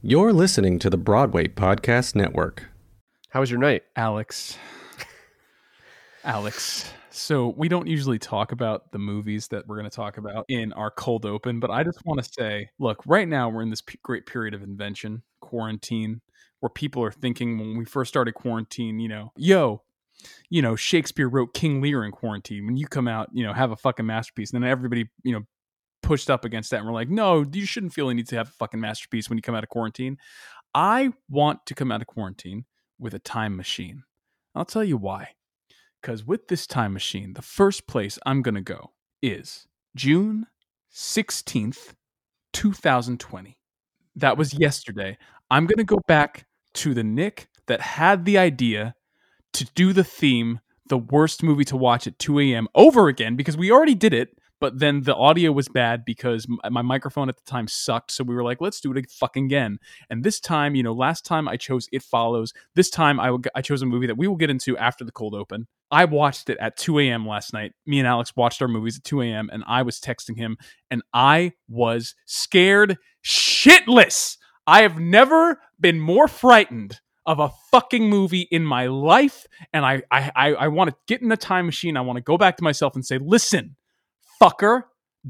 You're 0.00 0.32
listening 0.32 0.78
to 0.78 0.90
the 0.90 0.96
Broadway 0.96 1.48
Podcast 1.48 2.14
Network. 2.14 2.68
How 3.30 3.40
was 3.40 3.50
your 3.50 3.58
night? 3.58 3.82
Alex. 3.96 4.56
Alex. 6.22 6.88
So 7.10 7.52
we 7.56 7.68
don't 7.68 7.88
usually 7.88 8.20
talk 8.20 8.52
about 8.52 8.92
the 8.92 9.00
movies 9.00 9.48
that 9.48 9.66
we're 9.66 9.76
going 9.76 9.90
to 9.90 9.96
talk 9.96 10.16
about 10.16 10.44
in 10.48 10.72
our 10.74 10.92
cold 10.92 11.26
open, 11.26 11.58
but 11.58 11.72
I 11.72 11.82
just 11.82 11.98
want 12.06 12.22
to 12.22 12.30
say, 12.32 12.70
look, 12.78 13.02
right 13.06 13.26
now 13.26 13.48
we're 13.48 13.62
in 13.62 13.70
this 13.70 13.82
p- 13.82 13.98
great 14.04 14.24
period 14.24 14.54
of 14.54 14.62
invention, 14.62 15.24
quarantine, 15.40 16.20
where 16.60 16.70
people 16.70 17.02
are 17.02 17.10
thinking 17.10 17.58
when 17.58 17.76
we 17.76 17.84
first 17.84 18.08
started 18.08 18.34
quarantine, 18.34 19.00
you 19.00 19.08
know, 19.08 19.32
yo, 19.36 19.82
you 20.48 20.62
know, 20.62 20.76
Shakespeare 20.76 21.28
wrote 21.28 21.54
King 21.54 21.80
Lear 21.80 22.04
in 22.04 22.12
quarantine. 22.12 22.66
When 22.66 22.76
you 22.76 22.86
come 22.86 23.08
out, 23.08 23.30
you 23.32 23.44
know, 23.44 23.52
have 23.52 23.72
a 23.72 23.76
fucking 23.76 24.06
masterpiece, 24.06 24.52
and 24.52 24.62
then 24.62 24.70
everybody, 24.70 25.08
you 25.24 25.32
know, 25.32 25.42
pushed 26.02 26.30
up 26.30 26.44
against 26.44 26.70
that 26.70 26.78
and 26.78 26.86
we're 26.86 26.92
like, 26.92 27.08
no, 27.08 27.44
you 27.52 27.66
shouldn't 27.66 27.92
feel 27.92 28.08
you 28.08 28.14
need 28.14 28.28
to 28.28 28.36
have 28.36 28.48
a 28.48 28.52
fucking 28.52 28.80
masterpiece 28.80 29.28
when 29.28 29.38
you 29.38 29.42
come 29.42 29.54
out 29.54 29.64
of 29.64 29.68
quarantine. 29.68 30.16
I 30.74 31.12
want 31.28 31.66
to 31.66 31.74
come 31.74 31.90
out 31.90 32.00
of 32.00 32.06
quarantine 32.06 32.64
with 32.98 33.14
a 33.14 33.18
time 33.18 33.56
machine. 33.56 34.04
I'll 34.54 34.64
tell 34.64 34.84
you 34.84 34.96
why. 34.96 35.30
Because 36.00 36.24
with 36.24 36.48
this 36.48 36.66
time 36.66 36.92
machine, 36.92 37.32
the 37.34 37.42
first 37.42 37.86
place 37.86 38.18
I'm 38.24 38.42
going 38.42 38.54
to 38.54 38.60
go 38.60 38.92
is 39.20 39.66
June 39.96 40.46
16th, 40.94 41.94
2020. 42.52 43.58
That 44.16 44.36
was 44.36 44.54
yesterday. 44.54 45.18
I'm 45.50 45.66
going 45.66 45.78
to 45.78 45.84
go 45.84 46.00
back 46.06 46.46
to 46.74 46.94
the 46.94 47.04
Nick 47.04 47.48
that 47.66 47.80
had 47.80 48.24
the 48.24 48.38
idea 48.38 48.94
to 49.54 49.64
do 49.74 49.92
the 49.92 50.04
theme, 50.04 50.60
the 50.88 50.98
worst 50.98 51.42
movie 51.42 51.64
to 51.64 51.76
watch 51.76 52.06
at 52.06 52.18
2 52.18 52.38
a.m. 52.40 52.68
over 52.74 53.08
again 53.08 53.36
because 53.36 53.56
we 53.56 53.70
already 53.70 53.94
did 53.94 54.14
it 54.14 54.38
but 54.60 54.78
then 54.78 55.02
the 55.02 55.14
audio 55.14 55.52
was 55.52 55.68
bad 55.68 56.04
because 56.04 56.46
my 56.70 56.82
microphone 56.82 57.28
at 57.28 57.36
the 57.36 57.50
time 57.50 57.68
sucked 57.68 58.10
so 58.10 58.24
we 58.24 58.34
were 58.34 58.42
like 58.42 58.60
let's 58.60 58.80
do 58.80 58.92
it 58.92 59.10
fucking 59.10 59.46
again. 59.46 59.78
And 60.10 60.24
this 60.24 60.40
time 60.40 60.74
you 60.74 60.82
know 60.82 60.92
last 60.92 61.24
time 61.24 61.48
i 61.48 61.56
chose 61.56 61.88
it 61.92 62.02
follows. 62.02 62.52
This 62.74 62.90
time 62.90 63.20
I, 63.20 63.36
I 63.54 63.62
chose 63.62 63.82
a 63.82 63.86
movie 63.86 64.06
that 64.06 64.18
we 64.18 64.26
will 64.26 64.36
get 64.36 64.50
into 64.50 64.76
after 64.76 65.04
the 65.04 65.12
cold 65.12 65.34
open. 65.34 65.66
I 65.90 66.04
watched 66.04 66.50
it 66.50 66.58
at 66.60 66.76
2 66.76 66.98
a.m 67.00 67.26
last 67.26 67.52
night. 67.52 67.72
Me 67.86 67.98
and 67.98 68.08
alex 68.08 68.34
watched 68.36 68.60
our 68.62 68.68
movies 68.68 68.98
at 68.98 69.04
2 69.04 69.22
a.m 69.22 69.48
and 69.52 69.62
i 69.66 69.82
was 69.82 70.00
texting 70.00 70.36
him 70.36 70.56
and 70.90 71.02
i 71.12 71.52
was 71.68 72.14
scared 72.26 72.98
shitless. 73.24 74.36
I 74.66 74.82
have 74.82 74.98
never 74.98 75.60
been 75.80 76.00
more 76.00 76.28
frightened 76.28 77.00
of 77.24 77.38
a 77.40 77.50
fucking 77.70 78.08
movie 78.08 78.48
in 78.50 78.64
my 78.64 78.86
life 78.86 79.46
and 79.72 79.84
i 79.84 80.02
i 80.10 80.30
i, 80.34 80.54
I 80.54 80.68
want 80.68 80.90
to 80.90 80.96
get 81.06 81.22
in 81.22 81.28
the 81.28 81.36
time 81.36 81.66
machine. 81.66 81.96
I 81.96 82.00
want 82.00 82.16
to 82.16 82.22
go 82.22 82.38
back 82.38 82.56
to 82.56 82.64
myself 82.64 82.94
and 82.94 83.04
say 83.04 83.18
listen 83.18 83.76
fucker. 84.40 84.84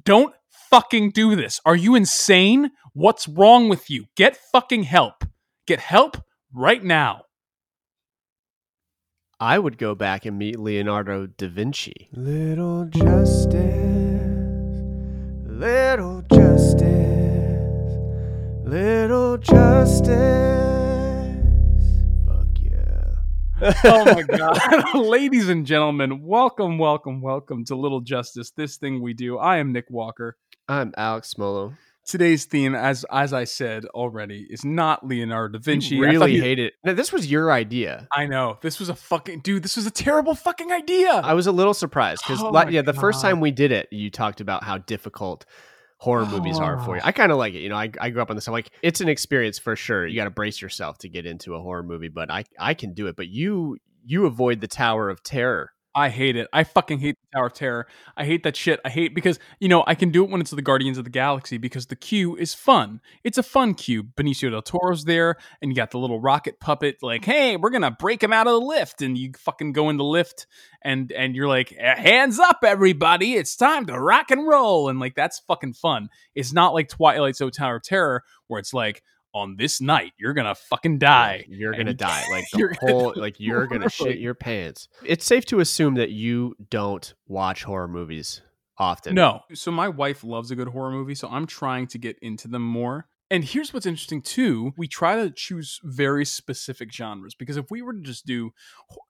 Don't 0.04 0.34
fucking 0.70 1.10
do 1.10 1.34
this. 1.36 1.60
Are 1.64 1.76
you 1.76 1.94
insane? 1.94 2.70
What's 2.92 3.28
wrong 3.28 3.68
with 3.68 3.90
you? 3.90 4.06
Get 4.16 4.36
fucking 4.36 4.84
help. 4.84 5.24
Get 5.66 5.80
help 5.80 6.16
right 6.52 6.82
now. 6.82 7.22
I 9.40 9.58
would 9.58 9.78
go 9.78 9.94
back 9.94 10.26
and 10.26 10.36
meet 10.36 10.58
Leonardo 10.58 11.26
da 11.26 11.48
Vinci. 11.48 12.08
Little 12.12 12.86
justice, 12.86 13.07
oh 23.84 24.04
my 24.14 24.22
god. 24.22 24.94
Ladies 24.94 25.48
and 25.48 25.66
gentlemen 25.66 26.22
welcome 26.22 26.78
welcome 26.78 27.20
welcome 27.20 27.64
to 27.66 27.74
little 27.74 28.00
justice 28.00 28.50
this 28.52 28.76
thing 28.76 29.02
we 29.02 29.14
do. 29.14 29.38
I 29.38 29.58
am 29.58 29.72
nick 29.72 29.86
walker. 29.90 30.36
I'm 30.68 30.92
Alex 30.96 31.34
Smolo. 31.34 31.74
today's 32.06 32.44
theme 32.46 32.74
as 32.74 33.04
as 33.12 33.32
i 33.34 33.44
said 33.44 33.84
already 33.86 34.46
is 34.48 34.64
not 34.64 35.06
leonardo 35.06 35.58
da 35.58 35.62
vinci. 35.62 35.96
You 35.96 36.04
I 36.06 36.08
really 36.10 36.34
you- 36.36 36.42
hate 36.42 36.58
it. 36.58 36.74
No, 36.84 36.94
this 36.94 37.12
was 37.12 37.30
your 37.30 37.52
idea. 37.52 38.08
I 38.12 38.26
know. 38.26 38.58
This 38.62 38.78
was 38.78 38.88
a 38.88 38.94
fucking 38.94 39.40
dude 39.40 39.62
this 39.62 39.76
was 39.76 39.86
a 39.86 39.90
terrible 39.90 40.34
fucking 40.34 40.72
idea. 40.72 41.10
I 41.12 41.34
was 41.34 41.46
a 41.46 41.52
little 41.52 41.74
surprised 41.74 42.22
because, 42.26 42.42
Oh 42.42 42.68
yeah, 42.68 42.82
the 42.82 42.94
first 42.94 43.20
time 43.20 43.40
we 43.40 43.50
did 43.50 43.72
it, 43.72 43.88
you 43.90 44.10
talked 44.10 44.40
about 44.40 44.64
how 44.64 44.78
difficult 44.78 45.44
horror 45.98 46.26
movies 46.26 46.58
are 46.58 46.78
for 46.80 46.96
you. 46.96 47.02
Oh. 47.04 47.06
I 47.06 47.12
kind 47.12 47.30
of 47.30 47.38
like 47.38 47.54
it. 47.54 47.60
You 47.60 47.68
know, 47.68 47.76
I, 47.76 47.90
I 48.00 48.10
grew 48.10 48.22
up 48.22 48.30
on 48.30 48.36
this. 48.36 48.46
I'm 48.46 48.52
like, 48.52 48.70
it's 48.82 49.00
an 49.00 49.08
experience 49.08 49.58
for 49.58 49.76
sure. 49.76 50.06
You 50.06 50.16
got 50.16 50.24
to 50.24 50.30
brace 50.30 50.62
yourself 50.62 50.98
to 50.98 51.08
get 51.08 51.26
into 51.26 51.54
a 51.54 51.60
horror 51.60 51.82
movie, 51.82 52.08
but 52.08 52.30
I 52.30 52.44
I 52.58 52.74
can 52.74 52.94
do 52.94 53.06
it. 53.08 53.16
But 53.16 53.28
you 53.28 53.78
you 54.04 54.26
avoid 54.26 54.60
the 54.60 54.68
Tower 54.68 55.10
of 55.10 55.22
Terror. 55.22 55.72
I 55.98 56.10
hate 56.10 56.36
it. 56.36 56.46
I 56.52 56.62
fucking 56.62 57.00
hate 57.00 57.16
the 57.20 57.36
Tower 57.36 57.46
of 57.46 57.54
Terror. 57.54 57.88
I 58.16 58.24
hate 58.24 58.44
that 58.44 58.54
shit. 58.54 58.78
I 58.84 58.88
hate 58.88 59.16
because 59.16 59.40
you 59.58 59.68
know 59.68 59.82
I 59.84 59.96
can 59.96 60.10
do 60.10 60.22
it 60.22 60.30
when 60.30 60.40
it's 60.40 60.52
the 60.52 60.62
Guardians 60.62 60.96
of 60.96 61.02
the 61.02 61.10
Galaxy 61.10 61.58
because 61.58 61.86
the 61.86 61.96
queue 61.96 62.36
is 62.36 62.54
fun. 62.54 63.00
It's 63.24 63.36
a 63.36 63.42
fun 63.42 63.74
queue. 63.74 64.04
Benicio 64.04 64.48
del 64.48 64.62
Toro's 64.62 65.04
there, 65.06 65.38
and 65.60 65.72
you 65.72 65.74
got 65.74 65.90
the 65.90 65.98
little 65.98 66.20
rocket 66.20 66.60
puppet. 66.60 66.98
Like, 67.02 67.24
hey, 67.24 67.56
we're 67.56 67.70
gonna 67.70 67.90
break 67.90 68.22
him 68.22 68.32
out 68.32 68.46
of 68.46 68.52
the 68.52 68.64
lift, 68.64 69.02
and 69.02 69.18
you 69.18 69.32
fucking 69.36 69.72
go 69.72 69.90
in 69.90 69.96
the 69.96 70.04
lift, 70.04 70.46
and 70.82 71.10
and 71.10 71.34
you're 71.34 71.48
like, 71.48 71.74
eh, 71.76 72.00
hands 72.00 72.38
up, 72.38 72.58
everybody! 72.64 73.34
It's 73.34 73.56
time 73.56 73.86
to 73.86 73.98
rock 73.98 74.30
and 74.30 74.46
roll, 74.46 74.88
and 74.88 75.00
like 75.00 75.16
that's 75.16 75.40
fucking 75.40 75.72
fun. 75.72 76.10
It's 76.36 76.52
not 76.52 76.74
like 76.74 76.88
Twilight 76.88 77.34
Zone 77.34 77.50
Tower 77.50 77.76
of 77.76 77.82
Terror 77.82 78.22
where 78.46 78.60
it's 78.60 78.72
like 78.72 79.02
on 79.34 79.56
this 79.56 79.80
night 79.80 80.12
you're 80.18 80.32
gonna 80.34 80.54
fucking 80.54 80.98
die. 80.98 81.44
You're 81.48 81.72
gonna 81.72 81.90
you- 81.90 81.96
die. 81.96 82.24
Like 82.30 82.44
the 82.52 82.58
you're 82.58 82.68
gonna 82.80 82.92
whole 82.92 83.12
like 83.16 83.36
you're 83.38 83.66
gonna 83.66 83.88
shit 83.88 84.18
your 84.20 84.34
pants. 84.34 84.88
It's 85.04 85.24
safe 85.26 85.44
to 85.46 85.60
assume 85.60 85.94
that 85.94 86.10
you 86.10 86.54
don't 86.70 87.12
watch 87.26 87.64
horror 87.64 87.88
movies 87.88 88.42
often. 88.78 89.14
No. 89.14 89.40
So 89.54 89.70
my 89.70 89.88
wife 89.88 90.22
loves 90.24 90.50
a 90.50 90.56
good 90.56 90.68
horror 90.68 90.90
movie, 90.92 91.14
so 91.14 91.28
I'm 91.28 91.46
trying 91.46 91.86
to 91.88 91.98
get 91.98 92.18
into 92.20 92.48
them 92.48 92.62
more. 92.62 93.06
And 93.30 93.44
here's 93.44 93.74
what's 93.74 93.84
interesting 93.84 94.22
too. 94.22 94.72
We 94.78 94.88
try 94.88 95.16
to 95.16 95.30
choose 95.30 95.80
very 95.84 96.24
specific 96.24 96.90
genres 96.90 97.34
because 97.34 97.58
if 97.58 97.70
we 97.70 97.82
were 97.82 97.92
to 97.92 98.00
just 98.00 98.24
do 98.24 98.52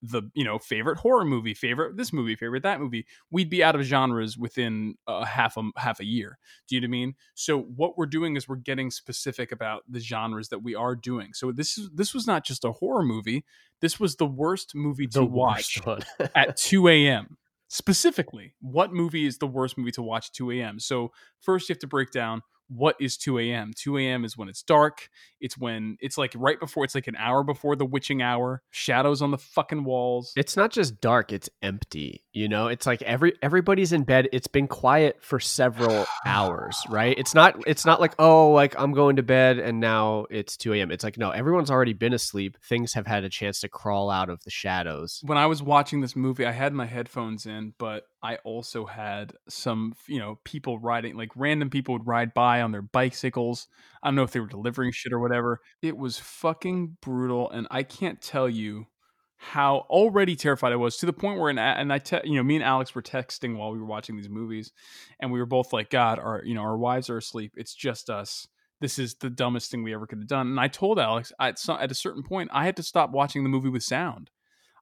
the, 0.03 0.23
you 0.35 0.43
know, 0.43 0.59
favorite 0.59 0.99
horror 0.99 1.25
movie, 1.25 1.55
favorite 1.55 1.97
this 1.97 2.13
movie, 2.13 2.35
favorite 2.35 2.65
that 2.65 2.81
movie, 2.81 3.07
we'd 3.31 3.49
be 3.49 3.63
out 3.63 3.77
of 3.77 3.83
genres 3.83 4.37
within 4.37 4.97
a 5.07 5.25
half 5.25 5.57
a 5.57 5.63
half 5.77 6.01
a 6.01 6.05
year. 6.05 6.39
Do 6.67 6.75
you 6.75 6.81
know 6.81 6.87
what 6.87 6.89
I 6.89 6.91
mean? 6.91 7.15
So 7.35 7.61
what 7.61 7.97
we're 7.97 8.07
doing 8.07 8.35
is 8.35 8.49
we're 8.49 8.57
getting 8.57 8.91
specific 8.91 9.53
about 9.53 9.85
the 9.89 10.01
genres 10.01 10.49
that 10.49 10.65
we 10.65 10.75
are 10.75 10.97
doing. 10.97 11.33
So 11.33 11.53
this 11.53 11.79
is 11.79 11.89
this 11.95 12.13
was 12.13 12.27
not 12.27 12.45
just 12.45 12.65
a 12.65 12.73
horror 12.73 13.05
movie. 13.05 13.45
This 13.81 14.01
was 14.01 14.17
the 14.17 14.27
worst 14.27 14.75
movie 14.75 15.07
to 15.09 15.21
the 15.21 15.25
watch 15.25 15.81
at 16.35 16.57
2 16.57 16.89
a.m. 16.89 17.37
Specifically, 17.69 18.55
what 18.61 18.93
movie 18.93 19.27
is 19.27 19.39
the 19.39 19.47
worst 19.47 19.79
movie 19.79 19.93
to 19.93 20.03
watch 20.03 20.29
at 20.31 20.35
2 20.35 20.51
a.m.? 20.53 20.81
So, 20.81 21.13
first 21.41 21.69
you 21.69 21.75
have 21.75 21.81
to 21.81 21.87
break 21.87 22.11
down 22.11 22.43
what 22.69 22.97
is 23.01 23.17
2 23.17 23.39
a.m. 23.39 23.73
2 23.75 23.99
a.m. 23.99 24.25
is 24.25 24.37
when 24.37 24.49
it's 24.49 24.63
dark. 24.63 25.09
It's 25.41 25.57
when 25.57 25.97
it's 26.01 26.19
like 26.19 26.33
right 26.37 26.59
before, 26.59 26.85
it's 26.85 26.95
like 26.95 27.07
an 27.07 27.17
hour 27.17 27.43
before 27.43 27.77
the 27.77 27.87
witching 27.87 28.23
hour, 28.23 28.63
shadows 28.71 29.23
on 29.23 29.31
the 29.31 29.39
fucking 29.39 29.85
walls. 29.85 30.33
It's 30.37 30.57
not 30.57 30.71
just 30.71 31.01
dark, 31.01 31.33
it's 31.33 31.49
empty. 31.63 32.25
You 32.33 32.49
know, 32.49 32.69
it's 32.69 32.87
like 32.87 33.03
every 33.03 33.35
everybody's 33.43 33.93
in 33.93 34.05
bed. 34.05 34.29
It's 34.33 34.47
been 34.47 34.69
quiet 34.69 35.19
for 35.21 35.41
several 35.41 36.07
hours, 36.27 36.77
right? 36.89 37.17
It's 37.19 37.35
not 37.35 37.57
it's 37.67 37.87
not 37.87 38.01
like, 38.01 38.15
oh, 38.19 38.51
like 38.53 38.79
I'm 38.79 38.93
going 38.93 39.17
to 39.17 39.23
bed 39.23 39.59
and 39.59 39.81
now 39.81 40.27
it's 40.31 40.57
2 40.57 40.75
a.m. 40.75 40.91
It's 40.91 41.05
like, 41.05 41.19
no, 41.19 41.31
everyone's 41.31 41.71
already 41.71 41.95
been 41.95 42.13
asleep. 42.13 42.57
Things 42.63 42.95
have 42.95 43.07
had 43.07 43.25
a 43.25 43.29
chance 43.29 43.61
to 43.61 43.69
crawl 43.69 44.11
out 44.11 44.29
of 44.29 44.43
the 44.45 44.51
shadows. 44.51 45.21
when 45.25 45.39
I 45.39 45.47
was 45.47 45.63
watching 45.63 46.01
this 46.01 46.17
movie, 46.17 46.47
I 46.47 46.53
had 46.53 46.73
my 46.73 46.87
headphones 46.87 47.47
in, 47.47 47.75
but 47.79 48.05
I 48.23 48.37
also 48.45 48.85
had 48.87 49.33
some, 49.49 49.95
you 50.07 50.19
know, 50.19 50.39
people 50.45 50.79
riding, 50.79 51.17
like 51.17 51.31
random 51.37 51.71
people 51.71 51.95
would 51.95 52.07
ride 52.07 52.35
by 52.35 52.63
on 52.63 52.73
their 52.73 52.83
bicycles. 52.83 53.69
I 54.03 54.09
don't 54.09 54.17
know 54.17 54.25
if 54.25 54.33
they 54.33 54.41
were 54.41 54.47
delivering 54.47 54.93
shit 54.93 55.13
or 55.13 55.21
whatever. 55.21 55.61
It 55.83 55.97
was 55.97 56.19
fucking 56.19 56.97
brutal, 57.01 57.51
and 57.51 57.69
I 57.71 57.85
can't 57.85 58.21
tell 58.21 58.49
you 58.49 58.87
how 59.37 59.87
already 59.89 60.35
terrified 60.35 60.73
I 60.73 60.77
was 60.77 60.97
to 60.97 61.07
the 61.07 61.13
point 61.13 61.39
where, 61.39 61.49
and, 61.49 61.61
and 61.61 61.93
I, 61.93 61.99
te- 61.99 62.21
you 62.25 62.35
know, 62.35 62.43
me 62.43 62.57
and 62.57 62.65
Alex 62.65 62.95
were 62.95 63.03
texting 63.03 63.57
while 63.57 63.71
we 63.71 63.79
were 63.79 63.87
watching 63.87 64.17
these 64.17 64.29
movies, 64.29 64.73
and 65.21 65.31
we 65.31 65.39
were 65.39 65.47
both 65.47 65.73
like, 65.73 65.91
God, 65.91 66.19
our, 66.19 66.43
you 66.45 66.55
know, 66.55 66.63
our 66.63 66.77
wives 66.77 67.09
are 67.09 67.19
asleep. 67.19 67.53
It's 67.57 67.75
just 67.75 68.11
us. 68.11 68.49
This 68.81 68.99
is 68.99 69.15
the 69.15 69.31
dumbest 69.31 69.71
thing 69.71 69.85
we 69.85 69.95
ever 69.95 70.07
could 70.07 70.19
have 70.19 70.29
done. 70.29 70.49
And 70.49 70.61
I 70.61 70.67
told 70.67 70.99
Alex 70.99 71.33
at, 71.41 71.59
some, 71.59 71.79
at 71.81 71.93
a 71.93 71.95
certain 71.95 72.25
point, 72.25 72.51
I 72.53 72.65
had 72.65 72.77
to 72.77 72.83
stop 72.83 73.11
watching 73.11 73.45
the 73.45 73.49
movie 73.49 73.69
with 73.69 73.85
sound. 73.85 74.31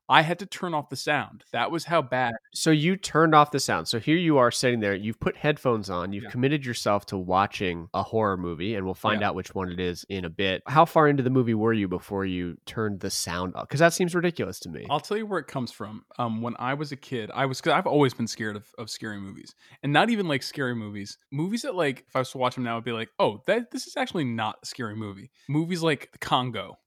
I 0.08 0.22
had 0.22 0.38
to 0.38 0.46
turn 0.46 0.72
off 0.72 0.88
the 0.88 0.94
sound. 0.96 1.42
That 1.52 1.70
was 1.72 1.84
how 1.84 2.00
bad. 2.00 2.34
So 2.54 2.70
you 2.70 2.96
turned 2.96 3.34
off 3.34 3.50
the 3.50 3.58
sound. 3.58 3.88
So 3.88 3.98
here 3.98 4.16
you 4.16 4.38
are 4.38 4.52
sitting 4.52 4.78
there. 4.78 4.94
You've 4.94 5.18
put 5.18 5.36
headphones 5.36 5.90
on. 5.90 6.12
You've 6.12 6.24
Yeah. 6.24 6.30
committed 6.30 6.64
yourself 6.64 7.06
to 7.06 7.18
watching 7.18 7.88
a 7.92 8.04
horror 8.04 8.36
movie, 8.36 8.76
and 8.76 8.84
we'll 8.84 8.94
find 8.94 9.20
Yeah. 9.20 9.28
out 9.28 9.34
which 9.34 9.54
one 9.54 9.70
it 9.72 9.80
is 9.80 10.04
in 10.08 10.24
a 10.24 10.30
bit. 10.30 10.62
How 10.68 10.84
far 10.84 11.08
into 11.08 11.24
the 11.24 11.30
movie 11.30 11.54
were 11.54 11.72
you 11.72 11.88
before 11.88 12.24
you 12.24 12.56
turned 12.66 13.00
the 13.00 13.10
sound 13.10 13.54
off? 13.56 13.66
Because 13.68 13.80
that 13.80 13.92
seems 13.94 14.14
ridiculous 14.14 14.60
to 14.60 14.68
me. 14.68 14.86
I'll 14.88 15.00
tell 15.00 15.16
you 15.16 15.26
where 15.26 15.40
it 15.40 15.48
comes 15.48 15.72
from. 15.72 16.04
Um, 16.18 16.40
when 16.40 16.54
I 16.60 16.74
was 16.74 16.92
a 16.92 16.96
kid, 16.96 17.30
I 17.34 17.46
was 17.46 17.60
cause 17.60 17.72
I've 17.72 17.86
always 17.88 18.14
been 18.14 18.28
scared 18.28 18.54
of, 18.54 18.70
of 18.78 18.88
scary 18.88 19.18
movies, 19.18 19.54
and 19.82 19.92
not 19.92 20.08
even 20.10 20.28
like 20.28 20.44
scary 20.44 20.74
movies. 20.76 21.18
Movies 21.32 21.62
that 21.62 21.74
like 21.74 22.04
if 22.08 22.14
I 22.14 22.20
was 22.20 22.30
to 22.30 22.38
watch 22.38 22.54
them 22.54 22.62
now, 22.64 22.76
I'd 22.76 22.84
be 22.84 22.92
like, 22.92 23.10
oh, 23.18 23.42
that 23.48 23.72
this 23.72 23.86
is 23.88 23.96
actually 23.96 24.24
not 24.24 24.58
a 24.62 24.66
scary 24.66 24.94
movie. 24.94 25.32
Movies 25.48 25.82
like 25.82 26.10
Congo. 26.20 26.78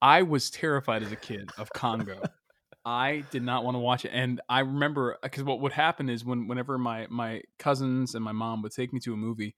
I 0.00 0.22
was 0.22 0.50
terrified 0.50 1.02
as 1.02 1.12
a 1.12 1.16
kid 1.16 1.50
of 1.58 1.70
Congo. 1.72 2.22
I 2.86 3.24
did 3.32 3.42
not 3.42 3.64
want 3.64 3.74
to 3.74 3.80
watch 3.80 4.04
it, 4.04 4.12
and 4.14 4.40
I 4.48 4.60
remember 4.60 5.18
because 5.20 5.42
what 5.42 5.60
would 5.60 5.72
happen 5.72 6.08
is 6.08 6.24
when 6.24 6.46
whenever 6.46 6.78
my 6.78 7.08
my 7.10 7.42
cousins 7.58 8.14
and 8.14 8.24
my 8.24 8.30
mom 8.30 8.62
would 8.62 8.70
take 8.72 8.92
me 8.92 9.00
to 9.00 9.12
a 9.12 9.16
movie, 9.16 9.56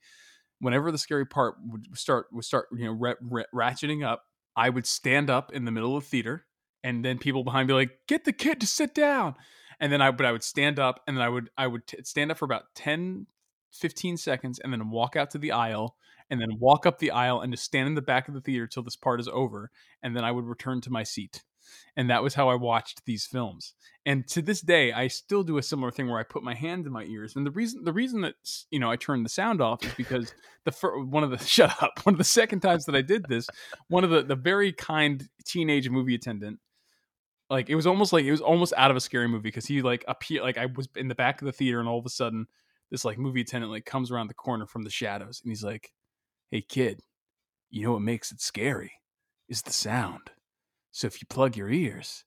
whenever 0.60 0.90
the 0.90 0.96
scary 0.98 1.26
part 1.26 1.56
would 1.66 1.86
start 1.98 2.28
would 2.32 2.46
start 2.46 2.68
you 2.72 2.86
know 2.86 2.92
ra- 2.92 3.14
ra- 3.20 3.44
ratcheting 3.54 4.02
up, 4.02 4.24
I 4.56 4.70
would 4.70 4.86
stand 4.86 5.28
up 5.28 5.52
in 5.52 5.66
the 5.66 5.70
middle 5.70 5.94
of 5.94 6.04
the 6.04 6.08
theater, 6.08 6.46
and 6.82 7.04
then 7.04 7.18
people 7.18 7.44
behind 7.44 7.68
me 7.68 7.74
like, 7.74 7.90
"Get 8.08 8.24
the 8.24 8.32
kid 8.32 8.62
to 8.62 8.66
sit 8.66 8.94
down," 8.94 9.34
and 9.78 9.92
then 9.92 10.00
I 10.00 10.10
but 10.10 10.24
I 10.24 10.32
would 10.32 10.42
stand 10.42 10.78
up, 10.78 11.02
and 11.06 11.14
then 11.16 11.22
I 11.22 11.28
would 11.28 11.50
I 11.58 11.66
would 11.66 11.86
t- 11.86 12.02
stand 12.04 12.30
up 12.30 12.38
for 12.38 12.46
about 12.46 12.74
10, 12.76 13.26
15 13.72 14.16
seconds, 14.16 14.58
and 14.58 14.72
then 14.72 14.88
walk 14.90 15.16
out 15.16 15.30
to 15.32 15.38
the 15.38 15.52
aisle, 15.52 15.96
and 16.30 16.40
then 16.40 16.58
walk 16.58 16.86
up 16.86 16.98
the 16.98 17.10
aisle 17.10 17.42
and 17.42 17.52
just 17.52 17.64
stand 17.64 17.88
in 17.88 17.94
the 17.94 18.00
back 18.02 18.26
of 18.28 18.32
the 18.32 18.40
theater 18.40 18.66
till 18.66 18.82
this 18.82 18.96
part 18.96 19.20
is 19.20 19.28
over, 19.28 19.70
and 20.02 20.16
then 20.16 20.24
I 20.24 20.32
would 20.32 20.46
return 20.46 20.80
to 20.82 20.90
my 20.90 21.02
seat. 21.02 21.44
And 21.96 22.10
that 22.10 22.22
was 22.22 22.34
how 22.34 22.48
I 22.48 22.54
watched 22.54 23.04
these 23.04 23.26
films. 23.26 23.74
And 24.06 24.26
to 24.28 24.42
this 24.42 24.60
day, 24.60 24.92
I 24.92 25.08
still 25.08 25.42
do 25.42 25.58
a 25.58 25.62
similar 25.62 25.90
thing 25.90 26.08
where 26.08 26.18
I 26.18 26.22
put 26.22 26.42
my 26.42 26.54
hand 26.54 26.86
in 26.86 26.92
my 26.92 27.04
ears. 27.04 27.36
And 27.36 27.46
the 27.46 27.50
reason 27.50 27.84
the 27.84 27.92
reason 27.92 28.20
that 28.22 28.34
you 28.70 28.78
know 28.78 28.90
I 28.90 28.96
turned 28.96 29.24
the 29.24 29.30
sound 29.30 29.60
off 29.60 29.84
is 29.84 29.92
because 29.94 30.32
the 30.64 30.72
fir- 30.72 31.00
one 31.00 31.24
of 31.24 31.30
the 31.30 31.38
shut 31.44 31.82
up 31.82 32.04
one 32.04 32.14
of 32.14 32.18
the 32.18 32.24
second 32.24 32.60
times 32.60 32.84
that 32.86 32.94
I 32.94 33.02
did 33.02 33.26
this, 33.28 33.48
one 33.88 34.04
of 34.04 34.10
the 34.10 34.22
the 34.22 34.36
very 34.36 34.72
kind 34.72 35.28
teenage 35.44 35.88
movie 35.88 36.14
attendant 36.14 36.60
like 37.50 37.70
it 37.70 37.74
was 37.74 37.86
almost 37.86 38.12
like 38.12 38.24
it 38.24 38.30
was 38.30 38.40
almost 38.40 38.74
out 38.76 38.90
of 38.90 38.96
a 38.96 39.00
scary 39.00 39.28
movie 39.28 39.42
because 39.42 39.66
he 39.66 39.82
like 39.82 40.04
appear 40.06 40.42
like 40.42 40.58
I 40.58 40.66
was 40.66 40.88
in 40.96 41.08
the 41.08 41.14
back 41.14 41.40
of 41.40 41.46
the 41.46 41.52
theater 41.52 41.80
and 41.80 41.88
all 41.88 41.98
of 41.98 42.06
a 42.06 42.10
sudden 42.10 42.46
this 42.90 43.04
like 43.04 43.18
movie 43.18 43.40
attendant 43.40 43.72
like 43.72 43.84
comes 43.84 44.10
around 44.10 44.28
the 44.28 44.34
corner 44.34 44.66
from 44.66 44.82
the 44.82 44.90
shadows 44.90 45.40
and 45.42 45.50
he's 45.50 45.64
like, 45.64 45.92
"Hey 46.50 46.60
kid, 46.62 47.00
you 47.70 47.84
know 47.84 47.92
what 47.92 48.02
makes 48.02 48.32
it 48.32 48.40
scary 48.40 48.92
is 49.48 49.62
the 49.62 49.72
sound. 49.72 50.30
So 50.98 51.06
if 51.06 51.22
you 51.22 51.26
plug 51.28 51.56
your 51.56 51.70
ears, 51.70 52.24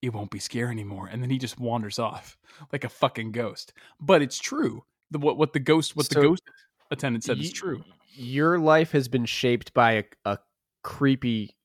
it 0.00 0.14
won't 0.14 0.30
be 0.30 0.38
scary 0.38 0.70
anymore." 0.70 1.08
And 1.10 1.22
then 1.22 1.30
he 1.30 1.38
just 1.38 1.60
wanders 1.60 1.98
off 1.98 2.38
like 2.72 2.84
a 2.84 2.88
fucking 2.88 3.32
ghost. 3.32 3.72
But 4.00 4.22
it's 4.22 4.38
true. 4.38 4.84
The 5.10 5.18
what 5.18 5.36
what 5.36 5.52
the 5.52 5.60
ghost 5.60 5.94
what 5.94 6.06
So 6.06 6.20
the 6.20 6.26
ghost 6.28 6.42
attendant 6.90 7.24
said 7.24 7.38
is 7.38 7.52
true. 7.52 7.84
Your 8.14 8.58
life 8.58 8.92
has 8.92 9.08
been 9.08 9.26
shaped 9.26 9.74
by 9.74 9.92
a, 9.92 10.04
a 10.24 10.38
creepy 10.82 11.56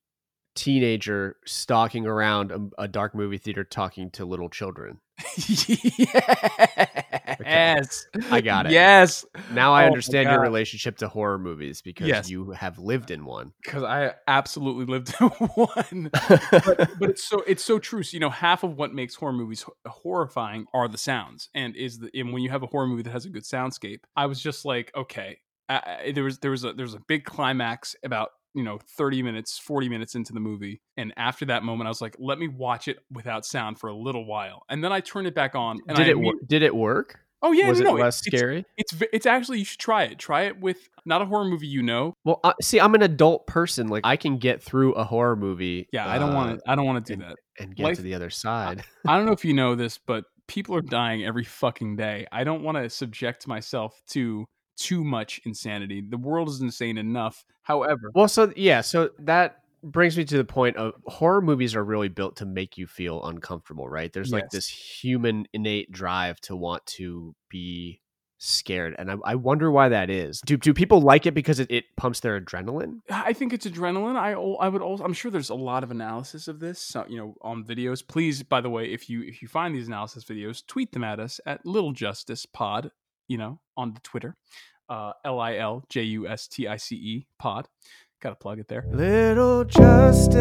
teenager 0.55 1.37
stalking 1.45 2.05
around 2.05 2.51
a, 2.51 2.83
a 2.83 2.87
dark 2.87 3.15
movie 3.15 3.37
theater 3.37 3.63
talking 3.63 4.09
to 4.11 4.25
little 4.25 4.49
children. 4.49 4.99
yes. 7.41 8.05
I 8.31 8.41
got 8.41 8.65
it. 8.65 8.71
Yes. 8.71 9.25
Now 9.53 9.73
I 9.73 9.83
Oh 9.83 9.87
understand 9.87 10.29
your 10.29 10.41
relationship 10.41 10.97
to 10.97 11.07
horror 11.07 11.39
movies 11.39 11.81
because 11.81 12.07
Yes. 12.07 12.29
you 12.29 12.51
have 12.51 12.77
lived 12.79 13.11
in 13.11 13.25
one. 13.25 13.53
because 13.63 13.83
I 13.83 14.13
absolutely 14.27 14.85
lived 14.85 15.13
in 15.19 15.27
one. 15.55 16.09
but, 16.11 16.89
but 16.99 17.09
it's 17.09 17.23
so 17.23 17.43
it's 17.47 17.63
so 17.63 17.79
true. 17.79 18.03
So, 18.03 18.13
you 18.15 18.19
know, 18.19 18.29
half 18.29 18.63
of 18.63 18.75
what 18.77 18.93
makes 18.93 19.15
horror 19.15 19.33
movies 19.33 19.65
horrifying 19.85 20.65
are 20.73 20.87
the 20.87 20.97
sounds, 20.97 21.49
and 21.53 21.75
is 21.75 21.99
the 21.99 22.09
and 22.13 22.33
when 22.33 22.43
you 22.43 22.49
have 22.49 22.63
a 22.63 22.67
horror 22.67 22.87
movie 22.87 23.03
that 23.03 23.11
has 23.11 23.25
a 23.25 23.29
good 23.29 23.43
soundscape, 23.43 23.99
I 24.15 24.25
was 24.25 24.41
just 24.41 24.65
like, 24.65 24.91
okay, 24.95 25.39
uh, 25.69 25.81
there 26.13 26.23
was 26.23 26.39
there 26.39 26.51
was 26.51 26.63
a 26.63 26.73
there 26.73 26.85
was 26.85 26.93
a 26.95 26.99
big 27.07 27.25
climax 27.25 27.95
about 28.03 28.29
you 28.57 28.63
know 28.63 28.79
30 28.97 29.21
minutes 29.23 29.57
40 29.59 29.87
minutes 29.87 30.15
into 30.15 30.33
the 30.33 30.39
movie 30.39 30.81
and 30.97 31.13
after 31.15 31.45
that 31.45 31.63
moment 31.63 31.87
i 31.87 31.89
was 31.89 32.01
like 32.01 32.15
let 32.19 32.39
me 32.39 32.47
watch 32.47 32.87
it 32.87 32.97
without 33.11 33.45
sound 33.45 33.79
for 33.79 33.87
a 33.87 33.95
little 33.95 34.25
while 34.25 34.63
and 34.69 34.83
then 34.83 34.91
i 34.91 34.99
turned 34.99 35.27
it 35.27 35.35
back 35.35 35.55
on 35.55 35.79
and 35.87 35.95
did 35.95 36.07
I 36.07 36.09
it 36.09 36.15
imme- 36.17 36.47
did 36.47 36.63
it 36.63 36.75
work? 36.75 37.19
oh 37.43 37.51
yeah 37.51 37.69
Was 37.69 37.79
no, 37.79 37.89
it 37.95 37.97
no, 37.99 38.03
less 38.03 38.19
it's, 38.25 38.35
scary? 38.35 38.65
it's 38.77 38.91
v- 38.93 39.07
it's 39.13 39.25
actually 39.27 39.59
you 39.59 39.65
should 39.65 39.79
try 39.79 40.03
it 40.03 40.17
try 40.17 40.41
it 40.43 40.59
with 40.59 40.89
not 41.05 41.21
a 41.21 41.25
horror 41.25 41.45
movie 41.45 41.67
you 41.67 41.83
know 41.83 42.13
Well, 42.25 42.39
uh, 42.43 42.53
see, 42.61 42.79
I'm 42.81 42.95
an 42.95 43.03
adult 43.03 43.45
person. 43.47 43.87
Like 43.87 44.01
I 44.05 44.17
can 44.17 44.37
get 44.39 44.61
through 44.63 44.93
a 44.93 45.03
horror 45.03 45.35
movie. 45.35 45.87
yeah 45.93 46.09
i 46.09 46.17
don't 46.17 46.31
uh, 46.31 46.35
want 46.35 46.59
to 46.59 46.71
i 46.71 46.75
don't 46.75 46.85
want 46.85 47.05
to 47.05 47.15
do 47.15 47.21
and- 47.21 47.31
that 47.31 47.37
and 47.59 47.75
get 47.75 47.83
life- 47.83 47.95
to 47.97 48.01
the 48.01 48.15
other 48.15 48.29
side. 48.31 48.83
I 49.07 49.15
don't 49.17 49.25
know 49.27 49.31
if 49.39 49.45
you 49.45 49.53
know 49.53 49.75
this, 49.75 49.97
but 49.99 50.23
people 50.47 50.75
are 50.75 50.81
dying 50.81 51.23
every 51.25 51.43
fucking 51.43 51.95
day. 51.97 52.25
I 52.31 52.43
don't 52.43 52.63
want 52.63 52.77
to 52.77 52.89
subject 52.89 53.47
myself 53.47 54.01
to 54.11 54.45
too 54.77 55.03
much 55.03 55.41
insanity. 55.45 56.01
The 56.07 56.17
world 56.17 56.49
is 56.49 56.61
insane 56.61 56.97
enough. 56.97 57.43
However, 57.63 58.11
Well, 58.15 58.27
so 58.27 58.53
yeah, 58.55 58.81
so 58.81 59.09
that 59.19 59.63
brings 59.83 60.17
me 60.17 60.25
to 60.25 60.37
the 60.37 60.45
point 60.45 60.77
of 60.77 60.93
horror 61.05 61.41
movies 61.41 61.75
are 61.75 61.83
really 61.83 62.09
built 62.09 62.37
to 62.37 62.45
make 62.45 62.77
you 62.77 62.87
feel 62.87 63.23
uncomfortable, 63.25 63.87
right? 63.87 64.11
There's 64.11 64.31
like 64.31 64.49
this 64.49 64.67
human 64.67 65.47
innate 65.53 65.91
drive 65.91 66.39
to 66.41 66.55
want 66.55 66.85
to 66.97 67.35
be 67.49 68.01
scared, 68.39 68.95
and 68.99 69.11
I, 69.11 69.15
I 69.23 69.35
wonder 69.35 69.71
why 69.71 69.89
that 69.89 70.09
is. 70.09 70.41
Do 70.41 70.57
do 70.57 70.73
people 70.73 71.01
like 71.01 71.25
it 71.25 71.33
because 71.33 71.59
it, 71.59 71.71
it 71.71 71.85
pumps 71.95 72.19
their 72.19 72.39
adrenaline? 72.39 73.01
I 73.09 73.33
think 73.33 73.53
it's 73.53 73.65
adrenaline. 73.65 74.15
I 74.15 74.33
I 74.33 74.69
would 74.69 74.81
also 74.81 75.03
I'm 75.03 75.13
sure 75.13 75.31
there's 75.31 75.49
a 75.49 75.55
lot 75.55 75.83
of 75.83 75.91
analysis 75.91 76.47
of 76.47 76.59
this, 76.59 76.79
so, 76.79 77.05
you 77.07 77.17
know, 77.17 77.35
on 77.41 77.63
videos. 77.63 78.07
Please, 78.07 78.43
by 78.43 78.61
the 78.61 78.69
way, 78.69 78.85
if 78.85 79.09
you 79.09 79.21
if 79.23 79.41
you 79.41 79.47
find 79.47 79.75
these 79.75 79.87
analysis 79.87 80.23
videos, 80.23 80.65
tweet 80.65 80.91
them 80.91 81.03
at 81.03 81.19
us 81.19 81.39
at 81.45 81.65
Little 81.65 81.91
Justice 81.91 82.45
Pod, 82.45 82.91
you 83.27 83.37
know, 83.37 83.59
on 83.75 83.93
the 83.93 83.99
Twitter. 84.01 84.35
Uh 84.89 85.11
L 85.25 85.39
I 85.39 85.57
L 85.57 85.83
J 85.89 86.03
U 86.03 86.27
S 86.27 86.47
T 86.47 86.67
I 86.67 86.77
C 86.77 86.95
E 86.95 87.27
pod. 87.39 87.67
Got 88.21 88.29
to 88.31 88.35
plug 88.35 88.59
it 88.59 88.67
there. 88.67 88.85
Little 88.91 89.63
justice. 89.63 90.35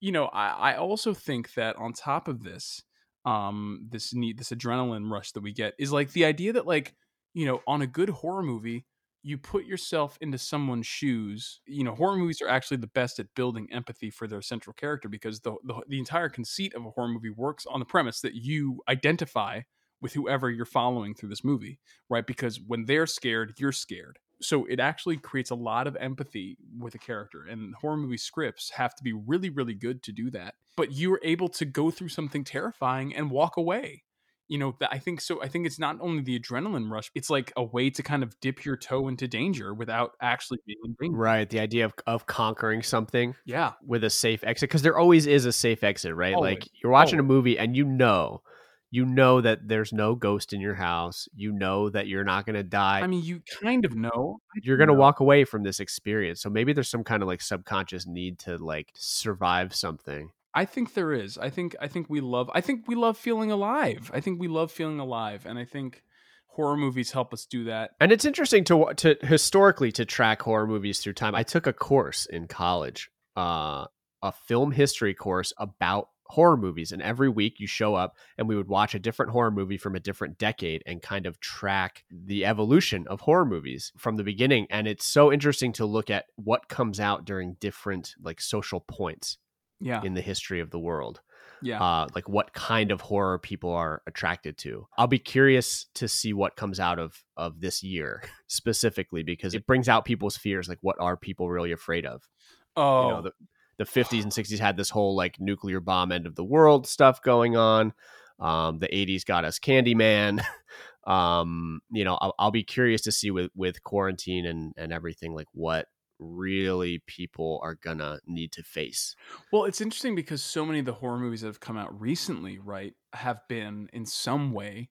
you 0.00 0.12
know, 0.12 0.26
I, 0.26 0.72
I 0.72 0.76
also 0.76 1.14
think 1.14 1.54
that 1.54 1.76
on 1.76 1.92
top 1.92 2.28
of 2.28 2.42
this, 2.42 2.82
um, 3.24 3.86
this 3.90 4.14
need 4.14 4.38
this 4.38 4.50
adrenaline 4.50 5.10
rush 5.10 5.32
that 5.32 5.42
we 5.42 5.52
get 5.52 5.74
is 5.78 5.92
like 5.92 6.12
the 6.12 6.24
idea 6.24 6.52
that 6.54 6.66
like, 6.66 6.94
you 7.34 7.46
know, 7.46 7.60
on 7.66 7.82
a 7.82 7.86
good 7.86 8.08
horror 8.10 8.42
movie, 8.42 8.86
you 9.22 9.36
put 9.36 9.66
yourself 9.66 10.16
into 10.20 10.38
someone's 10.38 10.86
shoes. 10.86 11.60
You 11.66 11.84
know, 11.84 11.94
horror 11.94 12.16
movies 12.16 12.40
are 12.40 12.48
actually 12.48 12.78
the 12.78 12.86
best 12.88 13.18
at 13.18 13.26
building 13.34 13.68
empathy 13.72 14.10
for 14.10 14.26
their 14.26 14.40
central 14.42 14.72
character 14.74 15.08
because 15.08 15.40
the 15.40 15.56
the, 15.64 15.74
the 15.88 15.98
entire 15.98 16.28
conceit 16.28 16.74
of 16.74 16.84
a 16.86 16.90
horror 16.90 17.08
movie 17.08 17.30
works 17.30 17.66
on 17.66 17.80
the 17.80 17.86
premise 17.86 18.20
that 18.22 18.34
you 18.34 18.80
identify 18.88 19.60
with 20.00 20.12
whoever 20.12 20.50
you're 20.50 20.64
following 20.64 21.14
through 21.14 21.28
this 21.28 21.44
movie, 21.44 21.78
right? 22.08 22.26
Because 22.26 22.60
when 22.60 22.84
they're 22.84 23.06
scared, 23.06 23.54
you're 23.58 23.72
scared. 23.72 24.18
So 24.40 24.64
it 24.66 24.78
actually 24.78 25.16
creates 25.16 25.50
a 25.50 25.56
lot 25.56 25.86
of 25.88 25.96
empathy 25.96 26.58
with 26.78 26.94
a 26.94 26.98
character, 26.98 27.44
and 27.44 27.74
horror 27.74 27.96
movie 27.96 28.16
scripts 28.16 28.70
have 28.70 28.94
to 28.94 29.02
be 29.02 29.12
really, 29.12 29.50
really 29.50 29.74
good 29.74 30.02
to 30.04 30.12
do 30.12 30.30
that. 30.30 30.54
But 30.76 30.92
you're 30.92 31.20
able 31.24 31.48
to 31.50 31.64
go 31.64 31.90
through 31.90 32.10
something 32.10 32.44
terrifying 32.44 33.14
and 33.16 33.30
walk 33.32 33.56
away. 33.56 34.04
You 34.46 34.58
know, 34.58 34.76
that 34.80 34.90
I 34.92 34.98
think 34.98 35.20
so. 35.20 35.42
I 35.42 35.48
think 35.48 35.66
it's 35.66 35.78
not 35.78 35.98
only 36.00 36.22
the 36.22 36.38
adrenaline 36.38 36.90
rush; 36.90 37.10
it's 37.14 37.28
like 37.28 37.52
a 37.56 37.64
way 37.64 37.90
to 37.90 38.02
kind 38.02 38.22
of 38.22 38.38
dip 38.40 38.64
your 38.64 38.76
toe 38.76 39.08
into 39.08 39.28
danger 39.28 39.74
without 39.74 40.12
actually 40.22 40.60
being 40.66 40.78
in 40.84 40.94
danger. 41.00 41.18
Right, 41.20 41.48
the 41.48 41.60
idea 41.60 41.86
of 41.86 41.94
of 42.06 42.26
conquering 42.26 42.82
something 42.82 43.34
Yeah, 43.44 43.74
with 43.82 44.04
a 44.04 44.10
safe 44.10 44.44
exit 44.44 44.68
because 44.68 44.82
there 44.82 44.98
always 44.98 45.26
is 45.26 45.46
a 45.46 45.52
safe 45.52 45.82
exit, 45.82 46.14
right? 46.14 46.38
Always, 46.38 46.66
Like 46.66 46.68
you're 46.82 46.92
watching 46.92 47.18
a 47.18 47.22
movie 47.22 47.58
and 47.58 47.76
you 47.76 47.84
know, 47.84 48.42
you 48.90 49.04
know 49.04 49.40
that 49.40 49.68
there's 49.68 49.92
no 49.92 50.14
ghost 50.14 50.52
in 50.52 50.60
your 50.60 50.74
house. 50.74 51.28
You 51.34 51.52
know 51.52 51.90
that 51.90 52.06
you're 52.06 52.24
not 52.24 52.46
going 52.46 52.56
to 52.56 52.62
die. 52.62 53.00
I 53.00 53.06
mean, 53.06 53.22
you 53.22 53.42
kind 53.60 53.84
of 53.84 53.94
know. 53.94 54.40
You're 54.62 54.78
going 54.78 54.88
to 54.88 54.94
walk 54.94 55.20
away 55.20 55.44
from 55.44 55.62
this 55.62 55.80
experience. 55.80 56.40
So 56.40 56.48
maybe 56.48 56.72
there's 56.72 56.88
some 56.88 57.04
kind 57.04 57.22
of 57.22 57.28
like 57.28 57.42
subconscious 57.42 58.06
need 58.06 58.38
to 58.40 58.56
like 58.56 58.90
survive 58.94 59.74
something. 59.74 60.30
I 60.54 60.64
think 60.64 60.94
there 60.94 61.12
is. 61.12 61.36
I 61.38 61.50
think 61.50 61.76
I 61.80 61.88
think 61.88 62.08
we 62.08 62.20
love 62.20 62.50
I 62.54 62.60
think 62.60 62.88
we 62.88 62.94
love 62.94 63.18
feeling 63.18 63.50
alive. 63.50 64.10
I 64.14 64.20
think 64.20 64.40
we 64.40 64.48
love 64.48 64.72
feeling 64.72 64.98
alive 64.98 65.44
and 65.46 65.58
I 65.58 65.64
think 65.64 66.02
horror 66.46 66.76
movies 66.76 67.12
help 67.12 67.32
us 67.32 67.46
do 67.46 67.64
that. 67.64 67.92
And 68.00 68.10
it's 68.10 68.24
interesting 68.24 68.64
to 68.64 68.92
to 68.96 69.16
historically 69.22 69.92
to 69.92 70.04
track 70.04 70.42
horror 70.42 70.66
movies 70.66 71.00
through 71.00 71.12
time. 71.12 71.34
I 71.34 71.42
took 71.42 71.66
a 71.66 71.72
course 71.72 72.26
in 72.26 72.48
college, 72.48 73.10
uh, 73.36 73.86
a 74.22 74.32
film 74.32 74.72
history 74.72 75.14
course 75.14 75.52
about 75.58 76.08
horror 76.28 76.56
movies, 76.56 76.92
and 76.92 77.00
every 77.02 77.28
week 77.28 77.58
you 77.60 77.66
show 77.66 77.94
up 77.94 78.16
and 78.36 78.48
we 78.48 78.56
would 78.56 78.68
watch 78.68 78.94
a 78.94 78.98
different 78.98 79.32
horror 79.32 79.50
movie 79.50 79.78
from 79.78 79.94
a 79.96 80.00
different 80.00 80.38
decade 80.38 80.82
and 80.86 81.00
kind 81.02 81.26
of 81.26 81.40
track 81.40 82.04
the 82.10 82.44
evolution 82.44 83.06
of 83.08 83.20
horror 83.20 83.46
movies 83.46 83.92
from 83.96 84.16
the 84.16 84.24
beginning. 84.24 84.66
And 84.70 84.86
it's 84.86 85.06
so 85.06 85.32
interesting 85.32 85.72
to 85.74 85.86
look 85.86 86.10
at 86.10 86.26
what 86.36 86.68
comes 86.68 87.00
out 87.00 87.24
during 87.24 87.54
different 87.60 88.14
like 88.22 88.40
social 88.40 88.80
points 88.80 89.38
Yeah. 89.80 90.02
in 90.02 90.14
the 90.14 90.20
history 90.20 90.60
of 90.60 90.70
the 90.70 90.78
world 90.78 91.20
Yeah. 91.62 91.80
uh, 91.82 92.06
like 92.14 92.28
what 92.28 92.52
kind 92.52 92.90
of 92.92 93.00
horror 93.00 93.38
people 93.38 93.70
are 93.72 94.02
attracted 94.06 94.58
to. 94.58 94.86
I'll 94.98 95.06
be 95.06 95.18
curious 95.18 95.86
to 95.94 96.08
see 96.08 96.32
what 96.32 96.56
comes 96.56 96.78
out 96.80 96.98
of 96.98 97.24
of 97.36 97.60
this 97.60 97.82
year 97.82 98.22
specifically 98.48 99.22
because 99.22 99.54
it 99.54 99.66
brings 99.66 99.88
out 99.88 100.04
people's 100.04 100.36
fears. 100.36 100.68
Like, 100.68 100.78
what 100.82 100.96
are 101.00 101.16
people 101.16 101.48
really 101.48 101.72
afraid 101.72 102.04
of? 102.06 102.28
oh. 102.76 103.02
You 103.08 103.14
know, 103.14 103.22
the 103.22 103.32
the 103.78 103.84
50s 103.84 104.22
and 104.22 104.32
60s 104.32 104.58
had 104.58 104.76
this 104.76 104.90
whole 104.90 105.16
like 105.16 105.40
nuclear 105.40 105.80
bomb 105.80 106.12
end 106.12 106.26
of 106.26 106.34
the 106.34 106.44
world 106.44 106.86
stuff 106.86 107.22
going 107.22 107.56
on. 107.56 107.92
Um, 108.38 108.78
the 108.78 108.88
80s 108.88 109.24
got 109.24 109.44
us 109.44 109.58
Candyman. 109.58 110.44
um, 111.06 111.80
you 111.90 112.04
know, 112.04 112.18
I'll, 112.20 112.34
I'll 112.38 112.50
be 112.50 112.64
curious 112.64 113.02
to 113.02 113.12
see 113.12 113.30
with 113.30 113.50
with 113.54 113.82
quarantine 113.82 114.46
and 114.46 114.72
and 114.76 114.92
everything 114.92 115.34
like 115.34 115.48
what 115.52 115.86
really 116.20 117.00
people 117.06 117.60
are 117.62 117.76
gonna 117.76 118.18
need 118.26 118.52
to 118.52 118.62
face. 118.62 119.14
Well, 119.52 119.64
it's 119.64 119.80
interesting 119.80 120.14
because 120.14 120.42
so 120.42 120.66
many 120.66 120.80
of 120.80 120.84
the 120.84 120.92
horror 120.92 121.18
movies 121.18 121.40
that 121.42 121.48
have 121.48 121.60
come 121.60 121.78
out 121.78 121.98
recently, 122.00 122.58
right, 122.58 122.94
have 123.12 123.40
been 123.48 123.88
in 123.92 124.04
some 124.06 124.52
way 124.52 124.90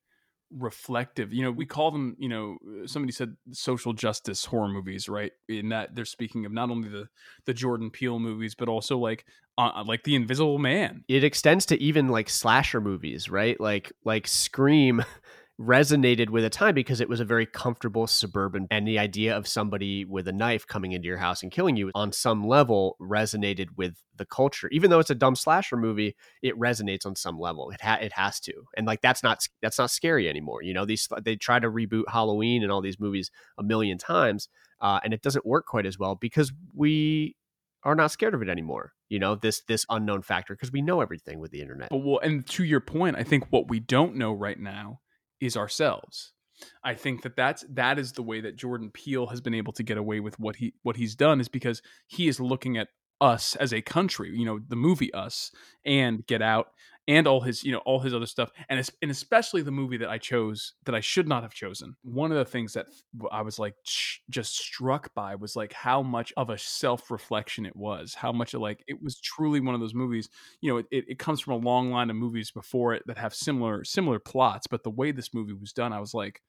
reflective. 0.52 1.34
You 1.34 1.44
know, 1.44 1.52
we 1.52 1.66
call 1.66 1.92
them, 1.92 2.16
you 2.20 2.30
know, 2.30 2.58
somebody 2.86 3.12
said 3.12 3.36
social 3.52 3.94
justice 3.94 4.46
horror 4.46 4.70
movies, 4.70 5.10
right? 5.10 5.32
In 5.50 5.70
that 5.70 5.96
they're 5.96 6.06
speaking 6.06 6.46
of 6.46 6.52
not 6.52 6.70
only 6.70 6.90
the 6.90 7.08
the 7.46 7.54
Jordan 7.54 7.90
Peele 7.90 8.20
movies, 8.20 8.56
but 8.56 8.70
also 8.70 8.98
like 8.98 9.26
uh, 9.58 9.84
like 9.86 10.04
The 10.04 10.16
Invisible 10.16 10.60
Man. 10.60 11.04
it 11.08 11.24
extends 11.24 11.66
to 11.68 11.82
even 11.82 12.10
like 12.10 12.30
slasher 12.30 12.82
movies, 12.82 13.30
right? 13.30 13.60
Like 13.60 13.92
like 14.04 14.28
Scream 14.28 15.04
resonated 15.60 16.30
with 16.30 16.46
a 16.46 16.50
time 16.50 16.76
because 16.76 17.02
it 17.02 17.10
was 17.10 17.20
a 17.20 17.26
very 17.26 17.46
comfortable 17.46 18.06
suburban. 18.06 18.68
And 18.70 18.88
the 18.88 19.00
idea 19.00 19.36
of 19.36 19.48
somebody 19.48 20.06
with 20.06 20.28
a 20.28 20.34
knife 20.34 20.68
coming 20.68 20.92
into 20.92 21.08
your 21.08 21.18
house 21.18 21.42
and 21.42 21.52
killing 21.52 21.76
you 21.76 21.92
on 21.96 22.12
some 22.12 22.46
level 22.46 22.96
resonated 23.02 23.70
with 23.76 23.96
the 24.16 24.26
culture. 24.26 24.70
Even 24.72 24.90
though 24.90 25.00
it's 25.00 25.10
a 25.10 25.16
dumb 25.16 25.36
slasher 25.36 25.78
movie 25.78 26.16
it 26.44 26.58
resonates 26.60 27.06
on 27.06 27.16
some 27.16 27.40
level. 27.40 27.72
It 27.72 27.82
ha- 27.82 28.00
it 28.00 28.14
has 28.14 28.40
to. 28.42 28.54
And 28.76 28.86
like 28.86 29.02
that's 29.02 29.24
not 29.24 29.48
that's 29.62 29.80
not 29.80 29.90
scary 29.90 30.30
anymore. 30.30 30.62
You 30.62 30.74
know 30.74 30.86
these 30.86 31.08
they 31.24 31.36
try 31.36 31.60
to 31.60 31.72
reboot 31.72 32.04
halloween 32.08 32.62
and 32.62 32.72
all 32.72 32.82
these 32.82 33.00
movies 33.00 33.32
a 33.58 33.64
million 33.64 33.98
times 33.98 34.50
uh, 34.82 35.00
and 35.04 35.14
it 35.14 35.22
doesn't 35.22 35.46
work 35.46 35.66
quite 35.66 35.86
as 35.86 35.98
well 35.98 36.16
because 36.16 36.52
we 36.76 37.36
are 37.84 37.96
not 37.96 38.12
scared 38.12 38.34
of 38.34 38.42
it 38.42 38.50
anymore. 38.50 38.94
You 39.10 39.20
know 39.20 39.36
this 39.36 39.62
this 39.68 39.86
unknown 39.90 40.22
factor 40.22 40.54
because 40.54 40.72
we 40.72 40.82
know 40.82 41.02
everything 41.02 41.40
with 41.40 41.52
the 41.52 41.62
internet. 41.62 41.90
But 41.90 41.98
well, 41.98 42.20
and 42.20 42.46
to 42.48 42.64
your 42.64 42.82
point, 42.82 43.16
I 43.18 43.24
think 43.24 43.46
what 43.50 43.70
we 43.70 43.80
don't 43.80 44.16
know 44.16 44.34
right 44.34 44.60
now 44.60 45.00
is 45.40 45.58
ourselves. 45.58 46.34
I 46.84 46.96
think 46.96 47.22
that 47.22 47.36
that's 47.36 47.64
that 47.70 48.00
is 48.00 48.14
the 48.14 48.24
way 48.24 48.42
that 48.42 48.56
Jordan 48.56 48.90
Peele 48.92 49.28
has 49.28 49.42
been 49.42 49.54
able 49.54 49.74
to 49.74 49.84
get 49.84 49.98
away 49.98 50.20
with 50.20 50.40
what 50.40 50.56
he 50.56 50.74
what 50.82 50.96
he's 50.96 51.16
done 51.16 51.40
is 51.40 51.48
because 51.48 51.82
he 52.08 52.28
is 52.28 52.40
looking 52.40 52.78
at 52.78 52.88
us 53.22 53.56
as 53.56 53.74
a 53.74 53.82
country, 53.82 54.32
you 54.36 54.46
know, 54.46 54.60
the 54.68 54.76
movie 54.76 55.14
Us 55.14 55.52
and 55.86 56.26
Get 56.28 56.42
Out 56.42 56.68
and 57.08 57.26
all 57.28 57.42
his, 57.42 57.64
you 57.64 57.72
know, 57.72 57.80
all 57.80 58.00
his 58.00 58.14
other 58.14 58.26
stuff 58.26 58.52
and 58.70 58.90
and 59.02 59.12
especially 59.12 59.62
the 59.62 59.72
movie 59.72 59.98
that 59.98 60.10
I 60.10 60.18
chose 60.18 60.74
that 60.86 60.96
I 60.96 61.00
should 61.00 61.28
not 61.28 61.44
have 61.44 61.54
chosen. 61.54 61.96
One 62.04 62.32
of 62.32 62.38
the 62.38 62.46
things 62.46 62.74
that 62.74 62.88
I 63.32 63.42
was 63.42 63.60
like 63.60 63.76
sh- 63.84 64.20
just 64.30 64.58
struck 64.58 65.14
by 65.14 65.36
was 65.36 65.56
like 65.56 65.74
how 65.74 66.02
much 66.04 66.34
of 66.38 66.50
a 66.50 66.58
self-reflection 66.58 67.66
it 67.66 67.76
was. 67.76 68.14
How 68.14 68.32
much 68.32 68.54
like 68.54 68.84
it 68.88 69.02
was 69.02 69.20
truly 69.20 69.60
one 69.60 69.76
of 69.76 69.82
those 69.82 69.94
movies 69.94 70.30
you 70.62 70.72
know, 70.72 70.78
it, 70.78 70.88
it 70.92 71.20
comes 71.20 71.42
from 71.42 71.54
a 71.54 71.66
long 71.66 71.92
line 71.92 72.10
of 72.10 72.16
movies 72.16 72.52
before 72.52 72.94
it 72.94 73.04
that 73.08 73.18
have 73.18 73.34
similar 73.34 73.84
similar 73.84 74.20
plots, 74.20 74.68
but 74.68 74.84
the 74.84 74.90
way 74.92 75.12
this 75.12 75.34
movie 75.34 75.54
was 75.54 75.74
done, 75.74 75.94
I 75.94 76.00
was 76.00 76.14
like, 76.14 76.42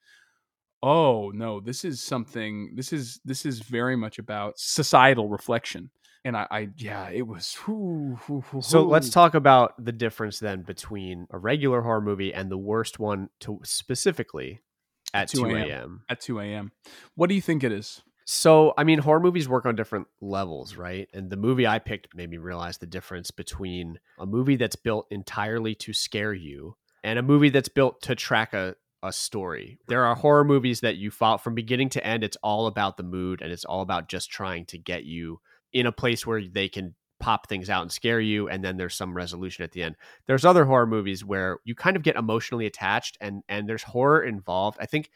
oh 0.83 1.31
no, 1.33 1.59
this 1.59 1.83
is 1.85 2.01
something. 2.01 2.73
This 2.75 2.93
is 2.93 3.19
this 3.25 3.45
is 3.45 3.59
very 3.59 3.95
much 3.95 4.19
about 4.19 4.57
societal 4.57 5.29
reflection, 5.29 5.89
and 6.25 6.35
I, 6.35 6.47
I 6.49 6.69
yeah, 6.77 7.09
it 7.09 7.27
was. 7.27 7.55
whew, 7.65 8.17
whew, 8.25 8.43
whew, 8.51 8.61
So 8.61 8.83
let's 8.83 9.09
talk 9.09 9.33
about 9.33 9.83
the 9.83 9.91
difference 9.91 10.39
then 10.39 10.63
between 10.63 11.27
a 11.31 11.37
regular 11.37 11.81
horror 11.81 12.01
movie 12.01 12.33
and 12.33 12.51
the 12.51 12.57
worst 12.57 12.99
one 12.99 13.29
to 13.41 13.59
specifically 13.63 14.61
at 15.13 15.29
2 15.29 15.45
2 15.45 15.55
a.m.. 15.55 16.03
at 16.09 16.21
two 16.21 16.39
a.m. 16.39 16.71
What 17.15 17.29
do 17.29 17.35
you 17.35 17.41
think 17.41 17.63
it 17.63 17.71
is? 17.71 18.01
So, 18.31 18.75
I 18.77 18.83
mean, 18.83 18.99
horror 18.99 19.19
movies 19.19 19.49
work 19.49 19.65
on 19.65 19.75
different 19.75 20.05
levels, 20.21 20.75
right? 20.75 21.09
And 21.15 21.31
the 21.31 21.35
movie 21.35 21.65
I 21.65 21.79
picked 21.79 22.15
made 22.15 22.29
me 22.29 22.37
realize 22.37 22.77
the 22.77 22.85
difference 22.85 23.31
between 23.31 23.99
a 24.19 24.27
movie 24.27 24.55
that's 24.55 24.75
built 24.75 25.07
entirely 25.09 25.73
to 25.75 25.93
scare 25.93 26.33
you 26.33 26.75
and 27.03 27.17
a 27.17 27.23
movie 27.23 27.49
that's 27.49 27.69
built 27.69 28.03
to 28.03 28.13
track 28.13 28.53
a, 28.53 28.75
a 29.01 29.11
story. 29.11 29.79
There 29.87 30.05
are 30.05 30.13
horror 30.13 30.43
movies 30.43 30.81
that 30.81 30.97
you 30.97 31.09
follow 31.09 31.39
from 31.39 31.55
beginning 31.55 31.89
to 31.89 32.05
end. 32.05 32.23
It's 32.23 32.37
all 32.43 32.67
about 32.67 32.97
the 32.97 33.03
mood 33.03 33.41
and 33.41 33.51
it's 33.51 33.65
all 33.65 33.81
about 33.81 34.09
just 34.09 34.29
trying 34.29 34.65
to 34.67 34.77
get 34.77 35.05
you 35.05 35.39
in 35.73 35.85
a 35.85 35.91
place 35.91 36.25
where 36.25 36.41
they 36.47 36.67
can 36.69 36.95
pop 37.19 37.49
things 37.49 37.69
out 37.69 37.81
and 37.81 37.91
scare 37.91 38.21
you. 38.21 38.47
And 38.47 38.63
then 38.63 38.77
there's 38.77 38.95
some 38.95 39.13
resolution 39.13 39.63
at 39.63 39.71
the 39.73 39.83
end. 39.83 39.95
There's 40.25 40.45
other 40.45 40.63
horror 40.65 40.87
movies 40.87 41.23
where 41.25 41.57
you 41.65 41.75
kind 41.75 41.97
of 41.97 42.03
get 42.03 42.15
emotionally 42.15 42.65
attached 42.65 43.17
and, 43.19 43.43
and 43.49 43.67
there's 43.67 43.83
horror 43.83 44.23
involved. 44.23 44.77
I 44.79 44.85
think 44.85 45.09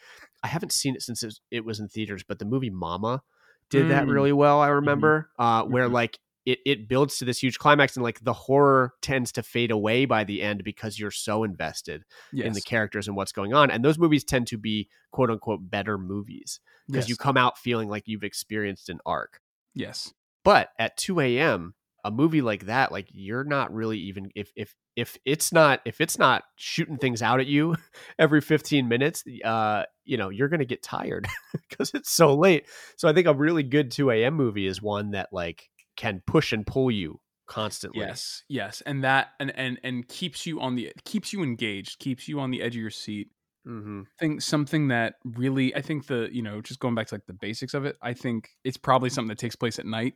I 0.43 0.48
haven't 0.48 0.74
seen 0.74 0.95
it 0.95 1.01
since 1.01 1.24
it 1.50 1.63
was- 1.63 1.79
in 1.79 1.88
theaters, 1.88 2.24
but 2.27 2.39
the 2.39 2.45
movie 2.45 2.69
Mama 2.69 3.24
did 3.69 3.89
that 3.89 4.03
Mm. 4.05 4.12
really 4.12 4.33
well. 4.33 4.60
I 4.60 4.67
remember 4.67 5.29
uh, 5.39 5.63
where 5.63 5.88
Mhm. 5.88 5.93
like 5.93 6.19
it, 6.45 6.60
it 6.65 6.89
builds 6.89 7.17
to 7.19 7.24
this 7.25 7.41
huge 7.41 7.57
climax 7.57 7.95
and 7.95 8.03
like 8.03 8.19
the 8.19 8.33
horror 8.33 8.91
tends 9.01 9.31
to 9.31 9.41
fade 9.41 9.72
away 9.72 10.03
by 10.03 10.25
the 10.25 10.41
end 10.41 10.62
because 10.65 11.00
you're 11.00 11.10
so 11.10 11.45
invested 11.45 12.03
Yes. 12.33 12.48
in 12.48 12.51
the 12.51 12.60
characters 12.60 13.07
and 13.07 13.15
what's 13.15 13.31
going 13.31 13.53
on. 13.53 13.72
And 13.72 13.83
those 13.83 13.98
movies 13.98 14.25
tend 14.25 14.48
to 14.48 14.57
be 14.57 14.89
quote 15.12 15.29
unquote 15.31 15.69
better 15.69 15.98
movies 15.98 16.60
because 16.88 17.05
yes. 17.05 17.10
you 17.10 17.15
come 17.15 17.38
out 17.38 17.57
feeling 17.57 17.88
like 17.88 18.10
you've 18.10 18.25
experienced 18.25 18.89
an 18.89 19.00
arc. 19.05 19.39
yes. 19.74 20.13
But 20.44 20.70
at 20.78 20.98
2 20.98 21.20
a.m., 21.20 21.74
a 22.04 22.12
movie 22.12 22.42
like 22.42 22.66
that, 22.66 22.92
like 22.92 23.08
you're 23.12 23.46
not 23.46 23.74
really 23.74 23.98
even 24.00 24.30
if 24.36 24.52
if 24.56 24.76
if 24.96 25.18
it's 25.26 25.54
not 25.54 25.80
if 25.86 26.02
it's 26.02 26.20
not 26.20 26.44
shooting 26.58 26.98
things 26.98 27.22
out 27.22 27.40
at 27.40 27.48
you 27.48 27.76
every 28.20 28.42
15 28.42 28.88
minutes, 28.88 29.24
uh, 29.46 29.84
you 30.04 30.18
know, 30.18 30.30
you're 30.30 30.50
gonna 30.50 30.66
get 30.66 30.84
tired 30.84 31.28
because 31.70 31.92
it's 31.94 32.12
so 32.12 32.36
late. 32.36 32.68
So 32.98 33.08
I 33.08 33.14
think 33.14 33.28
a 33.28 33.34
really 33.34 33.64
good 33.64 33.92
2 33.92 34.12
a.m. 34.12 34.34
movie 34.34 34.68
is 34.68 34.82
one 34.82 35.12
that 35.12 35.30
like 35.32 35.70
can 35.96 36.22
push 36.26 36.52
and 36.52 36.68
pull 36.68 36.92
you 36.92 37.22
constantly. 37.48 38.02
Yes, 38.02 38.44
yes, 38.50 38.82
and 38.86 39.04
that 39.04 39.30
and 39.40 39.52
and 39.56 39.80
and 39.84 40.08
keeps 40.08 40.46
you 40.46 40.60
on 40.60 40.76
the 40.76 40.92
keeps 41.06 41.32
you 41.32 41.44
engaged, 41.44 42.00
keeps 42.00 42.28
you 42.28 42.40
on 42.40 42.52
the 42.52 42.62
edge 42.62 42.76
of 42.76 42.82
your 42.82 42.90
seat. 42.90 43.30
Hmm 43.65 44.01
Think 44.20 44.41
something 44.41 44.89
that 44.89 45.15
really, 45.24 45.75
I 45.75 45.82
think 45.82 46.08
the 46.08 46.29
you 46.32 46.41
know 46.41 46.62
just 46.62 46.79
going 46.79 46.96
back 46.96 47.08
to 47.08 47.15
like 47.15 47.25
the 47.27 47.34
basics 47.34 47.74
of 47.74 47.86
it. 47.86 47.98
I 48.01 48.13
think 48.13 48.50
it's 48.63 48.77
probably 48.77 49.10
something 49.10 49.29
that 49.29 49.38
takes 49.38 49.55
place 49.55 49.79
at 49.79 49.86
night 49.86 50.15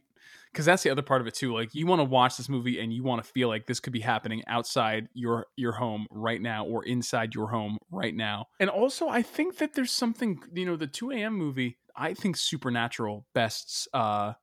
because 0.51 0.65
that's 0.65 0.83
the 0.83 0.89
other 0.89 1.01
part 1.01 1.21
of 1.21 1.27
it 1.27 1.33
too. 1.35 1.53
Like 1.53 1.73
you 1.73 1.85
want 1.87 1.99
to 1.99 2.03
watch 2.05 2.37
this 2.37 2.49
movie 2.49 2.79
and 2.79 2.91
you 2.93 3.03
want 3.03 3.23
to 3.23 3.31
feel 3.31 3.47
like 3.47 3.65
this 3.65 3.79
could 3.79 3.93
be 3.93 3.99
happening 4.01 4.43
outside 4.47 5.07
your 5.13 5.45
your 5.55 5.71
home 5.73 6.07
right 6.11 6.41
now 6.41 6.65
or 6.65 6.83
inside 6.85 7.33
your 7.35 7.47
home 7.47 7.77
right 7.91 8.13
now. 8.15 8.47
And 8.59 8.69
also, 8.69 9.07
I 9.07 9.21
think 9.21 9.57
that 9.57 9.73
there's 9.73 9.91
something 9.91 10.41
you 10.53 10.65
know 10.65 10.75
the 10.75 10.87
two 10.87 11.11
a.m. 11.11 11.33
movie. 11.33 11.77
I 11.95 12.13
think 12.13 12.35
Supernatural 12.37 13.25
bests 13.33 13.87
uh 13.93 14.33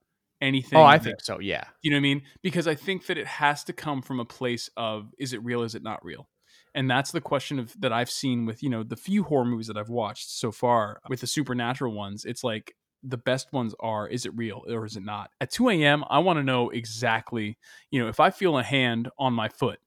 anything. 0.40 0.78
Oh, 0.78 0.82
I 0.82 0.96
that- 0.98 1.04
think 1.04 1.20
so. 1.22 1.38
Yeah. 1.40 1.64
you 1.82 1.90
know 1.90 1.96
what 1.96 2.00
I 2.00 2.02
mean? 2.02 2.22
Because 2.42 2.66
I 2.66 2.74
think 2.74 3.06
that 3.06 3.16
it 3.18 3.26
has 3.26 3.64
to 3.64 3.72
come 3.72 4.02
from 4.02 4.18
a 4.20 4.24
place 4.24 4.68
of 4.76 5.10
is 5.18 5.32
it 5.32 5.42
real, 5.44 5.62
is 5.62 5.74
it 5.74 5.82
not 5.82 6.04
real? 6.04 6.28
And 6.74 6.90
that's 6.90 7.12
the 7.12 7.20
question 7.20 7.58
of 7.58 7.78
that 7.80 7.92
I've 7.92 8.10
seen 8.10 8.46
with, 8.46 8.62
you 8.62 8.68
know, 8.68 8.82
the 8.82 8.96
few 8.96 9.22
horror 9.22 9.44
movies 9.44 9.68
that 9.68 9.76
I've 9.76 9.90
watched 9.90 10.30
so 10.30 10.50
far 10.50 11.00
with 11.08 11.20
the 11.20 11.26
supernatural 11.26 11.92
ones. 11.92 12.24
It's 12.24 12.42
like 12.42 12.74
the 13.02 13.16
best 13.18 13.52
ones 13.52 13.74
are 13.80 14.08
is 14.08 14.26
it 14.26 14.34
real 14.34 14.62
or 14.68 14.84
is 14.84 14.96
it 14.96 15.04
not? 15.04 15.30
At 15.40 15.50
2 15.50 15.68
a.m., 15.68 16.04
I 16.10 16.18
want 16.18 16.38
to 16.38 16.42
know 16.42 16.70
exactly, 16.70 17.58
you 17.90 18.00
know, 18.00 18.08
if 18.08 18.18
I 18.18 18.30
feel 18.30 18.58
a 18.58 18.62
hand 18.62 19.08
on 19.18 19.32
my 19.34 19.48
foot, 19.48 19.78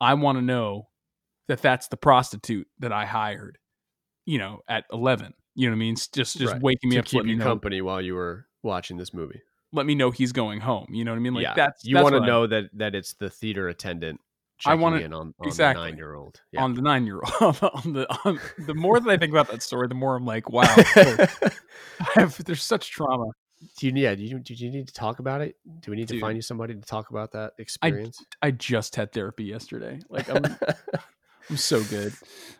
I 0.00 0.14
want 0.14 0.38
to 0.38 0.42
know 0.42 0.88
that 1.48 1.60
that's 1.60 1.88
the 1.88 1.96
prostitute 1.96 2.68
that 2.78 2.92
I 2.92 3.04
hired, 3.04 3.58
you 4.24 4.38
know, 4.38 4.60
at 4.68 4.84
11. 4.92 5.34
You 5.56 5.66
know 5.66 5.72
what 5.72 5.76
I 5.76 5.78
mean? 5.80 5.92
It's 5.94 6.06
Just 6.08 6.38
just 6.38 6.52
Right. 6.54 6.62
waking 6.62 6.90
me 6.90 6.96
to 6.96 7.00
up 7.00 7.06
keep 7.06 7.26
you 7.26 7.36
know, 7.36 7.44
company 7.44 7.82
while 7.82 8.00
you 8.00 8.14
were 8.14 8.46
watching 8.62 8.96
this 8.96 9.12
movie. 9.12 9.42
let 9.72 9.84
me 9.84 9.94
know 9.94 10.10
he's 10.10 10.32
going 10.32 10.60
home. 10.60 10.86
You 10.90 11.04
know 11.04 11.10
what 11.10 11.16
I 11.16 11.20
mean? 11.20 11.34
Like 11.34 11.42
yeah. 11.42 11.54
that's 11.54 11.84
you 11.84 11.96
want 11.96 12.14
to 12.14 12.20
know 12.20 12.46
that 12.46 12.70
that 12.74 12.94
it's 12.94 13.12
the 13.14 13.28
theater 13.28 13.68
attendant 13.68 14.20
I 14.66 14.74
wanna- 14.74 14.98
in 14.98 15.12
on, 15.12 15.34
on 15.38 15.46
exactly. 15.46 15.82
the 15.82 15.90
nine 15.90 15.96
year 15.96 16.14
old. 16.14 16.40
Yeah. 16.52 16.62
on 16.62 16.74
the 16.74 16.82
nine 16.82 17.06
year 17.06 17.20
old. 17.40 17.58
on 17.62 17.92
the 17.92 18.06
on, 18.24 18.40
the 18.58 18.74
more 18.74 19.00
that 19.00 19.08
I 19.08 19.16
think 19.16 19.32
about 19.32 19.48
that 19.50 19.62
story, 19.62 19.88
the 19.88 19.94
more 19.94 20.16
I'm 20.16 20.26
like, 20.26 20.50
wow, 20.50 20.62
I 20.76 21.28
have, 22.14 22.42
there's 22.44 22.62
such 22.62 22.90
trauma. 22.90 23.30
do 23.78 23.86
you 23.86 23.92
yeah, 23.94 24.14
do 24.14 24.22
you 24.22 24.38
do 24.38 24.54
you 24.54 24.70
need 24.70 24.88
to 24.88 24.94
talk 24.94 25.18
about 25.18 25.40
it? 25.40 25.56
Do 25.80 25.90
we 25.90 25.96
need 25.96 26.08
to 26.08 26.20
find 26.20 26.36
you 26.36 26.42
somebody 26.42 26.74
to 26.74 26.80
talk 26.80 27.10
about 27.10 27.32
that 27.32 27.52
experience? 27.58 28.22
I 28.42 28.50
just 28.52 28.96
had 28.96 29.12
therapy 29.12 29.44
yesterday. 29.44 30.00
Like 30.08 30.28
I'm, 30.28 30.42
I'm 31.50 31.56
so 31.56 31.82
good. 31.84 32.14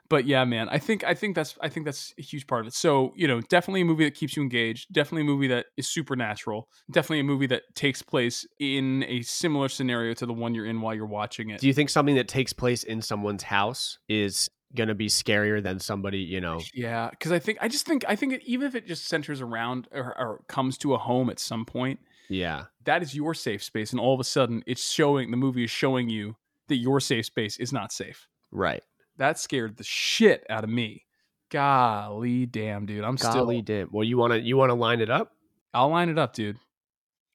But 0.09 0.27
yeah, 0.27 0.45
man, 0.45 0.69
I 0.69 0.79
think 0.79 1.05
I 1.05 1.15
think 1.15 1.37
that's 1.37 1.57
I 1.61 1.69
think 1.69 1.87
that's 1.87 2.13
a 2.19 2.23
huge 2.23 2.47
part 2.49 2.63
of 2.63 2.67
it. 2.67 2.75
So 2.75 3.13
you 3.15 3.29
know, 3.29 3.41
definitely 3.43 3.83
a 3.83 3.85
movie 3.85 4.05
that 4.05 4.15
keeps 4.17 4.37
you 4.37 4.43
engaged. 4.43 4.93
Definitely 4.93 5.23
a 5.23 5.27
movie 5.27 5.47
that 5.49 5.67
is 5.77 5.87
supernatural. 5.89 6.69
Definitely 6.91 7.21
a 7.21 7.25
movie 7.25 7.47
that 7.47 7.63
takes 7.77 8.03
place 8.03 8.45
in 8.59 9.05
a 9.05 9.23
similar 9.23 9.69
scenario 9.69 10.13
to 10.15 10.27
the 10.27 10.33
one 10.33 10.55
you're 10.55 10.67
in 10.67 10.81
while 10.81 10.95
you're 10.95 11.07
watching 11.07 11.51
it. 11.51 11.61
do 11.61 11.69
you 11.69 11.73
think 11.75 11.91
something 11.91 12.17
that 12.17 12.27
takes 12.29 12.53
place 12.53 12.83
in 12.83 13.01
someone's 13.01 13.45
house 13.45 13.99
is 14.09 14.51
gonna 14.75 14.95
be 14.97 15.07
scarier 15.09 15.63
than 15.63 15.79
somebody, 15.79 16.19
you 16.19 16.41
know? 16.41 16.61
Yeah, 16.75 17.11
because 17.11 17.31
I 17.31 17.39
think 17.39 17.59
I 17.61 17.69
just 17.69 17.87
think 17.87 18.05
I 18.09 18.17
think 18.17 18.33
it, 18.33 18.43
even 18.45 18.67
if 18.67 18.75
it 18.75 18.87
just 18.89 19.07
centers 19.07 19.41
around 19.41 19.87
or, 19.93 20.17
or 20.19 20.41
comes 20.49 20.77
to 20.79 20.95
a 20.95 20.99
home 20.99 21.31
at 21.31 21.39
some 21.39 21.65
point, 21.65 22.01
Yeah. 22.29 22.65
that 22.85 23.03
is 23.05 23.15
your 23.15 23.35
safe 23.35 23.63
space, 23.63 23.93
and 23.93 24.01
all 24.01 24.15
of 24.15 24.21
a 24.21 24.25
sudden, 24.25 24.63
it's 24.67 24.91
showing 24.91 25.31
the 25.31 25.37
movie 25.37 25.63
is 25.65 25.71
showing 25.71 26.09
you 26.09 26.35
that 26.69 26.77
your 26.77 26.99
safe 27.01 27.27
space 27.27 27.59
is 27.59 27.73
not 27.73 27.93
safe. 27.93 28.27
Right. 28.51 28.83
That 29.19 29.39
scared 29.39 29.77
the 29.77 29.85
shit 29.85 30.45
out 30.49 30.65
of 30.65 30.71
me. 30.71 31.05
Golly 31.51 32.47
damn, 32.47 32.87
dude! 32.87 33.05
I'm 33.05 33.17
Golly 33.17 33.57
still. 33.57 33.63
damn. 33.63 33.89
Well 33.93 34.05
you 34.05 34.17
wanna 34.17 34.37
you 34.37 34.57
wanna 34.57 34.75
line 34.75 35.01
it 35.01 35.11
up? 35.11 35.33
I'll 35.75 35.89
line 35.89 36.09
it 36.09 36.19
up, 36.19 36.33
dude. 36.33 36.59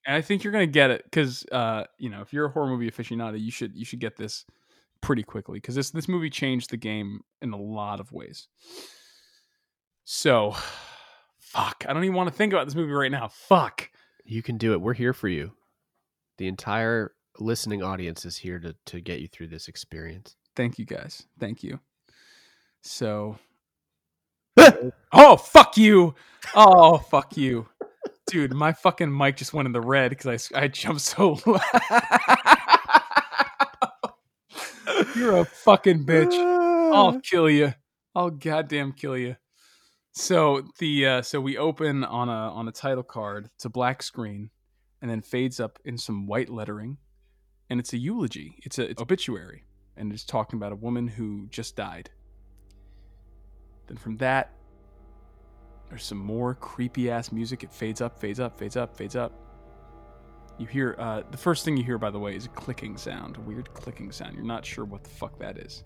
And 0.05 0.15
I 0.15 0.21
think 0.21 0.43
you're 0.43 0.53
gonna 0.53 0.67
get 0.67 0.91
it 0.91 1.03
because, 1.03 1.45
uh, 1.51 1.85
you 1.97 2.09
know, 2.09 2.21
if 2.21 2.31
you're 2.31 2.45
a 2.45 2.49
horror 2.49 2.67
movie 2.67 2.89
aficionado, 2.89 3.39
you 3.39 3.51
should 3.51 3.75
you 3.75 3.85
should 3.85 3.99
get 3.99 4.15
this 4.17 4.45
pretty 5.01 5.23
quickly 5.23 5.57
because 5.57 5.75
this 5.75 5.91
this 5.91 6.07
movie 6.07 6.29
changed 6.29 6.69
the 6.69 6.77
game 6.77 7.21
in 7.41 7.51
a 7.53 7.57
lot 7.57 7.99
of 7.99 8.11
ways. 8.11 8.47
So, 10.03 10.55
fuck, 11.39 11.83
I 11.87 11.93
don't 11.93 12.03
even 12.03 12.15
want 12.15 12.29
to 12.29 12.35
think 12.35 12.53
about 12.53 12.65
this 12.65 12.75
movie 12.75 12.91
right 12.91 13.11
now. 13.11 13.27
Fuck. 13.27 13.89
You 14.23 14.41
can 14.43 14.57
do 14.57 14.73
it. 14.73 14.81
We're 14.81 14.93
here 14.93 15.13
for 15.13 15.27
you. 15.27 15.51
The 16.37 16.47
entire 16.47 17.13
listening 17.39 17.83
audience 17.83 18.25
is 18.25 18.37
here 18.37 18.59
to 18.59 18.75
to 18.85 19.01
get 19.01 19.19
you 19.19 19.27
through 19.27 19.47
this 19.47 19.67
experience. 19.67 20.35
Thank 20.55 20.79
you 20.79 20.85
guys. 20.85 21.25
Thank 21.39 21.63
you. 21.63 21.79
So, 22.81 23.37
oh 25.11 25.37
fuck 25.37 25.77
you! 25.77 26.15
Oh 26.53 26.97
fuck 26.97 27.35
you, 27.35 27.67
dude! 28.27 28.53
My 28.53 28.73
fucking 28.73 29.15
mic 29.15 29.37
just 29.37 29.53
went 29.53 29.65
in 29.65 29.71
the 29.71 29.81
red 29.81 30.09
because 30.09 30.49
I, 30.53 30.61
I 30.61 30.67
jumped 30.67 31.01
so. 31.01 31.39
low. 31.45 31.59
You're 35.15 35.37
a 35.37 35.45
fucking 35.45 36.05
bitch. 36.05 36.33
I'll 36.93 37.19
kill 37.23 37.49
you. 37.49 37.73
I'll 38.13 38.29
goddamn 38.29 38.93
kill 38.93 39.17
you. 39.17 39.35
So 40.13 40.63
the 40.79 41.05
uh, 41.05 41.21
so 41.21 41.41
we 41.41 41.57
open 41.57 42.03
on 42.03 42.29
a 42.29 42.31
on 42.31 42.67
a 42.67 42.71
title 42.71 43.03
card. 43.03 43.49
It's 43.55 43.65
a 43.65 43.69
black 43.69 44.01
screen, 44.01 44.49
and 45.01 45.11
then 45.11 45.21
fades 45.21 45.59
up 45.59 45.79
in 45.83 45.97
some 45.97 46.27
white 46.27 46.49
lettering, 46.49 46.97
and 47.69 47.79
it's 47.79 47.93
a 47.93 47.97
eulogy. 47.97 48.55
It's 48.63 48.79
a 48.79 48.89
it's 48.89 49.01
obituary, 49.01 49.63
and 49.97 50.11
it's 50.11 50.23
talking 50.23 50.57
about 50.57 50.71
a 50.71 50.75
woman 50.75 51.07
who 51.07 51.47
just 51.47 51.75
died. 51.75 52.09
Then 53.87 53.97
from 53.97 54.17
that, 54.17 54.51
there's 55.89 56.03
some 56.03 56.17
more 56.17 56.55
creepy 56.55 57.09
ass 57.09 57.31
music. 57.31 57.63
It 57.63 57.71
fades 57.71 58.01
up, 58.01 58.19
fades 58.19 58.39
up, 58.39 58.57
fades 58.57 58.75
up, 58.75 58.97
fades 58.97 59.15
up. 59.15 59.31
You 60.57 60.65
hear 60.65 60.95
uh, 60.97 61.23
the 61.29 61.37
first 61.37 61.65
thing 61.65 61.77
you 61.77 61.83
hear, 61.83 61.97
by 61.97 62.09
the 62.09 62.19
way, 62.19 62.35
is 62.35 62.45
a 62.45 62.49
clicking 62.49 62.97
sound, 62.97 63.37
a 63.37 63.41
weird 63.41 63.73
clicking 63.73 64.11
sound. 64.11 64.35
You're 64.35 64.45
not 64.45 64.65
sure 64.65 64.85
what 64.85 65.03
the 65.03 65.09
fuck 65.09 65.37
that 65.39 65.57
is. 65.57 65.83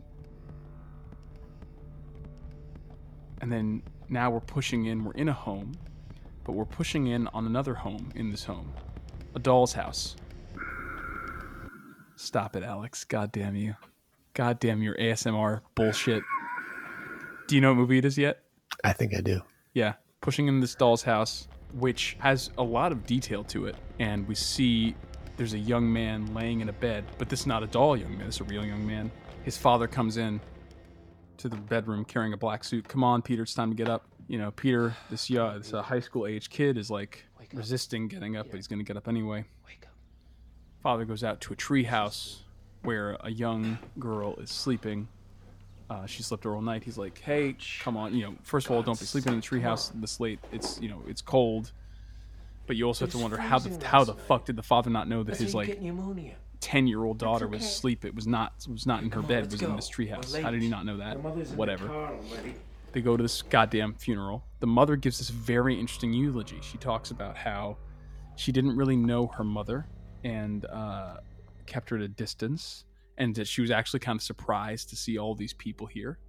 And 3.42 3.51
then 3.51 3.82
now 4.10 4.30
we're 4.30 4.39
pushing 4.42 4.86
in. 4.86 5.04
We're 5.04 5.13
in 5.13 5.30
a 5.30 5.34
home, 5.34 5.74
but 6.44 6.54
we're 6.54 6.66
pushing 6.66 7.08
in 7.08 7.28
on 7.28 7.46
another 7.46 7.74
home 7.74 8.12
in 8.16 8.30
this 8.30 8.44
home, 8.44 8.72
a 9.36 9.39
doll's 9.39 9.74
house. 9.74 10.16
Stop 12.16 12.56
it, 12.56 12.63
Alex. 12.63 13.04
God 13.06 13.32
damn 13.32 13.56
you. 13.56 13.75
God 14.39 14.58
damn 14.62 14.81
your 14.81 14.96
ASMR 14.96 15.60
bullshit. 15.75 16.24
Do 17.50 17.55
you 17.55 17.60
know 17.60 17.72
what 17.72 17.77
movie 17.79 17.98
it 17.98 18.05
is 18.05 18.17
yet? 18.17 18.39
I 18.86 18.93
think 18.93 19.13
I 19.13 19.19
do. 19.19 19.41
Yeah, 19.74 19.96
pushing 20.22 20.48
in 20.48 20.62
this 20.62 20.75
doll's 20.75 21.03
house, 21.03 21.50
which 21.74 22.15
has 22.19 22.50
a 22.58 22.63
lot 22.63 22.93
of 22.93 23.05
detail 23.05 23.43
to 23.43 23.65
it, 23.65 23.75
and 24.00 24.25
we 24.29 24.36
see 24.36 24.96
there's 25.36 25.55
a 25.55 25.60
young 25.60 25.91
man 25.91 26.34
laying 26.34 26.62
in 26.62 26.69
a 26.69 26.72
bed, 26.72 27.03
but 27.17 27.27
this 27.27 27.41
is 27.41 27.48
not 27.48 27.63
a 27.63 27.67
doll 27.67 27.98
young 27.98 28.17
man. 28.17 28.27
This 28.27 28.36
is 28.36 28.41
a 28.41 28.46
real 28.46 28.63
young 28.63 28.88
man. 28.88 29.12
His 29.43 29.58
father 29.58 29.89
comes 29.89 30.15
in 30.15 30.39
to 31.36 31.50
the 31.50 31.58
bedroom 31.58 32.05
carrying 32.05 32.31
a 32.31 32.38
black 32.38 32.63
suit. 32.63 32.88
Come 32.88 33.03
on, 33.03 33.22
Peter, 33.22 33.43
it's 33.43 33.53
time 33.53 33.72
to 33.72 33.75
get 33.75 33.89
up. 33.89 34.05
You 34.29 34.38
know, 34.38 34.51
Peter, 34.51 34.96
this 35.10 35.29
uh, 35.29 35.58
this 35.58 35.74
uh, 35.74 35.81
high 35.81 36.00
school 36.00 36.25
age 36.25 36.50
kid 36.50 36.77
is 36.77 36.89
like 36.89 37.25
resisting 37.53 38.08
getting 38.08 38.38
up, 38.38 38.46
but 38.50 38.55
he's 38.55 38.67
going 38.67 38.79
to 38.79 38.86
get 38.86 38.96
up 38.96 39.10
anyway. 39.10 39.43
Father 40.81 41.03
goes 41.03 41.25
out 41.25 41.41
to 41.41 41.51
a 41.51 41.58
tree 41.58 41.84
house 41.84 42.43
where 42.83 43.17
a 43.21 43.31
young 43.31 43.77
girl 43.98 44.36
is 44.38 44.50
sleeping. 44.51 45.07
Uh, 45.89 46.05
she 46.05 46.21
slept 46.21 46.43
her 46.43 46.53
all 46.55 46.62
night. 46.62 46.83
He's 46.83 46.98
like, 46.98 47.19
"Hey, 47.19 47.55
come 47.81 47.98
on! 47.98 48.13
You 48.13 48.24
know, 48.25 48.36
first 48.43 48.67
of 48.67 48.74
all, 48.74 48.83
don't 48.83 49.00
be 49.00 49.05
sleeping 49.05 49.33
in 49.33 49.39
the 49.39 49.45
treehouse 49.45 49.91
this 50.00 50.19
late. 50.19 50.39
It's 50.51 50.79
you 50.81 50.89
know, 50.89 51.01
it's 51.07 51.21
cold." 51.21 51.71
But 52.67 52.75
you 52.75 52.86
also 52.86 53.05
have 53.05 53.12
to 53.13 53.17
wonder 53.17 53.38
how 53.38 53.57
the 53.57 53.83
how 53.86 54.03
the 54.03 54.13
fuck 54.13 54.45
did 54.45 54.55
the 54.55 54.62
father 54.63 54.91
not 54.91 55.07
know 55.07 55.24
that 55.24 55.38
his 55.38 55.55
like 55.55 55.79
ten 56.59 56.86
year 56.86 57.03
old 57.03 57.17
daughter 57.17 57.48
was 57.48 57.63
asleep? 57.63 58.05
It 58.05 58.13
was 58.13 58.27
not 58.27 58.53
was 58.71 58.86
not 58.86 59.01
in 59.01 59.09
her 59.12 59.24
bed. 59.24 59.45
It 59.45 59.51
was 59.51 59.62
in 59.63 59.75
this 59.75 59.89
treehouse. 59.89 60.39
How 60.39 60.51
did 60.51 60.62
he 60.62 60.69
not 60.69 60.86
know 60.86 60.98
that? 60.98 61.17
Whatever. 61.55 61.88
They 62.91 63.01
go 63.01 63.17
to 63.17 63.24
this 63.24 63.41
goddamn 63.41 63.95
funeral. 63.95 64.43
The 64.59 64.67
mother 64.67 64.95
gives 64.95 65.17
this 65.17 65.29
very 65.29 65.79
interesting 65.79 66.13
eulogy. 66.13 66.59
She 66.62 66.77
talks 66.77 67.09
about 67.12 67.36
how 67.38 67.77
she 68.36 68.51
didn't 68.51 68.75
really 68.75 68.95
know 68.95 69.27
her 69.27 69.43
mother 69.43 69.88
and 70.24 70.65
uh, 70.65 71.17
kept 71.70 71.90
her 71.92 71.98
at 71.98 72.02
a 72.02 72.08
distance, 72.08 72.86
and 73.18 73.34
that 73.36 73.48
she 73.48 73.62
was 73.62 73.72
actually 73.72 74.00
kind 74.00 74.18
of 74.18 74.24
surprised 74.24 74.90
to 74.90 74.96
see 74.96 75.18
all 75.18 75.36
these 75.36 75.54
people 75.54 75.88
here. 75.88 76.20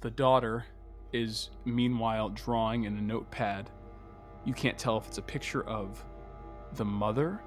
The 0.00 0.10
daughter 0.10 0.64
is 1.12 1.50
meanwhile 1.64 2.28
drawing 2.30 2.84
in 2.84 2.98
a 2.98 3.00
notepad. 3.00 3.70
You 4.44 4.52
can't 4.52 4.76
tell 4.76 4.98
if 4.98 5.06
it's 5.06 5.18
a 5.18 5.22
picture 5.22 5.64
of 5.64 6.04
the 6.74 6.84
mother 6.84 7.40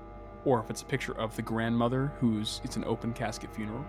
or 0.45 0.61
if 0.61 0.69
it's 0.69 0.81
a 0.81 0.85
picture 0.85 1.13
of 1.17 1.35
the 1.35 1.41
grandmother 1.41 2.13
who's 2.19 2.61
it's 2.63 2.77
an 2.77 2.85
open 2.85 3.13
casket 3.13 3.53
funeral 3.53 3.85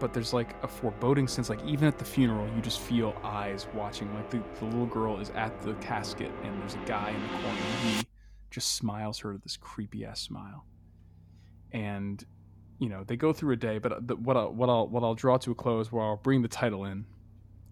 but 0.00 0.14
there's 0.14 0.32
like 0.32 0.54
a 0.62 0.68
foreboding 0.68 1.28
sense 1.28 1.50
like 1.50 1.62
even 1.64 1.86
at 1.86 1.98
the 1.98 2.04
funeral 2.04 2.48
you 2.56 2.62
just 2.62 2.80
feel 2.80 3.14
eyes 3.22 3.66
watching 3.74 4.12
like 4.14 4.30
the, 4.30 4.42
the 4.58 4.64
little 4.64 4.86
girl 4.86 5.20
is 5.20 5.30
at 5.30 5.60
the 5.62 5.74
casket 5.74 6.30
and 6.42 6.60
there's 6.60 6.74
a 6.74 6.84
guy 6.86 7.10
in 7.10 7.22
the 7.22 7.28
corner 7.28 7.48
and 7.48 7.90
he 7.90 8.06
just 8.50 8.74
smiles 8.74 9.18
her 9.18 9.36
this 9.36 9.56
creepy 9.56 10.04
ass 10.04 10.20
smile 10.20 10.64
and 11.72 12.24
you 12.78 12.88
know 12.88 13.04
they 13.04 13.16
go 13.16 13.32
through 13.32 13.52
a 13.52 13.56
day 13.56 13.78
but 13.78 14.06
the, 14.06 14.16
what, 14.16 14.36
I, 14.36 14.44
what 14.44 14.68
I'll 14.68 14.88
what 14.88 15.02
I'll 15.02 15.14
draw 15.14 15.36
to 15.38 15.50
a 15.52 15.54
close 15.54 15.90
where 15.90 16.02
I'll 16.02 16.16
bring 16.16 16.42
the 16.42 16.48
title 16.48 16.84
in 16.84 17.06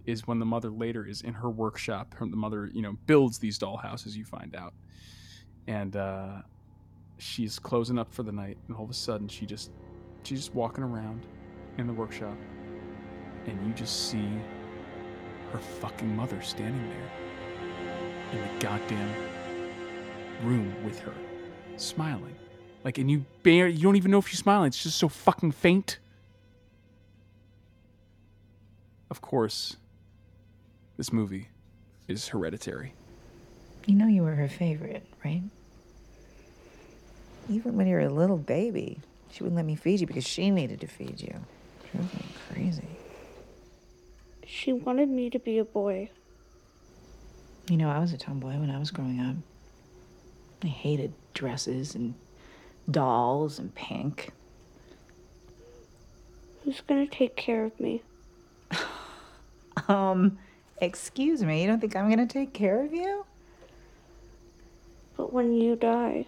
is 0.06 0.26
when 0.26 0.38
the 0.38 0.46
mother 0.46 0.70
later 0.70 1.06
is 1.06 1.20
in 1.20 1.34
her 1.34 1.50
workshop 1.50 2.14
the 2.18 2.26
mother 2.26 2.70
you 2.72 2.82
know 2.82 2.96
builds 3.06 3.38
these 3.38 3.58
dollhouses 3.58 4.14
you 4.14 4.24
find 4.24 4.54
out. 4.56 4.74
And 5.66 5.96
uh 5.96 6.42
she's 7.18 7.58
closing 7.58 7.98
up 7.98 8.12
for 8.12 8.22
the 8.22 8.32
night 8.32 8.56
and 8.68 8.76
all 8.76 8.84
of 8.84 8.90
a 8.90 8.94
sudden 8.94 9.28
she 9.28 9.44
just 9.44 9.70
she's 10.22 10.38
just 10.38 10.54
walking 10.54 10.82
around 10.82 11.26
in 11.76 11.86
the 11.86 11.92
workshop 11.92 12.36
and 13.46 13.66
you 13.66 13.72
just 13.74 14.10
see 14.10 14.28
her 15.52 15.58
fucking 15.58 16.14
mother 16.16 16.40
standing 16.40 16.88
there 16.88 17.10
in 18.32 18.40
the 18.40 18.60
goddamn 18.60 19.14
room 20.42 20.74
with 20.84 20.98
her 21.00 21.14
smiling 21.76 22.34
like 22.84 22.98
and 22.98 23.10
you 23.10 23.24
bear 23.42 23.68
you 23.68 23.82
don't 23.82 23.96
even 23.96 24.10
know 24.10 24.18
if 24.18 24.28
she's 24.28 24.38
smiling 24.40 24.66
it's 24.68 24.82
just 24.82 24.98
so 24.98 25.08
fucking 25.08 25.52
faint 25.52 25.98
of 29.10 29.20
course 29.20 29.76
this 30.96 31.12
movie 31.12 31.48
is 32.08 32.28
hereditary 32.28 32.92
You 33.86 33.94
know 33.94 34.06
you 34.06 34.22
were 34.22 34.34
her 34.34 34.48
favorite, 34.48 35.04
right? 35.24 35.42
Even 37.48 37.76
when 37.76 37.86
you 37.86 37.94
were 37.94 38.02
a 38.02 38.10
little 38.12 38.36
baby, 38.36 39.00
she 39.30 39.42
wouldn't 39.42 39.56
let 39.56 39.64
me 39.64 39.74
feed 39.74 40.00
you 40.00 40.06
because 40.06 40.26
she 40.26 40.50
needed 40.50 40.80
to 40.82 40.86
feed 40.86 41.20
you. 41.20 41.34
She 41.90 41.98
was 41.98 42.06
going 42.06 42.28
crazy. 42.52 42.88
She 44.46 44.72
wanted 44.72 45.08
me 45.08 45.30
to 45.30 45.38
be 45.38 45.58
a 45.58 45.64
boy. 45.64 46.10
You 47.68 47.76
know, 47.78 47.90
I 47.90 47.98
was 47.98 48.12
a 48.12 48.18
tomboy 48.18 48.58
when 48.58 48.70
I 48.70 48.78
was 48.78 48.90
growing 48.90 49.20
up. 49.20 49.36
I 50.62 50.66
hated 50.68 51.12
dresses 51.34 51.94
and 51.94 52.14
dolls 52.88 53.58
and 53.58 53.74
pink. 53.74 54.30
Who's 56.64 56.80
gonna 56.82 57.06
take 57.06 57.36
care 57.36 57.64
of 57.64 57.78
me? 57.80 58.02
Um, 59.88 60.38
excuse 60.78 61.42
me, 61.42 61.62
you 61.62 61.66
don't 61.66 61.80
think 61.80 61.96
I'm 61.96 62.10
gonna 62.10 62.26
take 62.26 62.52
care 62.52 62.84
of 62.84 62.92
you? 62.92 63.24
But 65.16 65.32
when 65.32 65.54
you 65.54 65.74
die, 65.74 66.26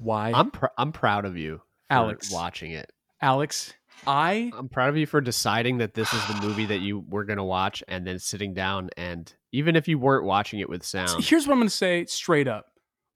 why 0.00 0.32
I'm 0.34 0.50
pr- 0.50 0.66
I'm 0.76 0.90
proud 0.90 1.24
of 1.24 1.36
you, 1.36 1.58
for 1.88 1.94
Alex. 1.94 2.32
watching 2.32 2.72
it. 2.72 2.90
alex 3.20 3.72
i 4.04 4.50
I'm 4.56 4.68
proud 4.68 4.88
of 4.88 4.96
you 4.96 5.06
for 5.06 5.20
deciding 5.20 5.78
that 5.78 5.94
this 5.94 6.12
is 6.12 6.26
the 6.26 6.40
movie 6.40 6.66
that 6.66 6.80
you 6.80 7.04
were 7.08 7.24
gonna 7.24 7.44
watch, 7.44 7.84
and 7.86 8.04
then 8.04 8.18
sitting 8.18 8.52
down 8.52 8.90
and 8.96 9.32
even 9.52 9.76
if 9.76 9.86
you 9.86 9.98
weren't 9.98 10.24
watching 10.24 10.60
it 10.60 10.68
with 10.68 10.82
sound, 10.82 11.24
here's 11.24 11.46
what 11.46 11.52
I'm 11.52 11.58
going 11.58 11.68
to 11.68 11.74
say 11.74 12.06
straight 12.06 12.48
up. 12.48 12.66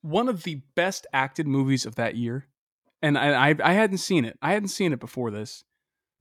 One 0.03 0.29
of 0.29 0.43
the 0.45 0.63
best 0.75 1.07
acted 1.13 1.47
movies 1.47 1.87
of 1.87 1.97
that 1.97 2.15
year. 2.15 2.47
And 3.07 3.19
I, 3.19 3.51
I 3.51 3.55
I 3.63 3.73
hadn't 3.73 3.99
seen 3.99 4.25
it. 4.25 4.39
I 4.43 4.53
hadn't 4.53 4.69
seen 4.69 4.93
it 4.93 5.01
before 5.01 5.31
this. 5.31 5.65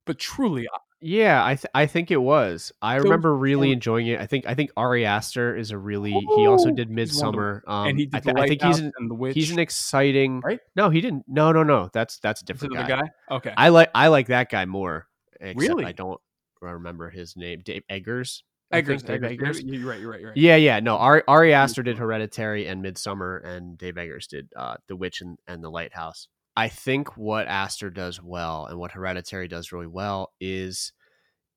But 0.06 0.20
truly, 0.20 0.68
yeah, 1.02 1.44
I 1.44 1.56
th- 1.56 1.66
I 1.74 1.88
think 1.88 2.12
it 2.12 2.18
was. 2.18 2.72
I 2.82 2.98
So- 2.98 3.04
remember 3.04 3.36
really 3.36 3.70
so- 3.70 3.74
enjoying 3.74 4.08
it. 4.08 4.20
I 4.20 4.28
think 4.28 4.46
I 4.46 4.54
think 4.54 4.72
Ari 4.78 5.06
Aster 5.06 5.56
is 5.56 5.72
a 5.72 5.78
really. 5.78 6.12
He 6.12 6.46
also 6.48 6.72
did 6.72 6.90
he's 6.90 7.20
one 7.20 7.30
of 7.30 7.34
the- 7.34 7.40
Midsommar. 7.42 7.62
Um, 7.68 7.88
and 7.88 8.00
he 8.00 8.06
did 8.06 8.16
I, 8.16 8.20
th- 8.20 8.36
I 8.38 8.48
think 8.48 8.62
he's 8.62 8.80
an, 8.80 8.92
and 8.98 9.10
the 9.10 9.16
witch. 9.16 9.34
he's 9.34 9.52
an 9.52 9.60
exciting. 9.60 10.42
Right? 10.42 10.60
No, 10.76 10.90
he 10.90 11.02
didn't. 11.02 11.26
No, 11.28 11.52
no, 11.52 11.64
no. 11.64 11.90
That's 11.94 12.20
that's 12.20 12.42
a 12.42 12.46
different 12.46 12.76
guy. 12.76 12.88
guy? 12.88 13.10
Okay. 13.32 13.54
I 13.58 13.70
like 13.70 13.90
I 13.96 14.08
like 14.10 14.28
that 14.28 14.50
guy 14.52 14.66
more. 14.66 15.08
Really? 15.42 15.86
I 15.86 15.92
don't 15.92 16.20
remember 16.62 17.10
his 17.10 17.36
name. 17.36 17.62
Dave 17.66 17.84
Eggers. 17.90 18.44
Eggers, 18.72 19.04
Dave 19.04 19.24
Eggers. 19.24 19.60
Eggers. 19.60 19.64
You're 19.64 19.88
right. 19.90 20.00
You're 20.00 20.10
right. 20.12 20.20
You're 20.20 20.30
right. 20.30 20.38
Yeah, 20.38 20.56
yeah. 20.56 20.80
No, 20.80 20.98
Ari, 20.98 21.22
Ari 21.28 21.54
Aster 21.54 21.84
did 21.84 21.98
Hereditary 22.00 22.66
and 22.68 22.84
Midsommar, 22.84 23.46
and 23.46 23.78
Dave 23.78 23.98
Eggers 23.98 24.26
did 24.28 24.50
uh, 24.56 24.76
The 24.88 24.96
Witch 24.96 25.22
and, 25.22 25.38
and 25.48 25.64
The 25.64 25.70
Lighthouse. 25.70 26.28
I 26.56 26.70
think 26.70 27.18
what 27.18 27.48
Aster 27.48 27.90
does 27.90 28.22
well 28.22 28.66
and 28.66 28.80
what 28.80 28.92
Hereditary 28.92 29.48
does 29.48 29.72
really 29.72 29.88
well 29.88 30.34
is 30.40 30.94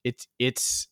it's 0.04 0.26
it's 0.38 0.88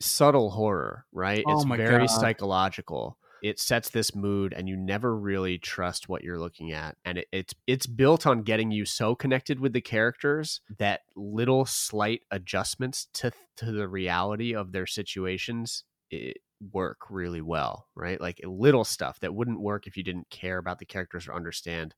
subtle 0.00 0.50
horror, 0.50 1.06
right? 1.12 1.44
Oh 1.46 1.52
it's 1.54 1.64
very 1.64 2.06
God. 2.06 2.20
psychological. 2.20 3.18
It 3.42 3.58
sets 3.58 3.90
this 3.90 4.14
mood, 4.14 4.52
and 4.52 4.68
you 4.68 4.76
never 4.76 5.16
really 5.16 5.58
trust 5.58 6.08
what 6.08 6.22
you're 6.22 6.38
looking 6.38 6.70
at. 6.72 6.96
And 7.04 7.18
it, 7.18 7.26
it's 7.32 7.54
it's 7.66 7.86
built 7.86 8.26
on 8.26 8.42
getting 8.42 8.70
you 8.70 8.84
so 8.84 9.14
connected 9.14 9.58
with 9.58 9.72
the 9.72 9.80
characters 9.80 10.60
that 10.78 11.00
little 11.16 11.66
slight 11.66 12.22
adjustments 12.30 13.08
to 13.14 13.32
to 13.56 13.72
the 13.72 13.88
reality 13.88 14.54
of 14.54 14.72
their 14.72 14.86
situations 14.86 15.84
it 16.10 16.38
work 16.72 16.98
really 17.10 17.40
well, 17.40 17.88
right? 17.96 18.20
Like 18.20 18.40
little 18.44 18.84
stuff 18.84 19.18
that 19.20 19.34
wouldn't 19.34 19.60
work 19.60 19.86
if 19.86 19.96
you 19.96 20.04
didn't 20.04 20.30
care 20.30 20.58
about 20.58 20.78
the 20.78 20.84
characters 20.84 21.26
or 21.26 21.34
understand 21.34 21.94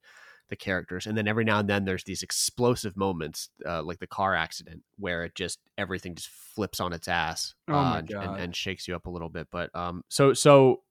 the 0.49 0.57
characters. 0.57 1.07
And 1.07 1.17
then 1.17 1.27
every 1.27 1.45
now 1.45 1.59
and 1.59 1.69
then 1.69 1.85
there's 1.85 2.05
these 2.05 2.23
explosive 2.23 2.97
moments, 2.97 3.51
uh, 3.67 3.83
like 3.83 3.99
the 3.99 4.07
car 4.07 4.35
accident, 4.35 4.83
where 4.99 5.25
it 5.25 5.35
just 5.35 5.59
everything 5.79 6.15
just 6.15 6.29
flips 6.29 6.81
on 6.81 6.93
its 6.93 7.09
ass 7.09 7.55
Oh 7.69 7.75
uh, 7.75 8.03
and, 8.11 8.37
and 8.41 8.57
shakes 8.57 8.87
you 8.87 8.95
up 8.95 9.07
a 9.07 9.11
little 9.11 9.31
bit. 9.31 9.49
But 9.51 9.75
um, 9.75 10.03
so 10.09 10.35
so 10.35 10.83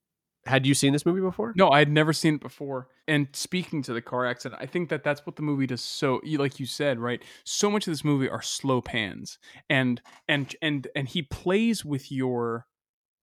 Had 0.45 0.65
you 0.65 0.73
seen 0.73 0.91
this 0.91 1.05
movie 1.05 1.21
before? 1.21 1.53
No, 1.55 1.69
I 1.69 1.79
had 1.79 1.89
never 1.89 2.11
seen 2.11 2.35
it 2.35 2.41
before. 2.41 2.89
And 3.07 3.27
speaking 3.33 3.81
to 3.83 3.93
the 3.93 4.01
car 4.01 4.25
accident, 4.25 4.61
I 4.61 4.65
think 4.65 4.89
that 4.89 5.03
that's 5.03 5.25
what 5.25 5.35
the 5.35 5.41
movie 5.41 5.67
does 5.67 5.81
so 5.81 6.19
like 6.25 6.59
you 6.59 6.65
said, 6.65 6.99
right? 6.99 7.23
So 7.45 7.69
much 7.69 7.87
of 7.87 7.91
this 7.93 8.03
movie 8.03 8.29
are 8.29 8.41
slow 8.41 8.81
pans. 8.81 9.39
And 9.69 10.01
and 10.27 10.53
and 10.61 10.87
and 10.95 11.07
he 11.07 11.21
plays 11.21 11.85
with 11.85 12.11
your 12.11 12.65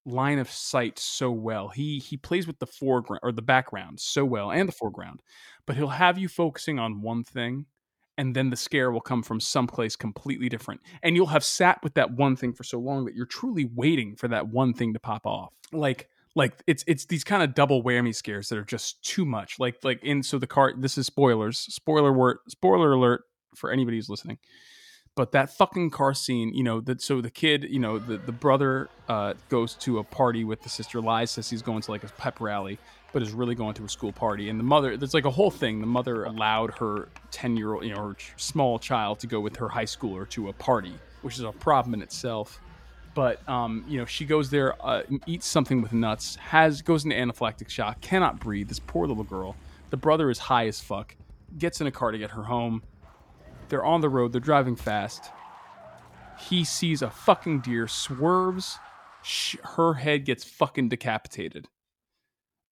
line 0.06 0.38
of 0.38 0.50
sight 0.50 0.98
so 0.98 1.30
well. 1.30 1.68
He 1.68 1.98
he 1.98 2.16
plays 2.16 2.46
with 2.46 2.58
the 2.58 2.66
foreground 2.66 3.20
or 3.22 3.32
the 3.32 3.42
background 3.42 4.00
so 4.00 4.24
well 4.24 4.50
and 4.50 4.68
the 4.68 4.72
foreground. 4.72 5.22
But 5.66 5.76
he'll 5.76 5.88
have 5.88 6.18
you 6.18 6.28
focusing 6.28 6.78
on 6.78 7.02
one 7.02 7.24
thing 7.24 7.66
and 8.20 8.36
then 8.36 8.50
the 8.50 8.56
scare 8.56 8.90
will 8.90 9.00
come 9.00 9.22
from 9.22 9.40
someplace 9.40 9.96
completely 9.96 10.50
different. 10.50 10.82
And 11.02 11.16
you'll 11.16 11.26
have 11.28 11.42
sat 11.42 11.82
with 11.82 11.94
that 11.94 12.12
one 12.12 12.36
thing 12.36 12.52
for 12.52 12.64
so 12.64 12.78
long 12.78 13.06
that 13.06 13.14
you're 13.14 13.24
truly 13.24 13.70
waiting 13.74 14.14
for 14.14 14.28
that 14.28 14.48
one 14.48 14.74
thing 14.74 14.92
to 14.92 15.00
pop 15.00 15.26
off. 15.26 15.54
Like 15.72 16.08
like 16.36 16.62
it's 16.66 16.84
it's 16.86 17.06
these 17.06 17.24
kind 17.24 17.42
of 17.42 17.54
double 17.54 17.82
whammy 17.82 18.14
scares 18.14 18.48
that 18.48 18.58
are 18.58 18.64
just 18.64 19.02
too 19.02 19.24
much. 19.24 19.58
Like 19.58 19.76
like 19.82 20.04
in 20.04 20.22
so 20.22 20.38
the 20.38 20.46
car 20.46 20.74
this 20.76 20.98
is 20.98 21.06
spoilers. 21.06 21.58
Spoiler 21.58 22.12
word 22.12 22.38
spoiler 22.48 22.92
alert 22.92 23.22
for 23.56 23.70
anybody 23.70 23.96
who's 23.96 24.10
listening. 24.10 24.38
But 25.16 25.32
that 25.32 25.50
fucking 25.50 25.90
car 25.90 26.14
scene, 26.14 26.54
you 26.54 26.62
know, 26.62 26.80
that 26.82 27.02
so 27.02 27.20
the 27.20 27.30
kid, 27.30 27.66
you 27.68 27.80
know, 27.80 27.98
the, 27.98 28.16
the 28.16 28.32
brother 28.32 28.88
uh, 29.08 29.34
goes 29.48 29.74
to 29.76 29.98
a 29.98 30.04
party 30.04 30.44
with 30.44 30.62
the 30.62 30.68
sister, 30.68 31.00
lies, 31.00 31.32
says 31.32 31.50
he's 31.50 31.62
going 31.62 31.82
to 31.82 31.90
like 31.90 32.04
a 32.04 32.08
pep 32.08 32.40
rally, 32.40 32.78
but 33.12 33.20
is 33.20 33.32
really 33.32 33.54
going 33.56 33.74
to 33.74 33.84
a 33.84 33.88
school 33.88 34.12
party. 34.12 34.48
And 34.48 34.58
the 34.58 34.64
mother, 34.64 34.96
there's 34.96 35.12
like 35.12 35.24
a 35.24 35.30
whole 35.30 35.50
thing. 35.50 35.80
The 35.80 35.86
mother 35.86 36.24
allowed 36.24 36.78
her 36.78 37.08
10 37.32 37.56
year 37.56 37.74
old, 37.74 37.84
you 37.84 37.94
know, 37.94 38.08
her 38.08 38.16
small 38.36 38.78
child 38.78 39.18
to 39.20 39.26
go 39.26 39.40
with 39.40 39.56
her 39.56 39.68
high 39.68 39.84
schooler 39.84 40.28
to 40.30 40.48
a 40.48 40.52
party, 40.52 40.94
which 41.22 41.34
is 41.34 41.40
a 41.40 41.52
problem 41.52 41.94
in 41.94 42.02
itself. 42.02 42.60
But 43.14 43.46
um, 43.48 43.84
you 43.88 43.98
know, 43.98 44.04
she 44.04 44.24
goes 44.24 44.50
there, 44.50 44.74
uh, 44.84 45.02
eats 45.26 45.46
something 45.46 45.82
with 45.82 45.92
nuts, 45.92 46.36
has 46.36 46.82
goes 46.82 47.04
into 47.04 47.16
anaphylactic 47.16 47.68
shock, 47.68 48.00
cannot 48.00 48.38
breathe. 48.38 48.68
This 48.68 48.78
poor 48.78 49.06
little 49.06 49.24
girl. 49.24 49.56
The 49.90 49.96
brother 49.96 50.30
is 50.30 50.38
high 50.38 50.68
as 50.68 50.80
fuck. 50.80 51.16
Gets 51.58 51.80
in 51.80 51.88
a 51.88 51.90
car 51.90 52.12
to 52.12 52.18
get 52.18 52.30
her 52.30 52.44
home. 52.44 52.82
They're 53.70 53.84
on 53.84 54.00
the 54.00 54.08
road. 54.08 54.32
They're 54.32 54.40
driving 54.40 54.76
fast. 54.76 55.30
He 56.38 56.64
sees 56.64 57.02
a 57.02 57.10
fucking 57.10 57.60
deer, 57.60 57.86
swerves. 57.86 58.78
Sh- 59.22 59.56
her 59.76 59.94
head 59.94 60.24
gets 60.24 60.44
fucking 60.44 60.88
decapitated. 60.88 61.68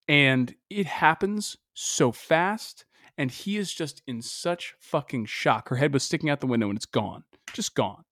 And 0.09 0.55
it 0.71 0.87
happens 0.87 1.57
so 1.75 2.13
fast. 2.13 2.85
And 3.17 3.31
he 3.31 3.57
is 3.57 3.73
just 3.73 4.03
in 4.07 4.23
such 4.23 4.75
fucking 4.79 5.27
shock. 5.27 5.69
Her 5.69 5.77
head 5.77 5.93
was 5.93 6.03
sticking 6.03 6.31
out 6.31 6.41
the 6.41 6.47
window 6.47 6.69
and 6.69 6.77
it's 6.77 6.87
gone. 6.87 7.25
Just 7.53 7.75
gone. 7.75 8.05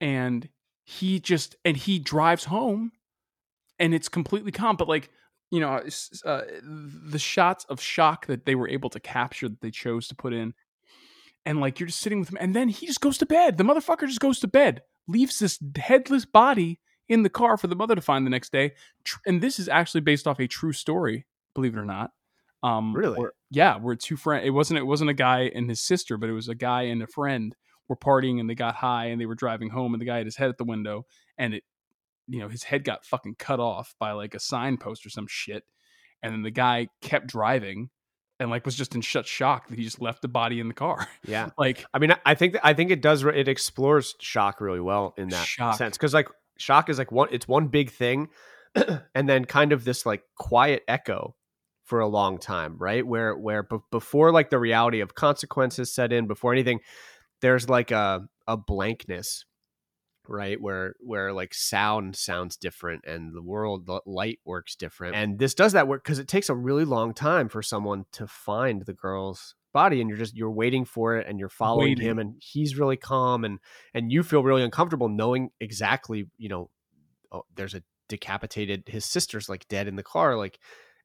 And 0.00 0.48
he 0.84 1.20
just, 1.20 1.56
and 1.64 1.76
he 1.76 1.98
drives 1.98 2.44
home 2.44 2.92
and 3.78 3.94
it's 3.94 4.08
completely 4.08 4.52
calm. 4.52 4.76
But 4.76 4.88
like, 4.88 5.10
you 5.50 5.60
know, 5.60 5.82
uh, 6.24 6.42
the 6.62 7.18
shots 7.18 7.64
of 7.66 7.80
shock 7.80 8.26
that 8.26 8.46
they 8.46 8.54
were 8.54 8.68
able 8.68 8.90
to 8.90 9.00
capture 9.00 9.48
that 9.48 9.60
they 9.60 9.70
chose 9.70 10.08
to 10.08 10.14
put 10.14 10.32
in 10.32 10.54
and 11.48 11.60
like 11.60 11.80
you're 11.80 11.86
just 11.88 12.00
sitting 12.00 12.20
with 12.20 12.28
him 12.30 12.38
and 12.40 12.54
then 12.54 12.68
he 12.68 12.86
just 12.86 13.00
goes 13.00 13.18
to 13.18 13.26
bed. 13.26 13.56
The 13.58 13.64
motherfucker 13.64 14.06
just 14.06 14.20
goes 14.20 14.38
to 14.40 14.46
bed 14.48 14.82
leaves 15.08 15.38
this 15.38 15.58
headless 15.76 16.24
body 16.26 16.78
in 17.08 17.22
the 17.22 17.30
car 17.30 17.56
for 17.56 17.66
the 17.66 17.74
mother 17.74 17.94
to 17.94 18.00
find 18.02 18.26
the 18.26 18.30
next 18.30 18.52
day. 18.52 18.74
And 19.26 19.40
this 19.40 19.58
is 19.58 19.68
actually 19.68 20.02
based 20.02 20.26
off 20.26 20.38
a 20.38 20.46
true 20.46 20.72
story 20.72 21.26
believe 21.54 21.74
it 21.74 21.80
or 21.80 21.84
not. 21.84 22.10
Um 22.62 22.94
Really? 22.94 23.18
where- 23.18 23.32
yeah 23.50 23.76
where 23.78 23.96
two 23.96 24.16
friend 24.16 24.44
it 24.44 24.50
wasn't 24.50 24.78
it 24.78 24.84
wasn't 24.86 25.10
a 25.10 25.14
guy 25.14 25.50
and 25.54 25.68
his 25.70 25.80
sister 25.80 26.18
but 26.18 26.28
it 26.28 26.34
was 26.34 26.48
a 26.48 26.54
guy 26.54 26.82
and 26.82 27.02
a 27.02 27.06
friend 27.06 27.56
were 27.88 27.96
partying 27.96 28.38
and 28.40 28.48
they 28.50 28.54
got 28.54 28.74
high 28.74 29.06
and 29.06 29.18
they 29.20 29.24
were 29.26 29.34
driving 29.34 29.70
home 29.70 29.94
and 29.94 30.00
the 30.02 30.06
guy 30.06 30.18
had 30.18 30.26
his 30.26 30.36
head 30.36 30.50
at 30.50 30.58
the 30.58 30.64
window 30.64 31.06
and 31.38 31.54
it 31.54 31.64
you 32.26 32.40
know 32.40 32.48
his 32.48 32.64
head 32.64 32.84
got 32.84 33.06
fucking 33.06 33.36
cut 33.38 33.58
off 33.58 33.94
by 33.98 34.12
like 34.12 34.34
a 34.34 34.38
signpost 34.40 35.06
or 35.06 35.10
some 35.10 35.26
shit. 35.26 35.64
And 36.22 36.32
then 36.34 36.42
the 36.42 36.50
guy 36.50 36.88
kept 37.00 37.26
driving 37.28 37.88
and 38.40 38.50
like 38.50 38.64
was 38.64 38.74
just 38.76 38.94
in 38.94 39.02
such 39.02 39.26
shock 39.26 39.68
that 39.68 39.78
he 39.78 39.84
just 39.84 40.00
left 40.00 40.22
the 40.22 40.28
body 40.28 40.60
in 40.60 40.68
the 40.68 40.74
car 40.74 41.06
Yeah. 41.26 41.50
like 41.58 41.84
I 41.92 41.98
mean, 41.98 42.14
I- 42.24 42.34
think 42.34 42.56
I 42.62 42.72
think 42.74 42.90
it 42.90 43.00
does. 43.02 43.24
It 43.24 43.48
explores 43.48 44.14
shock 44.20 44.60
really 44.60 44.80
well 44.80 45.14
in 45.16 45.28
that 45.30 45.46
Shock. 45.46 45.76
sense 45.76 45.96
because 45.96 46.14
like 46.14 46.28
shock 46.58 46.88
is 46.88 46.98
like 46.98 47.10
one. 47.12 47.28
It's 47.32 47.46
one 47.48 47.68
big 47.68 47.90
thing, 47.90 48.28
and 49.14 49.28
then 49.28 49.44
kind 49.44 49.72
of 49.72 49.84
this 49.84 50.04
like 50.06 50.22
quiet 50.36 50.82
echo 50.88 51.34
for 51.84 52.00
a 52.00 52.06
long 52.08 52.38
time, 52.38 52.76
right? 52.78 53.06
Where 53.06 53.36
where 53.36 53.62
b- 53.62 53.78
before 53.90 54.30
like 54.32 54.50
the 54.50 54.58
reality 54.58 55.00
of 55.00 55.14
consequences 55.14 55.92
set 55.94 56.12
in, 56.12 56.26
before 56.26 56.52
anything, 56.52 56.80
there's 57.40 57.68
like 57.68 57.90
a 57.90 58.28
a 58.46 58.56
blankness, 58.56 59.44
right? 60.28 60.60
Where 60.60 60.94
where 61.00 61.32
like 61.32 61.54
sound 61.54 62.16
sounds 62.16 62.56
different 62.56 63.04
and 63.06 63.34
the 63.34 63.42
world 63.42 63.86
the 63.86 64.00
light 64.06 64.38
works 64.44 64.76
different, 64.76 65.16
and 65.16 65.38
this 65.38 65.54
does 65.54 65.72
that 65.72 65.88
work 65.88 66.04
because 66.04 66.18
it 66.18 66.28
takes 66.28 66.48
a 66.48 66.54
really 66.54 66.84
long 66.84 67.14
time 67.14 67.48
for 67.48 67.62
someone 67.62 68.04
to 68.12 68.26
find 68.26 68.82
the 68.82 68.92
girl's 68.92 69.54
body 69.72 70.00
and 70.00 70.08
you're 70.08 70.18
just 70.18 70.34
you're 70.34 70.50
waiting 70.50 70.84
for 70.84 71.16
it 71.16 71.26
and 71.28 71.38
you're 71.38 71.48
following 71.48 71.90
Waiting. 71.90 72.06
him 72.06 72.18
and 72.18 72.34
he's 72.40 72.78
really 72.78 72.96
calm 72.96 73.44
and 73.44 73.58
and 73.92 74.10
you 74.10 74.22
feel 74.22 74.42
really 74.42 74.62
uncomfortable 74.62 75.08
knowing 75.08 75.50
exactly 75.60 76.26
you 76.38 76.48
know 76.48 76.70
oh, 77.32 77.42
there's 77.54 77.74
a 77.74 77.82
decapitated 78.08 78.84
his 78.86 79.04
sister's 79.04 79.48
like 79.48 79.68
dead 79.68 79.86
in 79.86 79.96
the 79.96 80.02
car 80.02 80.36
like 80.36 80.58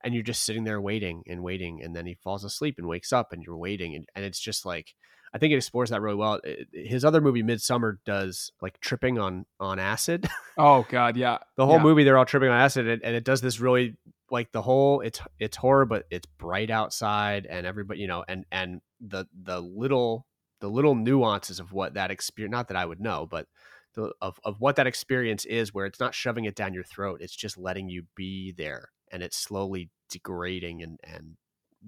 and 0.03 0.13
you're 0.13 0.23
just 0.23 0.43
sitting 0.43 0.63
there 0.63 0.79
waiting 0.79 1.23
and 1.27 1.43
waiting 1.43 1.81
and 1.83 1.95
then 1.95 2.05
he 2.05 2.13
falls 2.15 2.43
asleep 2.43 2.75
and 2.77 2.87
wakes 2.87 3.11
up 3.11 3.33
and 3.33 3.43
you're 3.43 3.57
waiting 3.57 3.95
and, 3.95 4.07
and 4.15 4.23
it's 4.23 4.39
just 4.39 4.65
like 4.65 4.95
i 5.33 5.37
think 5.37 5.51
it 5.53 5.57
explores 5.57 5.89
that 5.89 6.01
really 6.01 6.15
well. 6.15 6.39
It- 6.43 6.67
his 6.73 7.03
other 7.03 7.21
movie 7.21 7.43
midsommar 7.43 7.97
does 8.05 8.51
like 8.61 8.79
tripping 8.79 9.17
on 9.19 9.45
on 9.59 9.79
acid. 9.79 10.27
Oh 10.57 10.85
god 10.89 11.17
yeah. 11.17 11.39
The 11.57 11.65
whole 11.65 11.77
Yeah. 11.77 11.83
movie 11.83 12.03
they're 12.03 12.17
all 12.17 12.25
tripping 12.25 12.49
on 12.49 12.59
acid 12.59 12.87
and, 12.87 13.01
and 13.03 13.15
it 13.15 13.23
does 13.23 13.41
this 13.41 13.59
really 13.59 13.97
like 14.29 14.51
the 14.51 14.61
whole 14.61 15.01
it's 15.01 15.19
it's 15.39 15.57
horror 15.57 15.85
but 15.85 16.05
it's 16.11 16.27
bright 16.37 16.69
outside 16.69 17.45
and 17.47 17.65
everybody 17.65 17.99
you 18.01 18.07
know 18.07 18.23
and 18.27 18.45
and 18.51 18.81
the 19.01 19.25
the 19.43 19.59
little 19.59 20.27
the 20.61 20.69
little 20.69 20.93
nuances 20.95 21.59
of 21.59 21.73
what 21.73 21.95
that 21.95 22.09
experience 22.11 22.51
not 22.51 22.67
that 22.67 22.77
i 22.77 22.85
would 22.85 22.99
know 23.01 23.27
but 23.29 23.47
the, 23.95 24.11
of, 24.21 24.39
of 24.43 24.59
what 24.59 24.75
that 24.77 24.87
experience 24.87 25.43
is 25.45 25.73
where 25.73 25.85
it's 25.85 25.99
not 25.99 26.15
shoving 26.15 26.45
it 26.45 26.55
down 26.55 26.73
your 26.73 26.83
throat 26.83 27.19
it's 27.21 27.35
just 27.35 27.57
letting 27.57 27.89
you 27.89 28.03
be 28.15 28.51
there 28.55 28.89
and 29.11 29.21
it's 29.23 29.37
slowly 29.37 29.89
degrading 30.09 30.81
and 30.83 30.99
and 31.03 31.35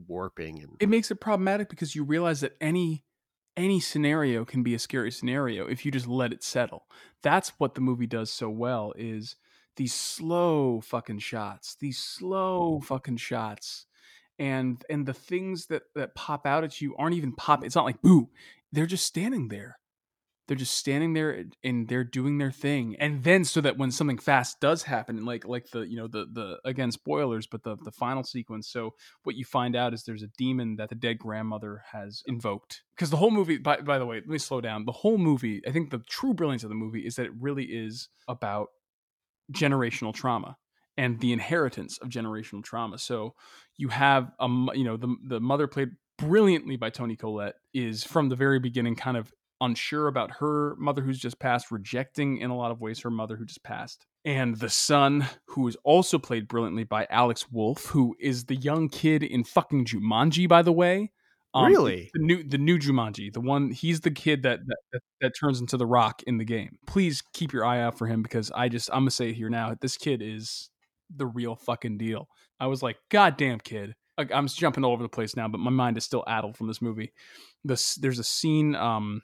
warping 0.08 0.60
and 0.62 0.71
it 0.81 0.89
makes 0.89 1.10
it 1.10 1.15
problematic 1.21 1.69
because 1.69 1.95
you 1.95 2.03
realize 2.03 2.41
that 2.41 2.55
any 2.60 3.05
any 3.58 3.80
scenario 3.80 4.46
can 4.46 4.63
be 4.63 4.74
a 4.74 4.80
scary 4.80 5.12
scenario 5.12 5.68
if 5.68 5.86
you 5.86 5.91
just 5.91 6.08
let 6.08 6.34
it 6.34 6.44
settle. 6.44 6.86
That's 7.24 7.54
what 7.58 7.76
the 7.76 7.82
movie 7.82 8.08
does 8.08 8.32
so 8.32 8.50
well 8.50 8.94
is 8.98 9.36
these 9.76 9.94
slow 9.94 10.82
fucking 10.82 11.20
shots 11.20 11.76
these 11.80 11.98
slow 11.98 12.80
fucking 12.82 13.18
shots 13.18 13.86
and 14.39 14.84
and 14.89 15.06
the 15.06 15.13
things 15.13 15.68
that 15.68 15.84
that 15.96 16.15
pop 16.15 16.46
out 16.46 16.63
at 16.63 16.82
you 16.82 16.96
aren't 16.98 17.15
even 17.15 17.34
pop 17.34 17.63
it's 17.63 17.76
not 17.76 17.86
like 17.86 18.02
boo 18.02 18.30
they're 18.72 18.86
just 18.86 19.06
standing 19.06 19.48
there 19.48 19.78
they're 20.47 20.58
just 20.58 20.77
standing 20.77 21.13
there 21.13 21.45
and 21.63 21.88
they're 21.88 22.03
doing 22.03 22.38
their 22.38 22.51
thing. 22.51 22.95
And 22.99 23.23
then 23.23 23.43
so 23.43 23.62
that 23.62 23.77
when 23.77 23.91
something 23.91 24.17
fast 24.17 24.60
does 24.60 24.84
happen 24.84 25.25
like 25.25 25.45
like 25.45 25.69
the 25.71 25.81
you 25.81 25.95
know 25.95 26.08
the 26.08 26.25
the 26.31 26.60
again 26.63 26.91
spoilers 26.91 27.47
but 27.47 27.63
the 27.63 27.77
the 27.84 27.91
final 27.91 28.23
sequence 28.23 28.67
so 28.69 28.91
what 29.23 29.36
you 29.36 29.45
find 29.45 29.75
out 29.75 29.93
is 29.93 30.03
there's 30.03 30.23
a 30.23 30.29
demon 30.38 30.75
that 30.75 30.89
the 30.89 30.95
dead 30.95 31.17
grandmother 31.17 31.84
has 31.91 32.23
invoked. 32.27 32.84
Because 32.95 33.10
the 33.10 33.17
whole 33.17 33.31
movie 33.31 33.58
by, 33.58 33.77
by 33.77 33.97
the 33.99 34.05
way 34.05 34.17
let 34.17 34.27
me 34.27 34.38
slow 34.38 34.62
down. 34.62 34.86
The 34.86 34.91
whole 34.91 35.17
movie 35.17 35.62
i 35.67 35.71
think 35.71 35.89
the 35.89 35.99
true 36.10 36.34
brilliance 36.34 36.63
of 36.63 36.69
the 36.69 36.75
movie 36.75 37.05
is 37.05 37.15
that 37.15 37.25
it 37.25 37.34
really 37.39 37.65
is 37.65 38.10
about 38.27 38.69
generational 39.51 40.13
trauma 40.13 40.58
and 40.97 41.19
the 41.19 41.34
inheritance 41.34 41.97
of 41.99 42.10
generational 42.10 42.63
trauma. 42.63 42.97
So 42.97 43.34
you 43.77 43.89
have 43.89 44.31
a 44.39 44.47
you 44.73 44.84
know 44.84 44.97
the 44.97 45.15
the 45.27 45.39
mother 45.39 45.67
played 45.67 45.89
brilliantly 46.17 46.77
by 46.77 46.89
Toni 46.89 47.15
Collette 47.15 47.55
is 47.73 48.03
from 48.03 48.29
the 48.29 48.36
very 48.36 48.60
beginning 48.60 48.95
kind 48.95 49.17
of 49.17 49.34
unsure 49.62 50.08
about 50.08 50.32
her 50.39 50.76
mother 50.78 51.02
who's 51.02 51.20
just 51.20 51.39
passed 51.39 51.72
rejecting 51.72 52.38
in 52.39 52.50
a 52.50 52.58
lot 52.58 52.72
of 52.72 52.82
ways 52.82 53.00
her 53.02 53.10
mother 53.10 53.36
who 53.38 53.46
just 53.46 53.63
passed 53.63 54.06
and 54.26 54.58
the 54.58 54.70
son 54.70 55.26
who 55.48 55.68
is 55.68 55.78
also 55.84 56.18
played 56.20 56.48
brilliantly 56.48 56.84
by 56.84 57.08
Alex 57.10 57.50
Wolff 57.52 57.86
who 57.86 58.15
is 58.20 58.46
the 58.46 58.56
young 58.56 58.89
kid 58.89 59.24
in 59.24 59.44
fucking 59.44 59.86
Jumanji 59.86 60.48
by 60.48 60.62
the 60.62 60.74
way 60.74 61.12
Um, 61.54 61.68
Really? 61.72 62.10
the 62.13 62.20
new 62.20 62.44
the 62.44 62.58
new 62.58 62.78
Jumanji 62.78 63.32
the 63.32 63.39
one 63.41 63.72
he's 63.72 64.02
the 64.02 64.12
kid 64.12 64.44
that 64.44 64.60
that, 64.91 65.02
that 65.22 65.32
turns 65.39 65.62
into 65.62 65.78
the 65.78 65.86
rock 65.86 66.22
in 66.28 66.38
the 66.38 66.46
game 66.46 66.78
please 66.86 67.24
keep 67.34 67.54
your 67.54 67.63
eye 67.63 67.82
out 67.82 67.98
for 67.98 68.08
him 68.08 68.22
because 68.22 68.52
I 68.54 68.68
just 68.68 68.89
I'm 68.91 69.02
gonna 69.02 69.12
say 69.12 69.30
it 69.30 69.36
here 69.36 69.50
now 69.50 69.74
this 69.80 69.96
kid 69.98 70.22
is 70.22 70.70
the 71.15 71.26
real 71.28 71.56
fucking 71.56 71.98
deal 71.98 72.28
I 72.60 72.68
was 72.68 72.82
like, 72.82 72.96
God 73.10 73.36
damn, 73.36 73.60
kid. 73.60 73.96
I'm 74.18 74.48
jumping 74.48 74.86
all 74.86 74.94
over 74.94 75.04
the 75.04 75.10
place 75.10 75.36
now, 75.36 75.50
but 75.50 75.60
my 75.60 75.72
mind 75.72 75.98
is 75.98 76.06
still 76.06 76.24
addled 76.26 76.56
from 76.56 76.68
this 76.68 76.82
movie. 76.82 77.12
This 77.65 77.96
there's 77.96 78.18
a 78.18 78.24
scene. 78.24 78.76
Um, 78.76 79.22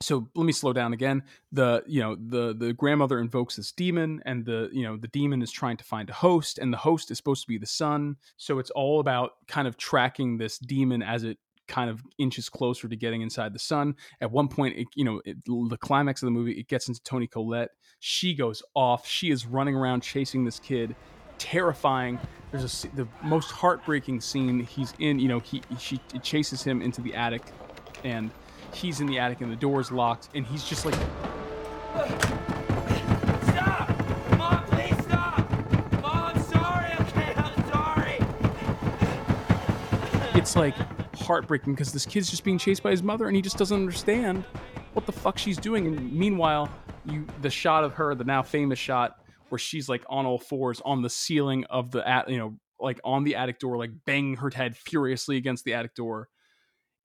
so 0.00 0.28
let 0.34 0.44
me 0.44 0.52
slow 0.52 0.72
down 0.72 0.92
again. 0.92 1.22
The 1.52 1.82
you 1.86 2.00
know 2.00 2.16
the 2.16 2.54
the 2.54 2.72
grandmother 2.72 3.20
invokes 3.20 3.56
this 3.56 3.72
demon, 3.72 4.22
and 4.24 4.44
the 4.44 4.68
you 4.72 4.82
know 4.82 4.96
the 4.96 5.08
demon 5.08 5.42
is 5.42 5.50
trying 5.50 5.76
to 5.78 5.84
find 5.84 6.10
a 6.10 6.12
host, 6.12 6.58
and 6.58 6.72
the 6.72 6.78
host 6.78 7.10
is 7.10 7.16
supposed 7.16 7.42
to 7.42 7.48
be 7.48 7.58
the 7.58 7.66
son. 7.66 8.16
So 8.36 8.58
it's 8.58 8.70
all 8.70 9.00
about 9.00 9.32
kind 9.48 9.68
of 9.68 9.76
tracking 9.76 10.38
this 10.38 10.58
demon 10.58 11.02
as 11.02 11.24
it 11.24 11.38
kind 11.66 11.88
of 11.88 12.02
inches 12.18 12.48
closer 12.48 12.88
to 12.88 12.96
getting 12.96 13.22
inside 13.22 13.54
the 13.54 13.58
son. 13.58 13.94
At 14.20 14.30
one 14.30 14.48
point, 14.48 14.76
it, 14.76 14.86
you 14.94 15.04
know, 15.04 15.22
it, 15.24 15.38
the 15.46 15.78
climax 15.80 16.22
of 16.22 16.26
the 16.26 16.30
movie, 16.30 16.52
it 16.52 16.68
gets 16.68 16.88
into 16.88 17.02
Toni 17.02 17.26
Collette. 17.26 17.70
She 18.00 18.34
goes 18.34 18.62
off. 18.74 19.06
She 19.06 19.30
is 19.30 19.46
running 19.46 19.74
around 19.74 20.02
chasing 20.02 20.44
this 20.44 20.58
kid 20.58 20.94
terrifying. 21.38 22.18
There's 22.50 22.84
a 22.84 22.96
the 22.96 23.08
most 23.22 23.50
heartbreaking 23.50 24.20
scene. 24.20 24.60
He's 24.60 24.94
in, 24.98 25.18
you 25.18 25.28
know, 25.28 25.40
he 25.40 25.62
she 25.78 26.00
chases 26.22 26.62
him 26.62 26.82
into 26.82 27.00
the 27.00 27.14
attic, 27.14 27.42
and 28.04 28.30
he's 28.74 29.00
in 29.00 29.06
the 29.06 29.18
attic, 29.18 29.40
and 29.40 29.50
the 29.50 29.56
door's 29.56 29.90
locked, 29.90 30.28
and 30.34 30.46
he's 30.46 30.64
just 30.64 30.84
like 30.84 30.94
Stop! 33.44 33.88
Mom, 34.36 34.64
please 34.66 35.04
stop! 35.04 35.50
Mom, 36.02 36.32
I'm 36.34 36.42
sorry. 36.42 36.92
Okay, 37.00 37.32
I'm 37.36 37.72
sorry. 37.72 38.18
it's 40.34 40.56
like 40.56 40.74
heartbreaking 41.24 41.72
because 41.72 41.92
this 41.92 42.04
kid's 42.04 42.28
just 42.28 42.44
being 42.44 42.58
chased 42.58 42.82
by 42.82 42.90
his 42.90 43.02
mother 43.02 43.26
and 43.26 43.36
he 43.36 43.42
just 43.42 43.56
doesn't 43.56 43.76
understand 43.76 44.44
what 44.92 45.06
the 45.06 45.12
fuck 45.12 45.38
she's 45.38 45.56
doing 45.56 45.86
and 45.86 46.12
meanwhile 46.12 46.68
you 47.06 47.26
the 47.40 47.50
shot 47.50 47.82
of 47.82 47.94
her 47.94 48.14
the 48.14 48.24
now 48.24 48.42
famous 48.42 48.78
shot 48.78 49.16
where 49.48 49.58
she's 49.58 49.88
like 49.88 50.04
on 50.08 50.26
all 50.26 50.38
fours 50.38 50.82
on 50.84 51.02
the 51.02 51.08
ceiling 51.08 51.64
of 51.70 51.90
the 51.90 52.06
at 52.06 52.28
you 52.28 52.36
know 52.36 52.54
like 52.78 53.00
on 53.04 53.24
the 53.24 53.36
attic 53.36 53.58
door 53.58 53.78
like 53.78 53.90
banging 54.04 54.36
her 54.36 54.50
head 54.54 54.76
furiously 54.76 55.36
against 55.36 55.64
the 55.64 55.72
attic 55.72 55.94
door 55.94 56.28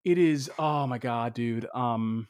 it 0.05 0.17
is 0.17 0.49
oh 0.59 0.87
my 0.87 0.97
god 0.97 1.33
dude 1.33 1.67
um 1.73 2.27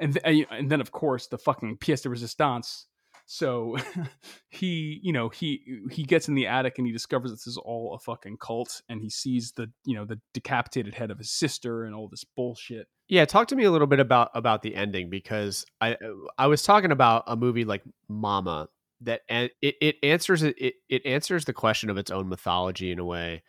and 0.00 0.14
th- 0.14 0.46
and 0.50 0.70
then 0.70 0.80
of 0.80 0.92
course 0.92 1.26
the 1.28 1.38
fucking 1.38 1.76
pièce 1.78 2.02
de 2.02 2.08
resistance 2.08 2.86
so 3.26 3.76
he 4.50 5.00
you 5.02 5.12
know 5.12 5.28
he 5.28 5.80
he 5.90 6.02
gets 6.02 6.28
in 6.28 6.34
the 6.34 6.46
attic 6.46 6.74
and 6.78 6.86
he 6.86 6.92
discovers 6.92 7.30
this 7.30 7.46
is 7.46 7.56
all 7.56 7.94
a 7.94 7.98
fucking 7.98 8.36
cult 8.36 8.82
and 8.88 9.00
he 9.00 9.08
sees 9.08 9.52
the 9.52 9.70
you 9.84 9.94
know 9.94 10.04
the 10.04 10.20
decapitated 10.32 10.94
head 10.94 11.10
of 11.10 11.18
his 11.18 11.30
sister 11.30 11.84
and 11.84 11.94
all 11.94 12.08
this 12.08 12.24
bullshit. 12.36 12.86
Yeah, 13.08 13.26
talk 13.26 13.48
to 13.48 13.56
me 13.56 13.64
a 13.64 13.70
little 13.70 13.86
bit 13.86 14.00
about 14.00 14.30
about 14.34 14.62
the 14.62 14.74
ending 14.74 15.10
because 15.10 15.64
I 15.80 15.96
I 16.38 16.46
was 16.46 16.62
talking 16.62 16.92
about 16.92 17.24
a 17.26 17.36
movie 17.36 17.64
like 17.64 17.82
Mama 18.08 18.68
that 19.02 19.22
and 19.28 19.50
it, 19.62 19.76
it 19.80 19.96
answers 20.02 20.42
it 20.42 20.56
it 20.88 21.06
answers 21.06 21.44
the 21.44 21.52
question 21.52 21.90
of 21.90 21.96
its 21.96 22.10
own 22.10 22.28
mythology 22.28 22.90
in 22.90 22.98
a 22.98 23.04
way 23.04 23.42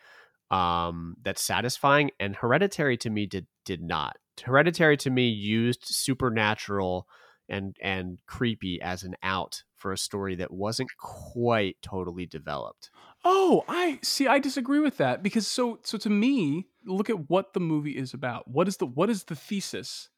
um 0.50 1.16
that's 1.22 1.42
satisfying 1.42 2.10
and 2.20 2.36
Hereditary 2.36 2.96
to 2.98 3.10
me 3.10 3.26
did 3.26 3.46
did 3.64 3.82
not. 3.82 4.16
Hereditary 4.44 4.96
to 4.98 5.10
me 5.10 5.28
used 5.28 5.82
supernatural 5.84 7.06
and 7.48 7.76
and 7.80 8.18
creepy 8.26 8.80
as 8.82 9.02
an 9.02 9.14
out 9.22 9.62
for 9.74 9.92
a 9.92 9.98
story 9.98 10.34
that 10.36 10.52
wasn't 10.52 10.90
quite 10.98 11.76
totally 11.82 12.26
developed. 12.26 12.90
oh 13.24 13.64
i 13.68 13.98
see 14.02 14.26
i 14.26 14.38
disagree 14.38 14.80
with 14.80 14.96
that 14.96 15.22
because 15.22 15.46
so 15.46 15.78
so 15.84 15.96
to 15.98 16.10
me 16.10 16.66
look 16.84 17.08
at 17.10 17.30
what 17.30 17.52
the 17.52 17.60
movie 17.60 17.96
is 17.96 18.12
about 18.14 18.48
what 18.48 18.68
is 18.68 18.76
the 18.78 18.86
what 18.86 19.10
is 19.10 19.24
the 19.24 19.36
thesis 19.36 20.08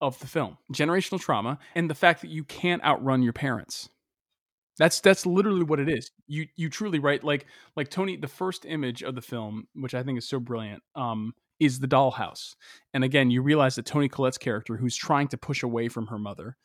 of 0.00 0.18
the 0.18 0.26
film 0.26 0.58
generational 0.72 1.20
trauma 1.20 1.58
and 1.74 1.88
the 1.88 1.94
fact 1.94 2.20
that 2.20 2.30
you 2.30 2.42
can't 2.44 2.82
outrun 2.84 3.22
your 3.22 3.32
parents 3.32 3.88
That's 4.78 5.00
that's 5.00 5.26
literally 5.26 5.64
what 5.64 5.80
it 5.80 5.88
is. 5.88 6.10
You 6.26 6.46
you 6.56 6.70
truly 6.70 6.98
right 6.98 7.22
like 7.22 7.46
like 7.76 7.88
Toni 7.90 8.16
the 8.16 8.28
first 8.28 8.64
image 8.64 9.02
of 9.02 9.14
the 9.14 9.20
film, 9.20 9.68
which 9.74 9.94
I 9.94 10.02
think 10.02 10.18
is 10.18 10.28
so 10.28 10.40
brilliant, 10.40 10.82
um, 10.94 11.34
is 11.60 11.78
the 11.78 11.88
dollhouse. 11.88 12.54
And 12.94 13.04
again, 13.04 13.30
you 13.30 13.42
realize 13.42 13.76
that 13.76 13.86
Toni 13.86 14.08
Collette's 14.08 14.38
character, 14.38 14.76
who's 14.76 14.96
trying 14.96 15.28
to 15.28 15.36
push 15.36 15.62
away 15.62 15.88
from 15.88 16.06
her 16.06 16.18
mother, 16.18 16.56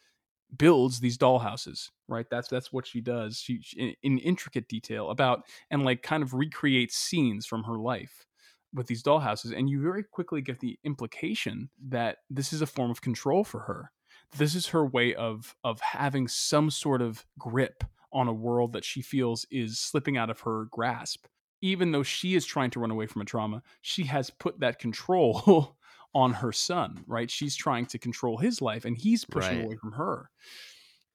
builds 0.57 0.99
these 0.99 1.17
dollhouses. 1.17 1.89
Right, 2.07 2.25
that's 2.31 2.47
that's 2.47 2.71
what 2.71 2.87
she 2.87 3.01
does. 3.01 3.37
She, 3.39 3.59
in, 3.75 3.93
in 4.03 4.17
intricate 4.19 4.69
detail 4.69 5.09
about 5.09 5.43
and 5.69 5.83
like 5.83 6.01
kind 6.01 6.23
of 6.23 6.33
recreates 6.33 6.95
scenes 6.95 7.45
from 7.45 7.63
her 7.65 7.77
life 7.77 8.25
with 8.73 8.87
these 8.87 9.03
dollhouses, 9.03 9.57
and 9.57 9.69
you 9.69 9.81
very 9.81 10.03
quickly 10.03 10.41
get 10.41 10.59
the 10.61 10.79
implication 10.85 11.69
that 11.89 12.19
this 12.29 12.53
is 12.53 12.61
a 12.61 12.67
form 12.67 12.89
of 12.91 13.01
control 13.01 13.43
for 13.43 13.61
her. 13.61 13.91
This 14.37 14.55
is 14.55 14.67
her 14.67 14.85
way 14.85 15.13
of 15.13 15.55
of 15.65 15.81
having 15.81 16.29
some 16.29 16.69
sort 16.69 17.01
of 17.01 17.25
grip 17.37 17.83
on 18.11 18.27
a 18.27 18.33
world 18.33 18.73
that 18.73 18.85
she 18.85 19.01
feels 19.01 19.45
is 19.51 19.79
slipping 19.79 20.17
out 20.17 20.29
of 20.29 20.41
her 20.41 20.65
grasp. 20.65 21.27
Even 21.61 21.91
though 21.91 22.03
she 22.03 22.35
is 22.35 22.45
trying 22.45 22.69
to 22.71 22.79
run 22.79 22.91
away 22.91 23.07
from 23.07 23.21
a 23.21 23.25
trauma, 23.25 23.63
she 23.81 24.03
has 24.03 24.29
put 24.29 24.59
that 24.59 24.79
control 24.79 25.77
on 26.13 26.33
her 26.33 26.51
son, 26.51 27.03
right? 27.07 27.29
She's 27.31 27.55
trying 27.55 27.87
to 27.87 27.99
control 27.99 28.37
his 28.37 28.61
life 28.61 28.85
and 28.85 28.97
he's 28.97 29.25
pushing 29.25 29.57
Right. 29.57 29.59
away 29.59 29.75
from 29.75 29.93
her. 29.93 30.29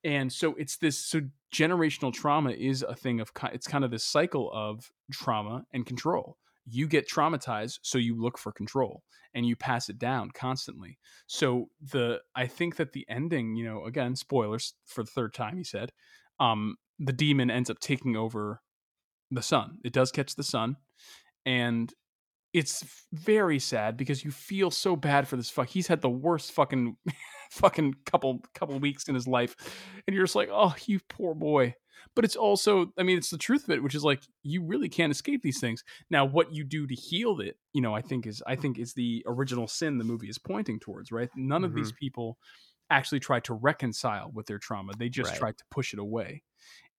And 0.04 0.32
so 0.32 0.54
it's 0.54 0.78
this 0.78 0.98
so 0.98 1.20
generational 1.54 2.12
trauma 2.12 2.50
is 2.50 2.82
a 2.82 2.94
thing 2.94 3.20
of 3.20 3.30
it's 3.52 3.66
kind 3.66 3.84
of 3.84 3.90
this 3.90 4.04
cycle 4.04 4.50
of 4.52 4.92
trauma 5.12 5.64
and 5.72 5.86
control. 5.86 6.38
You 6.64 6.86
get 6.88 7.08
traumatized, 7.08 7.80
so 7.82 7.98
you 7.98 8.16
look 8.20 8.38
for 8.38 8.52
control 8.52 9.04
and 9.34 9.46
you 9.46 9.56
pass 9.56 9.88
it 9.88 9.98
down 9.98 10.30
constantly. 10.30 10.98
So 11.26 11.70
the 11.80 12.22
I 12.34 12.46
think 12.46 12.76
that 12.76 12.92
the 12.92 13.06
ending, 13.08 13.56
you 13.56 13.64
know, 13.64 13.84
again, 13.84 14.16
spoilers 14.16 14.74
for 14.86 15.02
the 15.04 15.10
third 15.10 15.34
time, 15.34 15.56
he 15.56 15.64
said, 15.64 15.92
um, 16.42 16.76
the 16.98 17.12
demon 17.12 17.50
ends 17.50 17.70
up 17.70 17.78
taking 17.78 18.16
over 18.16 18.60
the 19.30 19.42
son. 19.42 19.78
It 19.84 19.92
does 19.92 20.10
catch 20.10 20.34
the 20.34 20.42
son, 20.42 20.76
and 21.46 21.92
it's 22.52 22.84
very 23.12 23.58
sad 23.58 23.96
because 23.96 24.24
you 24.24 24.30
feel 24.30 24.70
so 24.70 24.96
bad 24.96 25.26
for 25.26 25.36
this 25.36 25.48
fuck. 25.50 25.68
He's 25.68 25.86
had 25.86 26.02
the 26.02 26.10
worst 26.10 26.52
fucking 26.52 26.96
fucking 27.50 27.94
couple 28.04 28.40
couple 28.54 28.78
weeks 28.78 29.08
in 29.08 29.14
his 29.14 29.26
life, 29.26 29.54
and 30.06 30.14
you're 30.14 30.24
just 30.24 30.36
like, 30.36 30.48
oh, 30.52 30.74
you 30.86 31.00
poor 31.08 31.34
boy. 31.34 31.74
But 32.16 32.24
it's 32.24 32.36
also, 32.36 32.92
I 32.98 33.04
mean, 33.04 33.16
it's 33.16 33.30
the 33.30 33.38
truth 33.38 33.64
of 33.64 33.70
it, 33.70 33.82
which 33.82 33.94
is 33.94 34.02
like 34.02 34.22
you 34.42 34.64
really 34.64 34.88
can't 34.88 35.12
escape 35.12 35.42
these 35.42 35.60
things. 35.60 35.84
Now, 36.10 36.24
what 36.24 36.52
you 36.52 36.64
do 36.64 36.86
to 36.86 36.94
heal 36.94 37.40
it, 37.40 37.56
you 37.72 37.80
know, 37.80 37.94
I 37.94 38.02
think 38.02 38.26
is 38.26 38.42
I 38.46 38.56
think 38.56 38.78
is 38.78 38.94
the 38.94 39.24
original 39.26 39.68
sin 39.68 39.98
the 39.98 40.04
movie 40.04 40.28
is 40.28 40.38
pointing 40.38 40.80
towards. 40.80 41.12
Right? 41.12 41.30
None 41.36 41.64
of 41.64 41.74
these 41.74 41.92
people 41.92 42.38
actually 42.90 43.20
try 43.20 43.40
to 43.40 43.54
reconcile 43.54 44.30
with 44.32 44.46
their 44.46 44.58
trauma. 44.58 44.92
They 44.98 45.08
just 45.08 45.30
Right. 45.30 45.38
try 45.38 45.52
to 45.52 45.64
push 45.70 45.92
it 45.92 45.98
away. 45.98 46.42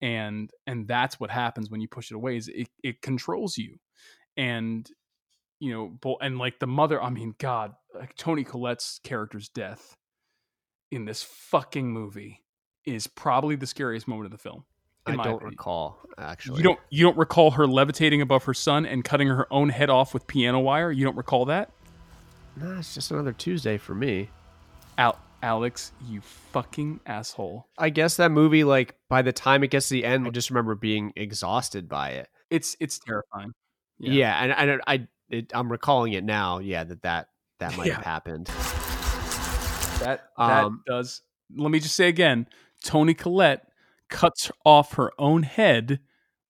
And 0.01 0.51
and 0.67 0.87
that's 0.87 1.19
what 1.19 1.29
happens 1.29 1.69
when 1.69 1.79
you 1.81 1.87
push 1.87 2.11
it 2.11 2.15
away 2.15 2.35
is 2.37 2.47
it, 2.49 2.67
it 2.83 3.01
controls 3.01 3.57
you. 3.57 3.79
And 4.35 4.89
you 5.59 5.71
know, 5.71 6.17
and 6.19 6.37
like 6.37 6.59
the 6.59 6.67
mother, 6.67 7.01
I 7.01 7.09
mean, 7.09 7.35
God, 7.37 7.73
like 7.95 8.15
Toni 8.15 8.43
Collette's 8.43 8.99
character's 9.03 9.47
death 9.47 9.95
in 10.91 11.05
this 11.05 11.23
fucking 11.23 11.89
movie 11.91 12.43
is 12.85 13.07
probably 13.07 13.55
the 13.55 13.65
scariest 13.67 14.07
moment 14.07 14.25
of 14.25 14.31
the 14.31 14.37
film. 14.37 14.65
I 15.05 15.11
don't 15.15 15.19
opinion. 15.27 15.49
recall 15.49 15.99
actually. 16.17 16.57
You 16.57 16.63
don't 16.63 16.79
you 16.89 17.03
don't 17.03 17.17
recall 17.17 17.51
her 17.51 17.65
levitating 17.67 18.21
above 18.21 18.43
her 18.45 18.53
son 18.53 18.85
and 18.85 19.03
cutting 19.05 19.27
her 19.29 19.47
own 19.51 19.69
head 19.69 19.89
off 19.89 20.13
with 20.13 20.27
piano 20.27 20.59
wire? 20.59 20.91
You 20.91 21.05
don't 21.05 21.17
recall 21.17 21.45
that? 21.45 21.71
Nah, 22.55 22.79
it's 22.79 22.93
just 22.93 23.11
another 23.11 23.33
Tuesday 23.33 23.77
for 23.77 23.95
me. 23.95 24.29
Al- 24.97 25.19
Alex, 25.43 25.91
you 26.07 26.21
fucking 26.21 27.01
asshole. 27.05 27.67
I 27.77 27.89
guess 27.89 28.15
that 28.15 28.31
movie, 28.31 28.63
like 28.63 28.95
by 29.09 29.21
the 29.21 29.33
time 29.33 29.63
it 29.63 29.71
gets 29.71 29.89
to 29.89 29.93
the 29.95 30.05
end, 30.05 30.25
I 30.25 30.29
just 30.29 30.49
remember 30.49 30.73
being 30.73 31.11
exhausted 31.17 31.89
by 31.89 32.11
it. 32.11 32.29
It's 32.49 32.75
it's 32.79 32.97
terrifying. 32.97 33.51
Yeah, 33.99 34.41
and 34.41 34.51
and 34.53 34.81
I 34.87 35.07
it, 35.29 35.51
I'm 35.53 35.69
recalling 35.71 36.13
it 36.13 36.23
now. 36.23 36.59
Yeah, 36.59 36.85
that 36.85 37.01
that 37.03 37.27
that 37.59 37.77
might 37.77 37.87
Yeah. 37.87 37.95
have 37.95 38.05
happened. 38.05 38.47
That 39.99 40.29
that 40.37 40.63
Um, 40.65 40.81
does. 40.87 41.21
Let 41.55 41.71
me 41.71 41.79
just 41.79 41.95
say 41.95 42.07
again, 42.07 42.47
Toni 42.83 43.13
Collette 43.13 43.67
cuts 44.09 44.49
off 44.65 44.93
her 44.93 45.11
own 45.19 45.43
head 45.43 45.99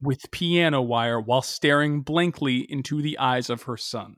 with 0.01 0.29
piano 0.31 0.81
wire 0.81 1.19
while 1.19 1.41
staring 1.41 2.01
blankly 2.01 2.59
into 2.71 3.01
the 3.01 3.17
eyes 3.17 3.49
of 3.49 3.63
her 3.63 3.77
son. 3.77 4.17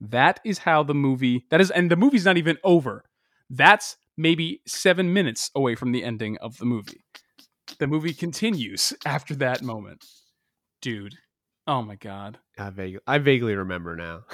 That 0.00 0.40
is 0.44 0.58
how 0.58 0.82
the 0.82 0.94
movie. 0.94 1.46
That 1.50 1.60
is, 1.60 1.70
and 1.70 1.90
the 1.90 1.96
movie's 1.96 2.24
not 2.24 2.36
even 2.36 2.58
over. 2.64 3.04
That's 3.50 3.96
maybe 4.16 4.60
seven 4.66 5.12
minutes 5.12 5.50
away 5.54 5.74
from 5.74 5.92
the 5.92 6.04
ending 6.04 6.36
of 6.38 6.58
the 6.58 6.64
movie. 6.64 7.04
The 7.78 7.86
movie 7.86 8.14
continues 8.14 8.92
after 9.04 9.34
that 9.36 9.62
moment, 9.62 10.04
dude. 10.80 11.14
Oh 11.66 11.82
my 11.82 11.94
god 11.94 12.38
I 12.58 12.70
vaguely, 12.70 13.00
I 13.06 13.18
vaguely 13.18 13.54
remember 13.54 13.96
now. 13.96 14.24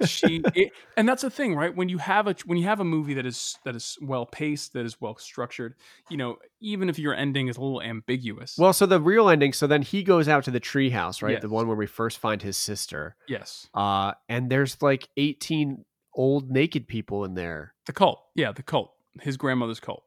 she 0.06 0.42
it, 0.54 0.72
and 0.96 1.08
that's 1.08 1.22
the 1.22 1.30
thing 1.30 1.54
right 1.54 1.76
when 1.76 1.88
you 1.88 1.98
have 1.98 2.26
a 2.26 2.34
when 2.46 2.58
you 2.58 2.64
have 2.64 2.80
a 2.80 2.84
movie 2.84 3.14
that 3.14 3.26
is 3.26 3.58
that 3.64 3.76
is 3.76 3.98
well 4.00 4.24
paced 4.24 4.72
that 4.72 4.86
is 4.86 4.98
well 4.98 5.14
structured 5.18 5.74
you 6.08 6.16
know 6.16 6.38
even 6.60 6.88
if 6.88 6.98
your 6.98 7.14
ending 7.14 7.48
is 7.48 7.58
a 7.58 7.60
little 7.60 7.82
ambiguous 7.82 8.56
well, 8.58 8.72
so 8.72 8.86
the 8.86 9.00
real 9.00 9.28
ending. 9.28 9.52
So 9.52 9.66
then 9.66 9.82
he 9.82 10.02
goes 10.02 10.26
out 10.26 10.44
to 10.44 10.50
the 10.50 10.60
treehouse, 10.60 11.22
right? 11.22 11.40
The 11.40 11.48
one 11.48 11.66
where 11.66 11.76
we 11.76 11.86
first 11.86 12.18
find 12.18 12.42
his 12.42 12.56
sister. 12.56 13.16
yes 13.28 13.68
Uh, 13.74 14.12
and 14.28 14.50
there's 14.50 14.80
like 14.82 15.08
18 15.16 15.84
old 16.14 16.50
naked 16.50 16.88
people 16.88 17.24
in 17.24 17.34
there, 17.34 17.74
the 17.86 17.92
cult 17.92 18.20
yeah 18.34 18.52
the 18.52 18.62
cult 18.62 18.92
his 19.20 19.36
grandmother's 19.36 19.80
cult 19.80 20.02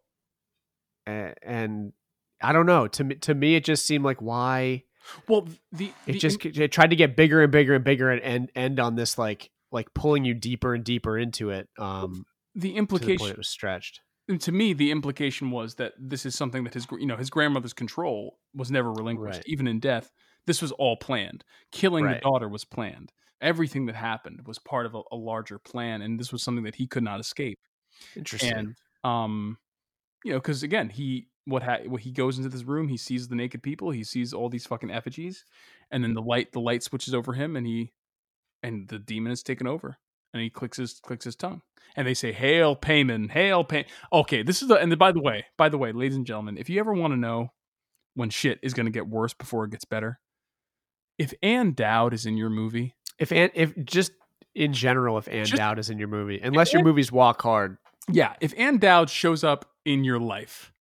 and, 1.05 1.35
and 1.41 1.93
I 2.41 2.51
don't 2.51 2.65
know. 2.65 2.87
To 2.87 3.03
me, 3.03 3.15
to 3.15 3.33
me, 3.33 3.55
it 3.55 3.63
just 3.63 3.85
seemed 3.85 4.03
like 4.03 4.21
why 4.21 4.83
well 5.27 5.47
the, 5.71 5.91
it 6.07 6.13
just 6.13 6.45
it 6.45 6.71
tried 6.71 6.89
to 6.91 6.95
get 6.95 7.15
bigger 7.15 7.41
and 7.41 7.51
bigger 7.51 7.75
and 7.75 7.83
bigger 7.83 8.09
and, 8.09 8.21
and 8.21 8.51
end 8.55 8.79
on 8.79 8.95
this 8.95 9.17
like 9.17 9.49
like 9.71 9.93
pulling 9.93 10.23
you 10.25 10.33
deeper 10.33 10.73
and 10.73 10.83
deeper 10.83 11.17
into 11.17 11.49
it. 11.49 11.67
Um, 11.77 12.25
the 12.55 12.69
to 12.69 12.73
the 12.73 12.75
implication 12.77 13.27
it 13.27 13.37
was 13.37 13.47
stretched. 13.49 14.01
to 14.39 14.51
me 14.51 14.73
the 14.73 14.91
implication 14.91 15.51
was 15.51 15.75
that 15.75 15.93
this 15.99 16.25
is 16.25 16.35
something 16.35 16.63
that 16.65 16.73
his 16.73 16.85
you 16.99 17.05
know 17.05 17.17
his 17.17 17.29
grandmother's 17.29 17.73
control 17.73 18.37
was 18.53 18.69
never 18.71 18.91
relinquished 18.91 19.37
Right. 19.39 19.45
even 19.47 19.67
in 19.67 19.79
death 19.79 20.11
this 20.45 20.61
was 20.61 20.71
all 20.73 20.95
planned 20.97 21.43
killing 21.71 22.05
Right. 22.05 22.15
the 22.21 22.29
daughter 22.29 22.47
was 22.47 22.63
planned 22.65 23.11
everything 23.41 23.87
that 23.87 23.95
happened 23.95 24.41
was 24.45 24.59
part 24.59 24.85
of 24.85 24.93
a, 24.95 25.01
a 25.11 25.15
larger 25.17 25.57
plan 25.59 26.01
and 26.01 26.19
this 26.19 26.31
was 26.31 26.43
something 26.43 26.63
that 26.65 26.75
he 26.75 26.87
could 26.87 27.03
not 27.03 27.19
escape 27.19 27.59
Interesting. 28.15 28.53
and 28.53 28.75
um 29.03 29.57
you 30.23 30.31
know 30.31 30.37
because 30.39 30.63
again 30.63 30.89
he 30.89 31.27
what 31.45 31.61
ha- 31.63 31.79
what 31.87 32.01
he 32.01 32.11
goes 32.11 32.37
into 32.37 32.49
this 32.49 32.63
room, 32.63 32.87
he 32.87 32.95
sees 32.97 33.27
the 33.27 33.35
naked 33.35 33.61
people, 33.61 33.91
he 33.91 34.03
sees 34.03 34.33
all 34.33 34.47
these 34.49 34.65
fucking 34.65 34.89
effigies, 34.91 35.43
and 35.91 36.03
then 36.03 36.13
the 36.13 36.21
light 36.21 36.53
the 36.53 36.61
light 36.61 36.83
switches 36.83 37.13
over 37.13 37.33
him, 37.33 37.55
and 37.57 37.67
he 37.67 37.91
and 38.61 38.87
the 38.87 38.97
demon 38.99 39.31
is 39.33 39.43
taken 39.43 39.67
over, 39.67 39.97
and 40.33 40.41
he 40.41 40.49
clicks 40.49 40.77
his 40.77 41.01
clicks 41.01 41.25
his 41.25 41.35
tongue, 41.35 41.61
and 41.97 42.07
they 42.07 42.13
say, 42.13 42.31
"Hail 42.31 42.77
Paimon, 42.77 43.29
hail 43.31 43.65
Pay." 43.65 43.85
Okay, 44.13 44.41
this 44.41 44.61
is 44.61 44.69
the 44.69 44.75
and 44.75 44.89
then, 44.89 44.97
by 44.97 45.11
the 45.11 45.19
way, 45.21 45.45
by 45.57 45.67
the 45.67 45.77
way, 45.77 45.91
ladies 45.91 46.15
and 46.15 46.25
gentlemen, 46.25 46.57
if 46.57 46.69
you 46.69 46.79
ever 46.79 46.93
want 46.93 47.11
to 47.11 47.17
know 47.19 47.49
when 48.13 48.29
shit 48.29 48.59
is 48.63 48.73
going 48.73 48.85
to 48.85 48.91
get 48.91 49.07
worse 49.07 49.33
before 49.33 49.65
it 49.65 49.71
gets 49.71 49.83
better, 49.83 50.21
if 51.17 51.33
Ann 51.43 51.73
Dowd 51.73 52.13
is 52.13 52.25
in 52.25 52.37
your 52.37 52.49
movie, 52.49 52.95
If 53.19 53.33
Ann, 53.33 53.49
if 53.53 53.73
just 53.83 54.13
in 54.55 54.71
general, 54.71 55.17
if 55.17 55.27
Ann 55.27 55.43
Just- 55.43 55.57
Dowd 55.57 55.77
is 55.77 55.89
in 55.89 55.97
your 55.99 56.07
movie, 56.07 56.39
unless 56.39 56.71
your 56.71 56.83
movies 56.83 57.11
walk 57.11 57.41
hard, 57.41 57.77
Yeah, 58.11 58.33
if 58.41 58.53
Ann 58.57 58.77
Dowd 58.77 59.09
shows 59.09 59.43
up 59.43 59.65
in 59.85 60.03
your 60.03 60.19
life, 60.19 60.71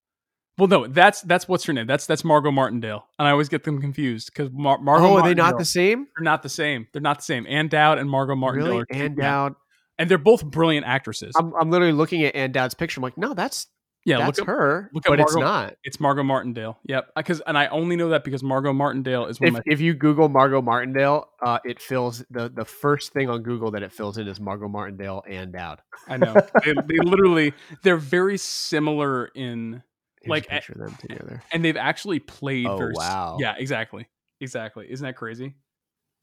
well, 0.59 0.69
no, 0.69 0.87
that's 0.87 1.23
that's 1.23 1.49
what's 1.49 1.65
her 1.65 1.73
name. 1.73 1.87
That's 1.87 2.07
that's 2.07 2.25
Margot 2.25 2.51
Martindale, 2.51 3.07
and 3.19 3.27
I 3.27 3.31
always 3.31 3.49
get 3.49 3.65
them 3.65 3.81
confused 3.81 4.31
because 4.33 4.51
Mar- 4.53 4.79
Margot. 4.79 5.07
oh, 5.07 5.17
are 5.17 5.23
they 5.27 5.35
not 5.35 5.57
the 5.59 5.65
same? 5.65 6.07
They're 6.17 6.25
not 6.25 6.43
the 6.43 6.49
same. 6.49 6.87
They're 6.93 7.03
not 7.03 7.19
the 7.19 7.25
same. 7.25 7.47
Ann 7.49 7.69
Dowd 7.69 7.99
and 7.99 8.09
Margot 8.11 8.35
Martindale 8.37 8.69
Really, 8.69 8.83
are 8.83 9.09
two- 9.09 9.15
Dowd? 9.15 9.55
and 9.99 10.11
they're 10.11 10.19
both 10.19 10.45
brilliant 10.45 10.87
actresses. 10.87 11.35
I'm, 11.39 11.53
I'm 11.55 11.71
literally 11.71 11.93
looking 11.93 12.25
at 12.25 12.35
Ann 12.35 12.53
Dowd's 12.53 12.75
picture. 12.75 12.99
I'm 12.99 13.03
like, 13.03 13.17
no, 13.19 13.35
that's 13.35 13.67
yeah, 14.05 14.19
that's 14.19 14.38
look 14.38 14.49
up, 14.49 14.55
her, 14.55 14.91
look 14.93 15.05
but 15.05 15.21
it's 15.21 15.37
not. 15.37 15.77
It's 15.85 16.01
Margot 16.01 16.23
Martindale. 16.23 16.79
Yep, 16.85 17.11
because 17.17 17.41
and 17.43 17.57
I 17.57 17.67
only 17.69 17.97
know 17.97 18.09
that 18.11 18.25
because 18.25 18.43
Margot 18.43 18.73
Martindale 18.73 19.27
is 19.27 19.41
one 19.41 19.49
If, 19.49 19.55
of 19.59 19.67
my. 19.67 19.73
if 19.73 19.81
you 19.81 19.95
Google 19.95 20.29
Margot 20.29 20.61
Martindale, 20.62 21.29
uh, 21.41 21.59
it 21.65 21.81
fills 21.81 22.25
the 22.31 22.49
the 22.49 22.65
first 22.65 23.12
thing 23.12 23.31
on 23.31 23.43
Google 23.43 23.71
that 23.73 23.83
it 23.83 23.93
fills 23.93 24.19
in 24.19 24.27
is 24.29 24.41
Margot 24.41 24.69
Martindale 24.69 25.23
and 25.29 25.53
Dowd. 25.53 25.81
I 26.09 26.17
know 26.17 26.35
they, 26.65 26.73
they 26.73 26.99
literally 27.05 27.53
they're 27.83 27.97
very 27.97 28.38
similar 28.38 29.27
in 29.35 29.83
Here's 30.23 30.31
Like, 30.31 30.49
picture 30.49 30.75
them 30.75 30.95
together. 31.01 31.43
and 31.53 31.65
they've 31.65 31.77
actually 31.77 32.21
played. 32.21 32.67
Oh, 32.67 32.77
very, 32.77 32.93
wow. 32.95 33.38
Yeah, 33.41 33.55
exactly, 33.59 34.07
exactly. 34.41 34.87
Isn't 34.91 35.05
that 35.05 35.17
crazy? 35.17 35.55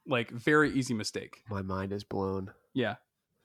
Like 0.07 0.31
very 0.31 0.71
easy 0.71 0.93
mistake. 0.93 1.43
My 1.49 1.61
mind 1.61 1.91
is 1.91 2.03
blown. 2.03 2.51
Yeah, 2.73 2.95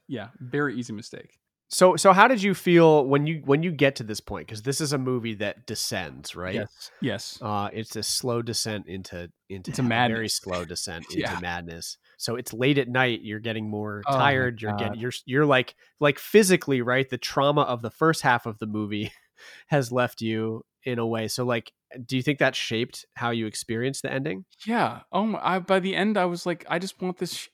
yeah, 0.08 0.28
very 0.38 0.76
easy 0.76 0.92
mistake. 0.92 1.38
So 1.68 1.96
so 1.96 2.12
how 2.12 2.28
did 2.28 2.42
you 2.42 2.54
feel 2.54 3.04
when 3.06 3.26
you 3.26 3.42
when 3.44 3.62
you 3.62 3.72
get 3.72 3.96
to 3.96 4.04
this 4.04 4.20
point? 4.20 4.46
Because 4.46 4.62
this 4.62 4.80
is 4.80 4.92
a 4.92 4.98
movie 4.98 5.34
that 5.36 5.66
descends, 5.66 6.36
right? 6.36 6.54
Yes, 6.54 6.90
yes. 7.00 7.38
Uh, 7.42 7.68
it's 7.72 7.96
a 7.96 8.02
slow 8.02 8.42
descent 8.42 8.86
into 8.86 9.30
into 9.48 9.70
Into 9.70 9.82
a 9.82 10.08
very 10.08 10.28
slow 10.28 10.64
descent 10.66 11.06
into 11.10 11.20
Yeah. 11.20 11.40
madness. 11.40 11.98
So 12.16 12.36
it's 12.36 12.52
late 12.52 12.78
at 12.78 12.88
night. 12.88 13.22
You're 13.22 13.40
getting 13.40 13.68
more 13.68 14.02
Oh 14.06 14.16
tired. 14.16 14.62
You're 14.62 14.76
getting 14.76 15.00
you're 15.00 15.12
you're 15.26 15.46
like 15.46 15.74
like 16.00 16.18
physically 16.18 16.80
right. 16.80 17.08
The 17.08 17.18
trauma 17.18 17.62
of 17.62 17.82
the 17.82 17.90
first 17.90 18.22
half 18.22 18.46
of 18.46 18.58
the 18.58 18.66
movie 18.66 19.10
has 19.68 19.90
left 19.90 20.20
you 20.20 20.64
in 20.84 20.98
a 20.98 21.06
way. 21.06 21.28
So 21.28 21.44
like, 21.44 21.72
do 22.06 22.16
you 22.16 22.22
think 22.22 22.38
that 22.38 22.54
shaped 22.54 23.06
how 23.14 23.30
you 23.30 23.46
experienced 23.46 24.02
the 24.02 24.12
ending? 24.12 24.44
Yeah. 24.66 25.00
Oh 25.10 25.24
my! 25.26 25.40
I, 25.42 25.58
by 25.58 25.80
the 25.80 25.96
end, 25.96 26.16
I 26.18 26.26
was 26.26 26.44
like, 26.46 26.64
I 26.68 26.78
just 26.78 27.00
want 27.02 27.18
this. 27.18 27.34
Sh-. 27.34 27.48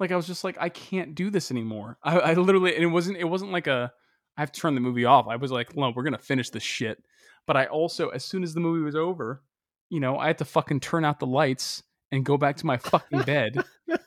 Like 0.00 0.10
I 0.12 0.16
was 0.16 0.26
just 0.26 0.44
like, 0.44 0.56
I 0.60 0.68
can't 0.68 1.14
do 1.14 1.30
this 1.30 1.50
anymore. 1.50 1.98
I, 2.02 2.18
I 2.18 2.34
literally, 2.34 2.74
and 2.74 2.82
it 2.82 2.88
wasn't. 2.88 3.18
It 3.18 3.24
wasn't 3.24 3.52
like 3.52 3.66
a. 3.66 3.92
I 4.36 4.40
have 4.40 4.52
to 4.52 4.60
turn 4.60 4.74
the 4.74 4.80
movie 4.80 5.04
off. 5.04 5.26
I 5.28 5.36
was 5.36 5.52
like, 5.52 5.76
no, 5.76 5.92
we're 5.94 6.02
gonna 6.02 6.18
finish 6.18 6.50
this 6.50 6.62
shit. 6.62 7.02
But 7.46 7.56
I 7.56 7.66
also, 7.66 8.08
as 8.08 8.24
soon 8.24 8.42
as 8.42 8.54
the 8.54 8.60
movie 8.60 8.82
was 8.82 8.96
over, 8.96 9.42
you 9.90 10.00
know, 10.00 10.18
I 10.18 10.26
had 10.26 10.38
to 10.38 10.44
fucking 10.44 10.80
turn 10.80 11.04
out 11.04 11.20
the 11.20 11.26
lights 11.26 11.82
and 12.10 12.24
go 12.24 12.36
back 12.36 12.56
to 12.56 12.66
my 12.66 12.76
fucking 12.78 13.22
bed. 13.22 13.62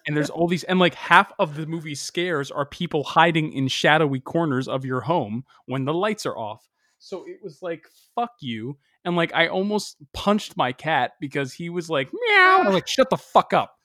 and 0.08 0.16
there's 0.16 0.30
all 0.30 0.48
these, 0.48 0.64
and 0.64 0.80
like 0.80 0.96
half 0.96 1.32
of 1.40 1.56
the 1.56 1.66
movie 1.66 1.96
scares 1.96 2.50
are 2.52 2.66
people 2.66 3.04
hiding 3.04 3.54
in 3.54 3.68
shadowy 3.68 4.20
corners 4.20 4.68
of 4.68 4.86
your 4.86 5.02
home 5.02 5.44
when 5.66 5.86
the 5.86 5.94
lights 5.94 6.26
are 6.26 6.38
off. 6.38 6.68
So 7.00 7.26
it 7.28 7.38
was 7.44 7.62
like, 7.62 7.86
fuck 8.16 8.32
you. 8.42 8.78
And 9.06 9.16
like, 9.16 9.34
I 9.34 9.48
almost 9.48 9.98
punched 10.14 10.58
my 10.58 10.72
cat 10.72 11.12
because 11.22 11.54
he 11.54 11.70
was 11.70 11.90
like, 11.90 12.12
meow. 12.12 12.58
I'm 12.62 12.74
like, 12.74 12.88
shut 12.88 13.10
the 13.10 13.18
fuck 13.18 13.54
up. 13.54 13.77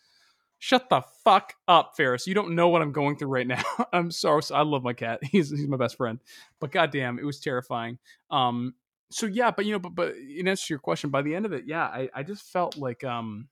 Shut 0.65 0.89
the 0.89 1.03
fuck 1.25 1.55
up, 1.67 1.97
Ferris. 1.97 2.29
You 2.29 2.35
don't 2.35 2.55
know 2.55 2.69
what 2.69 2.83
I'm 2.83 2.93
going 2.93 3.17
through 3.17 3.31
right 3.31 3.49
now. 3.49 3.65
I'm 3.93 4.13
sorry. 4.13 4.43
I 4.55 4.63
love 4.63 4.85
my 4.85 4.93
cat. 4.93 5.19
He's 5.25 5.51
he's 5.51 5.67
my 5.67 5.77
best 5.77 5.97
friend. 5.97 6.21
But 6.61 6.71
goddamn, 6.71 7.19
it 7.19 7.25
was 7.25 7.41
terrifying. 7.41 7.99
Um. 8.31 8.75
So 9.11 9.27
yeah, 9.27 9.51
but 9.51 9.67
you 9.67 9.73
know, 9.73 9.81
but 9.81 9.97
but 9.97 10.15
in 10.15 10.47
answer 10.47 10.69
to 10.69 10.75
your 10.75 10.79
question, 10.79 11.11
by 11.11 11.23
the 11.23 11.35
end 11.35 11.47
of 11.47 11.53
it, 11.53 11.65
yeah, 11.67 11.83
I 11.83 12.09
I 12.15 12.23
just 12.23 12.45
felt 12.45 12.77
like 12.77 13.03
um 13.03 13.49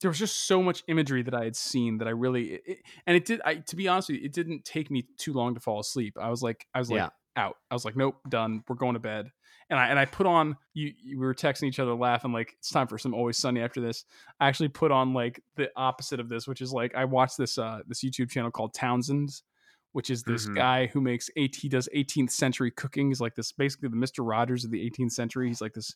there 0.00 0.08
was 0.10 0.18
just 0.18 0.46
so 0.46 0.62
much 0.62 0.82
imagery 0.88 1.22
that 1.22 1.34
I 1.34 1.44
had 1.44 1.54
seen 1.54 1.98
that 1.98 2.08
I 2.08 2.12
really 2.12 2.54
it- 2.64 2.78
and 3.06 3.14
it 3.14 3.26
did. 3.26 3.42
I 3.44 3.56
to 3.56 3.76
be 3.76 3.86
honest 3.86 4.08
with 4.08 4.20
you, 4.20 4.24
it 4.24 4.32
didn't 4.32 4.64
take 4.64 4.90
me 4.90 5.06
too 5.18 5.34
long 5.34 5.52
to 5.54 5.60
fall 5.60 5.80
asleep. 5.80 6.16
I 6.18 6.30
was 6.30 6.42
like, 6.42 6.66
I 6.74 6.78
was 6.78 6.90
like 6.90 6.96
Yeah. 6.96 7.08
Out. 7.36 7.56
I 7.70 7.74
was 7.74 7.84
like, 7.84 7.96
nope, 7.96 8.16
done. 8.28 8.62
We're 8.68 8.76
going 8.76 8.94
to 8.94 9.00
bed. 9.00 9.30
And 9.70 9.78
I 9.80 9.86
and 9.88 9.98
I 9.98 10.04
put 10.04 10.26
on 10.26 10.56
you, 10.74 10.92
you. 11.02 11.18
We 11.18 11.24
were 11.26 11.34
texting 11.34 11.64
each 11.64 11.78
other, 11.78 11.94
laughing 11.94 12.30
like 12.32 12.54
it's 12.58 12.68
time 12.68 12.86
for 12.86 12.98
some 12.98 13.14
Always 13.14 13.38
Sunny. 13.38 13.60
After 13.62 13.80
this, 13.80 14.04
I 14.38 14.48
actually 14.48 14.68
put 14.68 14.90
on 14.92 15.14
like 15.14 15.40
the 15.56 15.70
opposite 15.76 16.20
of 16.20 16.28
this, 16.28 16.46
which 16.46 16.60
is 16.60 16.72
like 16.74 16.94
I 16.94 17.06
watched 17.06 17.38
this 17.38 17.56
uh 17.56 17.80
this 17.86 18.04
YouTube 18.04 18.28
channel 18.30 18.50
called 18.50 18.74
Townsends, 18.74 19.42
which 19.92 20.10
is 20.10 20.22
this 20.24 20.46
Mhm. 20.46 20.56
guy 20.56 20.86
who 20.88 21.00
makes 21.00 21.30
eight. 21.36 21.56
He 21.56 21.70
does 21.70 21.88
18th 21.94 22.30
century 22.32 22.70
cooking. 22.70 23.08
He's 23.08 23.20
like 23.20 23.34
this, 23.34 23.50
basically 23.52 23.88
the 23.88 23.96
Mister 23.96 24.22
Rogers 24.22 24.64
of 24.66 24.70
the 24.70 24.84
18th 24.84 25.12
century. 25.12 25.48
He's 25.48 25.62
like 25.62 25.72
this. 25.72 25.94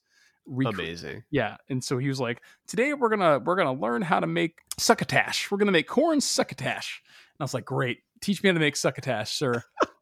Amazing. 0.64 1.24
yeah, 1.30 1.56
and 1.68 1.82
so 1.82 1.98
he 1.98 2.08
was 2.08 2.20
like, 2.20 2.40
"Today 2.68 2.94
we're 2.94 3.08
gonna 3.08 3.40
we're 3.40 3.56
gonna 3.56 3.72
learn 3.74 4.00
how 4.00 4.20
to 4.20 4.28
make 4.28 4.60
succotash. 4.78 5.50
We're 5.50 5.58
gonna 5.58 5.72
make 5.72 5.88
corn 5.88 6.20
succotash." 6.20 7.02
And 7.04 7.40
I 7.40 7.44
was 7.44 7.52
like, 7.52 7.64
"Great, 7.64 7.98
teach 8.20 8.42
me 8.42 8.48
how 8.48 8.54
to 8.54 8.60
make 8.60 8.76
succotash, 8.76 9.32
sir." 9.32 9.62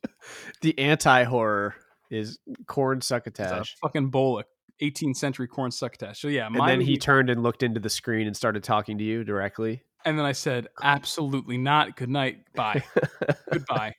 The 0.63 0.79
anti 0.79 1.25
horror 1.25 1.75
is 2.11 2.39
corn 2.67 3.03
succotash. 3.03 3.77
fucking 3.83 4.09
bowl 4.09 4.39
of 4.39 4.47
18th 4.81 5.17
century 5.17 5.47
corn 5.47 5.71
succotash. 5.71 6.19
So 6.21 6.29
yeah, 6.29 6.47
And 6.47 6.67
then 6.67 6.81
he 6.81 6.97
turned 6.97 7.29
and 7.29 7.43
looked 7.43 7.63
into 7.63 7.79
the 7.79 7.91
screen 7.91 8.27
and 8.27 8.35
started 8.35 8.65
talking 8.65 8.97
to 8.99 9.05
you 9.05 9.23
directly. 9.25 9.83
and 10.07 10.19
then 10.19 10.25
I 10.25 10.33
said, 10.33 10.69
"Absolutely 10.83 11.59
not. 11.59 11.97
Good 11.97 12.09
night. 12.09 12.39
Bye. 12.55 12.83
Goodbye." 13.53 13.95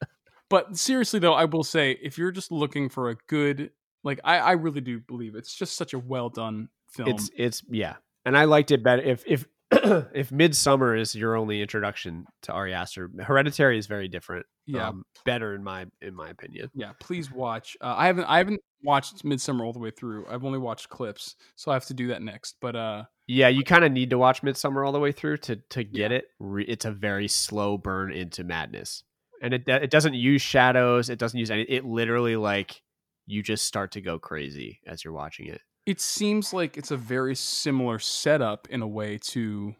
But 0.49 0.77
seriously 0.77 1.19
though, 1.19 1.33
I 1.33 1.45
will 1.45 1.63
say, 1.63 1.91
if 2.01 2.17
you're 2.17 2.31
just 2.31 2.51
looking 2.51 2.89
for 2.89 3.09
a 3.11 3.15
good, 3.27 3.71
like, 4.03 4.19
I 4.23 4.37
I 4.37 4.51
really 4.53 4.81
do 4.81 4.99
believe 4.99 5.35
it's 5.35 5.53
just 5.53 5.75
such 5.75 5.93
a 5.93 5.99
well 5.99 6.29
done 6.29 6.69
film. 6.89 7.09
It's 7.09 7.29
it's 7.35 7.63
yeah, 7.69 7.95
and 8.25 8.35
I 8.37 8.45
liked 8.45 8.71
it 8.71 8.83
better. 8.83 9.01
If 9.03 9.23
if 9.27 9.45
if 10.13 10.29
Midsommar 10.29 10.99
is 10.99 11.15
your 11.15 11.35
only 11.35 11.61
introduction 11.61 12.25
to 12.43 12.51
Ari 12.51 12.73
Aster, 12.73 13.09
Hereditary 13.19 13.77
is 13.77 13.87
very 13.87 14.07
different. 14.07 14.45
Yeah. 14.67 14.89
um, 14.89 15.03
better 15.25 15.53
in 15.53 15.63
my 15.63 15.85
in 16.01 16.15
my 16.15 16.29
opinion. 16.29 16.71
yeah 16.73 16.93
please 16.99 17.31
watch 17.31 17.77
uh, 17.81 17.93
i 17.95 18.07
haven't 18.07 18.23
i 18.25 18.39
haven't 18.39 18.61
watched 18.83 19.23
midsommar 19.23 19.63
all 19.63 19.73
the 19.73 19.77
way 19.79 19.91
through 19.91 20.25
i've 20.27 20.43
only 20.43 20.57
watched 20.57 20.89
clips 20.89 21.35
so 21.55 21.69
i 21.69 21.75
have 21.75 21.85
to 21.85 21.93
do 21.93 22.07
that 22.07 22.23
next 22.23 22.55
but 22.61 22.75
uh 22.75 23.03
Yeah, 23.27 23.47
you 23.47 23.63
kind 23.63 23.85
of 23.85 23.91
need 23.91 24.09
to 24.09 24.17
watch 24.17 24.41
Midsommar 24.41 24.83
all 24.83 24.91
the 24.91 24.99
way 24.99 25.11
through 25.11 25.37
to 25.37 25.57
to 25.69 25.83
get 25.83 26.11
it. 26.11 26.25
It's 26.39 26.85
a 26.85 26.91
very 26.91 27.27
slow 27.27 27.77
burn 27.77 28.11
into 28.11 28.43
madness, 28.43 29.03
and 29.41 29.53
it 29.53 29.67
it 29.67 29.91
doesn't 29.91 30.13
use 30.15 30.41
shadows. 30.41 31.09
It 31.11 31.19
doesn't 31.19 31.39
use 31.39 31.51
any. 31.51 31.61
It 31.63 31.85
literally 31.85 32.35
like 32.35 32.81
you 33.27 33.41
just 33.43 33.65
start 33.65 33.91
to 33.93 34.01
go 34.01 34.17
crazy 34.19 34.79
as 34.87 35.03
you're 35.03 35.13
watching 35.13 35.47
it. 35.47 35.61
It 35.85 36.01
seems 36.01 36.53
like 36.53 36.77
it's 36.77 36.91
a 36.91 36.97
very 36.97 37.35
similar 37.35 37.99
setup 37.99 38.67
in 38.69 38.81
a 38.81 38.87
way 38.87 39.17
to 39.19 39.75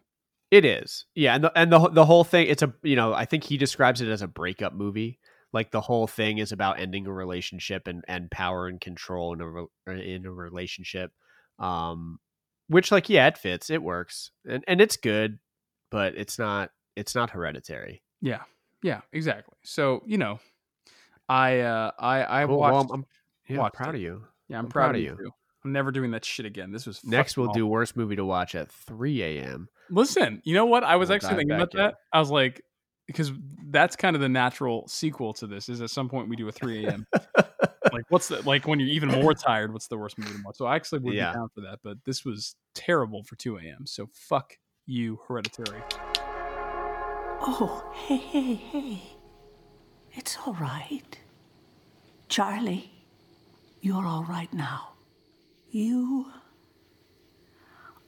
It 0.50 0.64
is, 0.64 1.06
yeah, 1.14 1.34
and 1.34 1.44
the 1.44 1.58
and 1.58 1.72
the 1.72 1.88
the 1.90 2.04
whole 2.04 2.24
thing. 2.24 2.46
It's 2.48 2.62
a 2.62 2.72
you 2.82 2.96
know 2.96 3.12
I 3.12 3.24
think 3.24 3.44
he 3.44 3.56
describes 3.56 4.00
it 4.00 4.08
as 4.08 4.22
a 4.22 4.28
breakup 4.28 4.72
movie. 4.72 5.18
Like 5.52 5.70
the 5.70 5.80
whole 5.80 6.06
thing 6.06 6.38
is 6.38 6.52
about 6.52 6.78
ending 6.80 7.06
a 7.06 7.12
relationship 7.12 7.86
and 7.88 8.04
and 8.08 8.30
power 8.30 8.66
and 8.68 8.80
control 8.80 9.32
in 9.32 9.40
a 9.40 9.48
re- 9.50 10.14
in 10.14 10.26
a 10.26 10.30
relationship. 10.32 11.12
Um, 11.58 12.18
which 12.68 12.92
like 12.92 13.08
yeah, 13.08 13.26
it 13.28 13.38
fits, 13.38 13.70
it 13.70 13.82
works, 13.82 14.30
and 14.48 14.62
and 14.68 14.80
it's 14.80 14.96
good, 14.96 15.38
but 15.90 16.14
it's 16.16 16.38
not 16.38 16.70
it's 16.94 17.14
not 17.14 17.30
hereditary. 17.30 18.02
yeah 18.20 18.42
yeah 18.82 19.00
exactly 19.12 19.54
so 19.64 20.02
you 20.06 20.18
know 20.18 20.38
i 21.28 21.60
uh 21.60 21.90
i 21.98 22.42
i 22.42 22.46
Cool, 22.46 22.58
well, 22.58 22.72
watched 22.72 22.90
I'm, 22.92 23.04
yeah, 23.48 23.56
I'm 23.56 23.58
watched 23.62 23.74
proud 23.76 23.94
it. 23.94 23.98
of 23.98 24.02
you. 24.02 24.24
yeah 24.48 24.58
i'm, 24.58 24.64
I'm 24.66 24.70
proud, 24.70 24.84
proud 24.92 24.96
of 24.96 25.02
you. 25.02 25.16
too. 25.16 25.30
I'm 25.66 25.72
never 25.72 25.90
doing 25.90 26.12
that 26.12 26.24
shit 26.24 26.46
again 26.46 26.70
this 26.70 26.86
was 26.86 27.04
Next, 27.04 27.36
we'll 27.36 27.52
do 27.52 27.66
worst 27.66 27.96
movie 27.96 28.16
to 28.16 28.24
watch 28.24 28.54
at 28.54 28.70
3 28.70 29.22
a.m. 29.22 29.68
listen 29.90 30.40
you 30.44 30.54
know 30.54 30.66
what 30.66 30.84
i 30.84 30.96
was 30.96 31.08
We'll 31.08 31.16
actually 31.16 31.36
thinking 31.36 31.52
about 31.56 31.70
back 31.72 31.74
in. 31.80 31.86
that 31.86 31.94
i 32.12 32.18
was 32.20 32.30
like 32.30 32.62
because 33.06 33.32
that's 33.68 33.96
kind 33.96 34.14
of 34.16 34.22
the 34.22 34.28
natural 34.28 34.86
sequel 34.88 35.32
to 35.34 35.46
this 35.46 35.68
is 35.68 35.80
at 35.80 35.90
some 35.90 36.08
point 36.08 36.28
we 36.28 36.36
do 36.36 36.46
a 36.48 36.52
3 36.52 36.86
a.m 36.86 37.06
like 37.92 38.04
what's 38.08 38.28
the 38.28 38.40
like 38.42 38.66
when 38.66 38.78
you're 38.80 38.88
even 38.88 39.08
more 39.08 39.34
tired 39.34 39.72
what's 39.72 39.88
the 39.88 39.96
worst 39.98 40.18
movie 40.18 40.32
to 40.32 40.38
watch 40.44 40.56
so 40.56 40.66
i 40.66 40.76
actually 40.76 41.00
would 41.00 41.14
Yeah. 41.14 41.32
be 41.32 41.38
down 41.38 41.48
for 41.54 41.60
that 41.62 41.78
but 41.82 41.98
this 42.04 42.24
was 42.24 42.54
terrible 42.74 43.22
for 43.24 43.36
2 43.36 43.58
a.m 43.58 43.86
so 43.86 44.08
fuck 44.12 44.56
you 44.86 45.18
hereditary 45.26 45.80
Oh, 47.48 47.92
hey, 47.94 48.16
hey, 48.16 48.54
hey. 48.54 49.02
It's 50.14 50.36
all 50.44 50.54
right. 50.54 51.18
Charlie, 52.28 52.90
you're 53.80 54.04
all 54.06 54.24
right 54.24 54.52
now. 54.52 54.95
You 55.76 56.28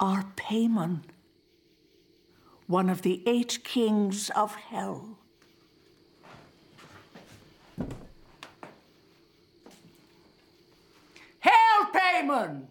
are 0.00 0.24
Paimon, 0.36 1.02
one 2.66 2.88
of 2.88 3.02
the 3.02 3.22
eight 3.26 3.58
kings 3.62 4.30
of 4.30 4.54
hell. 4.54 5.18
Hail, 11.40 11.84
Paimon! 11.92 12.68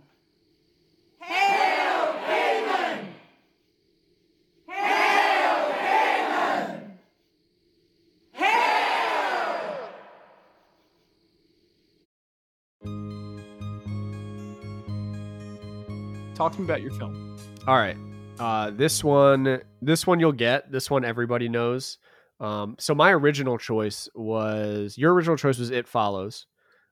Talk 16.37 16.53
to 16.53 16.59
me 16.61 16.65
about 16.65 16.83
your 16.83 16.91
film. 16.91 17.35
All 17.65 17.77
right. 17.77 17.97
Uh, 18.37 18.69
this 18.69 19.03
one, 19.03 19.59
this 19.81 20.05
one 20.05 20.19
you'll 20.19 20.31
get. 20.31 20.71
This 20.71 20.87
one 20.87 21.03
everybody 21.03 21.49
knows. 21.49 21.97
Um, 22.39 22.75
so 22.77 22.93
my 22.93 23.11
original 23.11 23.57
choice 23.57 24.07
was 24.13 24.99
your 24.99 25.15
original 25.15 25.35
choice 25.35 25.57
was 25.57 25.71
It 25.71 25.87
Follows. 25.87 26.45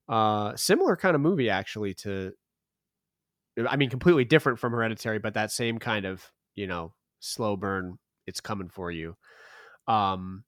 Uh, 0.09 0.55
similar 0.55 0.95
kind 0.95 1.13
of 1.13 1.21
movie 1.21 1.51
actually 1.51 1.93
to, 1.93 2.31
I 3.69 3.75
mean, 3.75 3.91
completely 3.91 4.25
different 4.25 4.57
from 4.57 4.71
Hereditary, 4.71 5.19
but 5.19 5.35
that 5.35 5.51
same 5.51 5.77
kind 5.77 6.05
of 6.05 6.25
you 6.55 6.65
know 6.65 6.95
slow 7.19 7.55
burn. 7.55 7.99
It's 8.25 8.41
coming 8.41 8.69
for 8.69 8.89
you. 8.89 9.15
Um, 9.87 10.43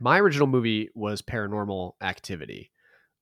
my 0.00 0.18
original 0.20 0.46
movie 0.46 0.88
was 0.94 1.20
Paranormal 1.20 1.92
Activity, 2.00 2.72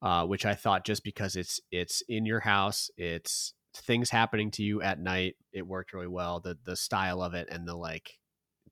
uh, 0.01 0.25
which 0.25 0.45
I 0.45 0.55
thought 0.55 0.85
just 0.85 1.03
because 1.03 1.35
it's 1.35 1.59
it's 1.69 2.01
in 2.07 2.25
your 2.25 2.39
house, 2.39 2.89
it's 2.95 3.54
things 3.77 4.09
happening 4.09 4.51
to 4.51 4.63
you 4.63 4.81
at 4.81 4.99
night. 4.99 5.35
It 5.53 5.67
worked 5.67 5.93
really 5.93 6.07
well. 6.07 6.39
The 6.39 6.57
the 6.63 6.75
style 6.75 7.21
of 7.21 7.33
it 7.33 7.47
and 7.49 7.67
the 7.67 7.75
like, 7.75 8.19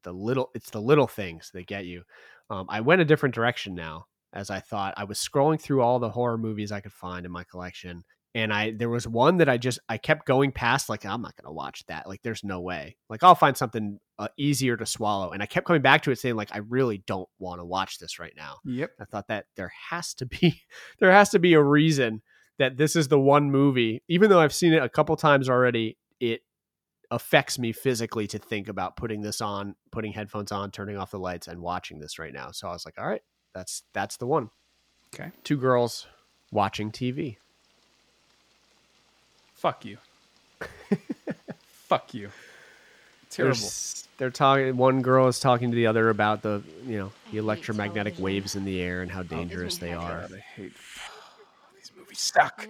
the 0.04 0.14
little 0.14 0.52
it's 0.54 0.70
the 0.70 0.82
little 0.82 1.08
things 1.08 1.52
that 1.54 1.68
get 1.68 1.86
you. 1.86 2.04
Um, 2.50 2.68
I 2.70 2.82
went 2.82 3.02
a 3.02 3.06
different 3.06 3.36
direction 3.36 3.76
now, 3.76 4.06
as 4.34 4.50
I 4.50 4.60
thought. 4.60 4.94
I 4.98 5.06
was 5.06 5.20
scrolling 5.20 5.60
through 5.60 5.82
all 5.82 6.00
the 6.00 6.10
horror 6.10 6.38
movies 6.38 6.72
I 6.72 6.82
could 6.82 6.94
find 6.94 7.26
in 7.26 7.32
my 7.32 7.44
collection, 7.44 8.04
and 8.36 8.52
I 8.54 8.72
there 8.72 8.90
was 8.90 9.08
one 9.08 9.38
that 9.38 9.50
I 9.50 9.58
just 9.58 9.80
I 9.88 9.98
kept 9.98 10.26
going 10.26 10.52
past. 10.52 10.90
Like 10.90 11.06
I'm 11.06 11.22
not 11.22 11.36
gonna 11.36 11.54
watch 11.54 11.86
that. 11.88 12.08
Like 12.08 12.22
there's 12.24 12.44
no 12.44 12.62
way. 12.62 12.98
Like 13.10 13.24
I'll 13.24 13.36
find 13.36 13.56
something 13.56 14.00
uh, 14.20 14.28
easier 14.38 14.78
to 14.78 14.86
swallow. 14.86 15.32
And 15.32 15.44
I 15.44 15.46
kept 15.46 15.68
coming 15.68 15.82
back 15.82 16.04
to 16.04 16.12
it, 16.12 16.20
saying 16.20 16.36
like 16.36 16.54
I 16.54 16.60
really 16.60 17.04
don't 17.08 17.30
want 17.40 17.60
to 17.60 17.66
watch 17.66 18.00
this 18.00 18.20
right 18.20 18.34
now. 18.36 18.58
Yep. 18.66 18.92
I 19.00 19.06
thought 19.06 19.28
that 19.28 19.46
there 19.56 19.72
has 19.90 20.14
to 20.16 20.26
be 20.26 20.62
there 21.00 21.12
has 21.12 21.30
to 21.32 21.40
be 21.40 21.54
a 21.54 21.62
reason 21.62 22.22
that 22.60 22.78
this 22.78 22.96
is 22.96 23.08
the 23.08 23.20
one 23.20 23.50
movie, 23.52 24.02
even 24.08 24.30
though 24.30 24.40
I've 24.40 24.54
seen 24.54 24.74
it 24.74 24.82
a 24.84 24.90
couple 24.90 25.16
times 25.16 25.50
already, 25.50 25.98
it 26.20 26.42
affects 27.12 27.60
me 27.60 27.72
physically 27.72 28.28
to 28.28 28.40
think 28.40 28.68
about 28.68 28.96
putting 28.96 29.22
this 29.22 29.42
on, 29.42 29.76
putting 29.92 30.14
headphones 30.14 30.52
on, 30.52 30.72
turning 30.72 30.98
off 30.98 31.12
the 31.12 31.20
lights, 31.20 31.48
and 31.48 31.62
watching 31.62 32.00
this 32.00 32.18
right 32.20 32.34
now. 32.34 32.52
So 32.52 32.68
I 32.68 32.72
was 32.72 32.86
like, 32.86 32.96
all 33.00 33.08
right, 33.08 33.22
that's 33.54 33.84
that's 33.94 34.18
the 34.18 34.28
one. 34.28 34.50
Okay. 35.14 35.32
Two 35.44 35.58
girls 35.58 36.08
watching 36.52 36.92
TV. 36.92 37.38
Fuck 39.54 39.86
you. 39.86 39.98
Fuck 41.68 42.14
you. 42.14 42.30
Terrible. 43.30 43.56
s- 43.58 44.08
they're 44.18 44.30
talking. 44.30 44.76
One 44.78 45.02
girl 45.02 45.28
is 45.28 45.40
talking 45.40 45.72
to 45.72 45.76
the 45.76 45.88
other 45.88 46.10
about 46.10 46.42
the 46.42 46.62
you 46.86 46.98
know 46.98 47.12
the 47.32 47.38
electromagnetic 47.38 48.20
waves 48.20 48.56
in 48.56 48.64
the 48.66 48.80
air 48.82 49.02
and 49.02 49.12
how 49.12 49.24
dangerous 49.24 49.78
they 49.78 49.94
are. 49.94 50.22
God, 50.22 50.34
I 50.34 50.40
hate 50.40 50.74
these 52.14 52.34
movies. 52.36 52.70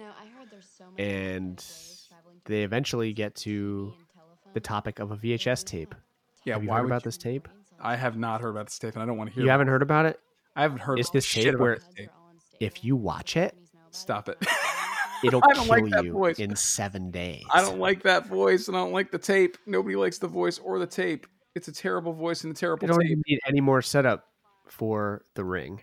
Suck. 0.76 0.98
and 0.98 1.64
they 2.46 2.62
eventually 2.62 3.12
get 3.12 3.34
to 3.36 3.92
the 4.52 4.60
topic 4.60 4.98
of 4.98 5.10
a 5.10 5.16
VHS 5.16 5.64
tape. 5.64 5.94
Yeah, 6.44 6.54
Have 6.54 6.62
you 6.64 6.68
why 6.70 6.78
heard 6.78 6.86
about 6.86 7.02
you- 7.02 7.08
this 7.08 7.16
tape? 7.18 7.48
I 7.80 7.96
have 7.96 8.16
not 8.16 8.40
heard 8.40 8.50
about 8.50 8.66
this 8.66 8.78
tape, 8.78 8.94
and 8.94 9.02
I 9.02 9.06
don't 9.06 9.16
want 9.18 9.30
to 9.30 9.34
hear. 9.34 9.42
You 9.42 9.48
about 9.48 9.54
haven't 9.54 9.68
heard 9.68 9.82
about 9.82 10.06
it? 10.06 10.10
it. 10.10 10.20
I 10.56 10.62
haven't 10.62 10.78
heard. 10.78 10.98
It's 10.98 11.10
this 11.10 11.30
tape 11.30 11.48
about 11.48 11.60
where 11.60 11.74
this 11.76 11.88
tape. 11.96 12.10
if 12.60 12.84
you 12.84 12.96
watch 12.96 13.36
it, 13.36 13.54
Stop 13.90 14.28
it. 14.30 14.38
it'll 15.24 15.40
I 15.44 15.52
don't 15.54 15.64
kill 15.64 15.66
like 15.66 15.90
that 15.90 16.04
you 16.04 16.12
voice. 16.12 16.38
in 16.38 16.54
seven 16.56 17.10
days. 17.10 17.42
I 17.52 17.60
don't 17.62 17.78
like 17.78 18.02
that 18.04 18.26
voice, 18.26 18.68
and 18.68 18.76
I 18.76 18.80
don't 18.80 18.92
like 18.92 19.10
the 19.10 19.18
tape. 19.18 19.56
Nobody 19.66 19.96
likes 19.96 20.18
the 20.18 20.28
voice 20.28 20.58
or 20.58 20.78
the 20.78 20.86
tape. 20.86 21.26
It's 21.54 21.68
a 21.68 21.72
terrible 21.72 22.12
voice 22.12 22.44
and 22.44 22.52
a 22.52 22.56
terrible 22.56 22.84
You 22.86 22.92
don't 22.92 23.00
tape. 23.00 23.10
even 23.10 23.22
need 23.28 23.40
any 23.46 23.60
more 23.60 23.82
setup 23.82 24.24
for 24.68 25.24
the 25.34 25.44
ring. 25.44 25.80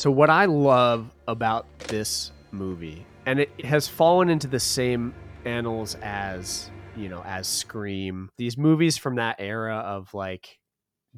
So 0.00 0.10
what 0.10 0.30
I 0.30 0.46
love 0.46 1.10
about 1.28 1.66
this 1.80 2.32
movie, 2.52 3.04
and 3.26 3.38
it 3.38 3.66
has 3.66 3.86
fallen 3.86 4.30
into 4.30 4.46
the 4.46 4.58
same 4.58 5.12
annals 5.44 5.94
as 6.00 6.70
you 6.96 7.10
know 7.10 7.22
as 7.26 7.46
Scream, 7.46 8.30
these 8.38 8.56
movies 8.56 8.96
from 8.96 9.16
that 9.16 9.36
era 9.38 9.76
of 9.76 10.14
like 10.14 10.58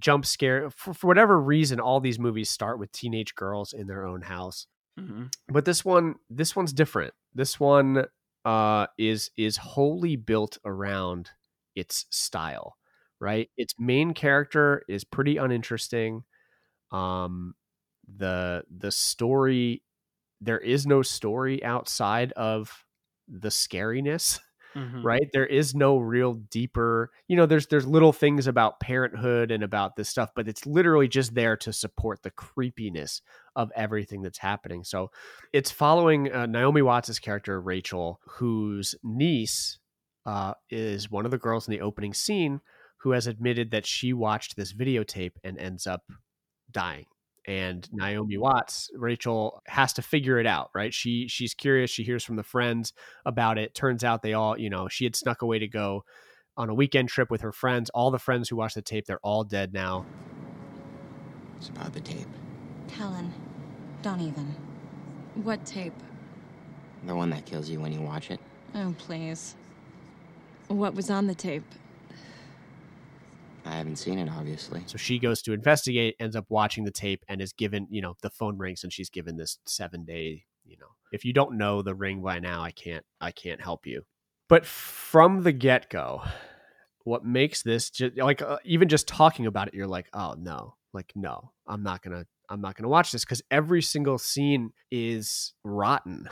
jump 0.01 0.27
scare. 0.27 0.69
For, 0.71 0.93
for 0.95 1.07
whatever 1.07 1.41
reason, 1.41 1.79
all 1.79 2.01
these 2.01 2.19
movies 2.19 2.51
start 2.51 2.81
with 2.81 2.91
teenage 2.91 3.37
girls 3.37 3.73
in 3.73 3.87
their 3.87 4.05
own 4.05 4.21
house. 4.21 4.67
hmm 4.99 5.27
but 5.47 5.65
this 5.65 5.85
one 5.85 6.17
this 6.29 6.57
one's 6.57 6.73
different 6.73 7.15
this 7.37 7.61
one 7.61 8.05
uh 8.45 8.89
is 8.99 9.31
is 9.37 9.59
wholly 9.59 10.17
built 10.17 10.59
around 10.65 11.31
its 11.77 12.05
style 12.11 12.75
right 13.21 13.49
its 13.57 13.75
main 13.79 14.13
character 14.13 14.83
is 14.89 15.05
pretty 15.05 15.37
uninteresting 15.37 16.25
um 16.91 17.55
the 18.07 18.65
the 18.71 18.91
story 18.93 19.83
there 20.41 20.59
is 20.59 20.87
no 20.87 21.03
story 21.03 21.63
outside 21.65 22.33
of 22.33 22.85
the 23.29 23.49
scariness 23.51 24.41
Mhm. 24.75 25.05
right? 25.05 25.29
There 25.33 25.47
is 25.47 25.75
no 25.75 25.99
real 25.99 26.35
deeper 26.35 27.11
you 27.29 27.37
know 27.37 27.47
there's 27.47 27.67
there's 27.67 27.87
little 27.87 28.13
things 28.13 28.47
about 28.47 28.81
parenthood 28.81 29.51
and 29.51 29.63
about 29.65 29.97
this 29.97 30.09
stuff 30.09 30.31
but 30.35 30.49
it's 30.49 30.67
literally 30.67 31.09
just 31.09 31.35
there 31.35 31.57
to 31.59 31.73
support 31.73 32.23
the 32.23 32.31
creepiness 32.31 33.23
of 33.57 33.71
everything 33.77 34.23
that's 34.23 34.39
happening. 34.39 34.85
So 34.85 35.11
it's 35.53 35.71
following 35.71 36.33
uh, 36.33 36.47
naomi 36.47 36.83
watts's 36.83 37.19
character 37.19 37.61
rachel 37.61 38.21
whose 38.27 38.95
niece 39.03 39.79
uh, 40.27 40.55
is 40.71 41.11
one 41.11 41.25
of 41.25 41.33
the 41.33 41.39
girls 41.39 41.67
in 41.67 41.73
the 41.73 41.81
opening 41.81 42.15
scene 42.15 42.61
who 42.99 43.11
has 43.11 43.27
admitted 43.27 43.73
that 43.73 43.87
she 43.87 44.13
watched 44.13 44.57
this 44.57 44.73
videotape 44.73 45.33
and 45.43 45.59
ends 45.59 45.87
up 45.87 46.05
dying 46.71 47.07
and 47.47 47.89
Naomi 47.93 48.39
Watts, 48.39 48.91
Rachel 48.95 49.63
has 49.67 49.93
to 49.95 50.03
figure 50.03 50.39
it 50.39 50.47
out, 50.47 50.71
right? 50.75 50.95
She 50.95 51.27
she's 51.29 51.55
curious. 51.55 51.91
She 51.91 52.05
hears 52.05 52.25
from 52.25 52.37
the 52.37 52.43
friends 52.43 52.93
about 53.27 53.59
it. 53.59 53.75
Turns 53.75 54.05
out 54.05 54.23
they 54.23 54.35
all, 54.35 54.59
you 54.59 54.71
know, 54.71 54.89
she 54.89 55.05
had 55.05 55.17
snuck 55.17 55.43
away 55.43 55.59
to 55.59 55.69
go 55.69 56.05
on 56.57 56.69
a 56.69 56.75
weekend 56.75 57.09
trip 57.09 57.31
with 57.31 57.41
her 57.41 57.53
friends. 57.53 57.91
All 57.91 58.11
the 58.11 58.19
friends 58.19 58.49
who 58.49 58.57
watched 58.57 58.77
the 58.77 58.83
tape, 58.83 59.07
they're 59.07 59.19
all 59.23 59.45
dead 59.45 59.73
now. 59.73 60.07
It's 61.59 61.69
about 61.69 61.93
the 61.93 62.01
tape. 62.01 62.29
Helen, 62.93 63.33
don't 64.03 64.21
even. 64.21 64.55
What 65.35 65.65
tape? 65.65 65.95
The 67.07 67.15
one 67.17 67.31
that 67.31 67.47
kills 67.47 67.69
you 67.69 67.81
when 67.81 67.93
you 67.93 68.01
watch 68.01 68.31
it. 68.31 68.41
Oh, 68.75 68.95
please. 68.99 69.57
What 70.69 70.95
was 70.95 71.11
on 71.11 71.27
the 71.27 71.35
tape? 71.35 71.65
I 73.65 73.77
haven't 73.77 73.97
seen 73.97 74.19
it, 74.19 74.29
obviously. 74.29 74.83
So 74.87 74.99
she 74.99 75.19
goes 75.19 75.43
to 75.43 75.53
investigate, 75.53 76.17
ends 76.19 76.37
up 76.37 76.47
watching 76.49 76.85
the 76.85 76.91
tape, 76.91 77.25
and 77.29 77.41
is 77.41 77.53
given, 77.53 77.87
you 77.91 78.03
know, 78.03 78.17
the 78.23 78.31
phone 78.31 78.59
rings 78.59 78.83
and 78.83 78.93
she's 78.93 79.11
given 79.11 79.37
this 79.37 79.59
seven 79.67 80.05
day, 80.05 80.45
you 80.65 80.77
know, 80.79 80.89
if 81.13 81.25
you 81.25 81.33
don't 81.33 81.57
know 81.57 81.83
the 81.83 81.95
ring 81.95 82.23
by 82.23 82.39
now, 82.39 82.63
I 82.63 82.71
can't, 82.73 83.05
I 83.21 83.31
can't 83.31 83.61
help 83.61 83.87
you. 83.87 84.03
But 84.49 84.67
from 84.67 85.43
the 85.43 85.53
get 85.53 85.91
go, 85.91 86.23
what 87.05 87.25
makes 87.25 87.63
this 87.63 87.91
just 87.91 88.17
like 88.17 88.43
uh, 88.43 88.59
even 88.65 88.89
just 88.89 89.09
talking 89.09 89.47
about 89.47 89.69
it, 89.69 89.75
you're 89.75 89.87
like, 89.87 90.09
oh 90.13 90.35
no, 90.39 90.75
like 90.93 91.13
no, 91.15 91.53
I'm 91.67 91.83
not 91.83 92.03
gonna, 92.03 92.27
I'm 92.49 92.61
not 92.61 92.77
gonna 92.77 92.89
watch 92.89 93.13
this 93.13 93.25
because 93.25 93.43
every 93.51 93.83
single 93.83 94.19
scene 94.19 94.73
is 94.91 95.55
rotten. 95.65 96.29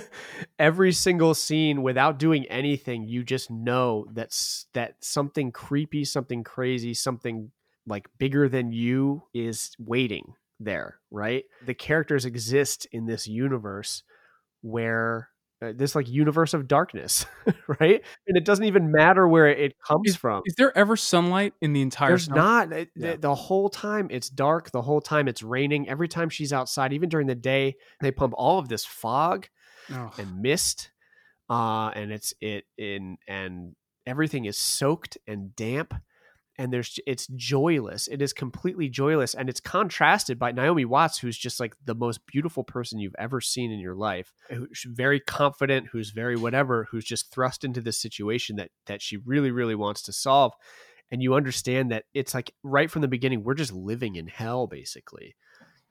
every 0.58 0.92
single 0.92 1.34
scene, 1.34 1.82
without 1.82 2.18
doing 2.18 2.46
anything, 2.46 3.04
you 3.06 3.22
just 3.22 3.50
know 3.50 4.06
that's 4.12 4.66
that 4.74 4.96
something 5.00 5.52
creepy, 5.52 6.04
something 6.04 6.42
crazy, 6.44 6.94
something 6.94 7.50
like 7.86 8.08
bigger 8.18 8.48
than 8.48 8.72
you 8.72 9.22
is 9.34 9.72
waiting 9.78 10.34
there, 10.58 11.00
right? 11.10 11.44
The 11.64 11.74
characters 11.74 12.24
exist 12.24 12.86
in 12.92 13.06
this 13.06 13.26
universe 13.26 14.02
where 14.62 15.30
this 15.60 15.94
like 15.94 16.08
universe 16.08 16.54
of 16.54 16.66
darkness, 16.66 17.26
right? 17.80 18.02
And 18.26 18.36
it 18.36 18.44
doesn't 18.44 18.64
even 18.64 18.90
matter 18.90 19.28
where 19.28 19.46
it 19.48 19.74
comes 19.86 20.16
from. 20.16 20.42
Is 20.46 20.54
there 20.56 20.76
ever 20.76 20.96
sunlight 20.96 21.52
in 21.60 21.72
the 21.72 21.82
entire? 21.82 22.08
There's 22.10 22.28
not 22.30 22.72
it- 22.72 22.90
Yeah. 22.96 23.12
the, 23.12 23.18
the 23.18 23.34
whole 23.34 23.68
time 23.68 24.08
it's 24.10 24.28
dark, 24.30 24.70
the 24.70 24.82
whole 24.82 25.00
time 25.00 25.28
it's 25.28 25.42
raining. 25.42 25.88
Every 25.88 26.08
time 26.08 26.30
she's 26.30 26.52
outside, 26.52 26.92
even 26.92 27.08
during 27.08 27.26
the 27.26 27.34
day, 27.34 27.76
they 28.00 28.10
pump 28.10 28.32
all 28.36 28.58
of 28.58 28.68
this 28.68 28.84
fog 28.84 29.48
Ugh. 29.92 30.12
and 30.18 30.40
mist, 30.40 30.90
uh, 31.50 31.88
and 31.94 32.10
it's 32.12 32.32
it 32.40 32.64
in 32.78 33.18
and 33.28 33.74
everything 34.06 34.46
is 34.46 34.56
soaked 34.56 35.18
and 35.26 35.54
damp, 35.56 35.94
and 36.60 36.70
there's 36.70 37.00
it's 37.06 37.26
joyless. 37.28 38.06
It 38.06 38.20
is 38.20 38.34
completely 38.34 38.90
joyless, 38.90 39.34
and 39.34 39.48
it's 39.48 39.60
contrasted 39.60 40.38
by 40.38 40.52
Naomi 40.52 40.84
Watts, 40.84 41.18
who's 41.18 41.38
just 41.38 41.58
like 41.58 41.74
the 41.86 41.94
most 41.94 42.26
beautiful 42.26 42.64
person 42.64 42.98
you've 42.98 43.14
ever 43.18 43.40
seen 43.40 43.72
in 43.72 43.80
your 43.80 43.94
life, 43.94 44.34
who's 44.50 44.84
very 44.86 45.20
confident, 45.20 45.88
who's 45.90 46.10
very 46.10 46.36
whatever, 46.36 46.86
who's 46.90 47.06
just 47.06 47.32
thrust 47.32 47.64
into 47.64 47.80
this 47.80 47.98
situation 47.98 48.56
that 48.56 48.70
that 48.84 49.00
she 49.00 49.16
really 49.16 49.50
really 49.50 49.74
wants 49.74 50.02
to 50.02 50.12
solve, 50.12 50.52
and 51.10 51.22
you 51.22 51.32
understand 51.34 51.90
that 51.90 52.04
it's 52.12 52.34
like 52.34 52.52
right 52.62 52.90
from 52.90 53.00
the 53.00 53.08
beginning 53.08 53.42
we're 53.42 53.54
just 53.54 53.72
living 53.72 54.16
in 54.16 54.26
hell 54.26 54.66
basically 54.66 55.34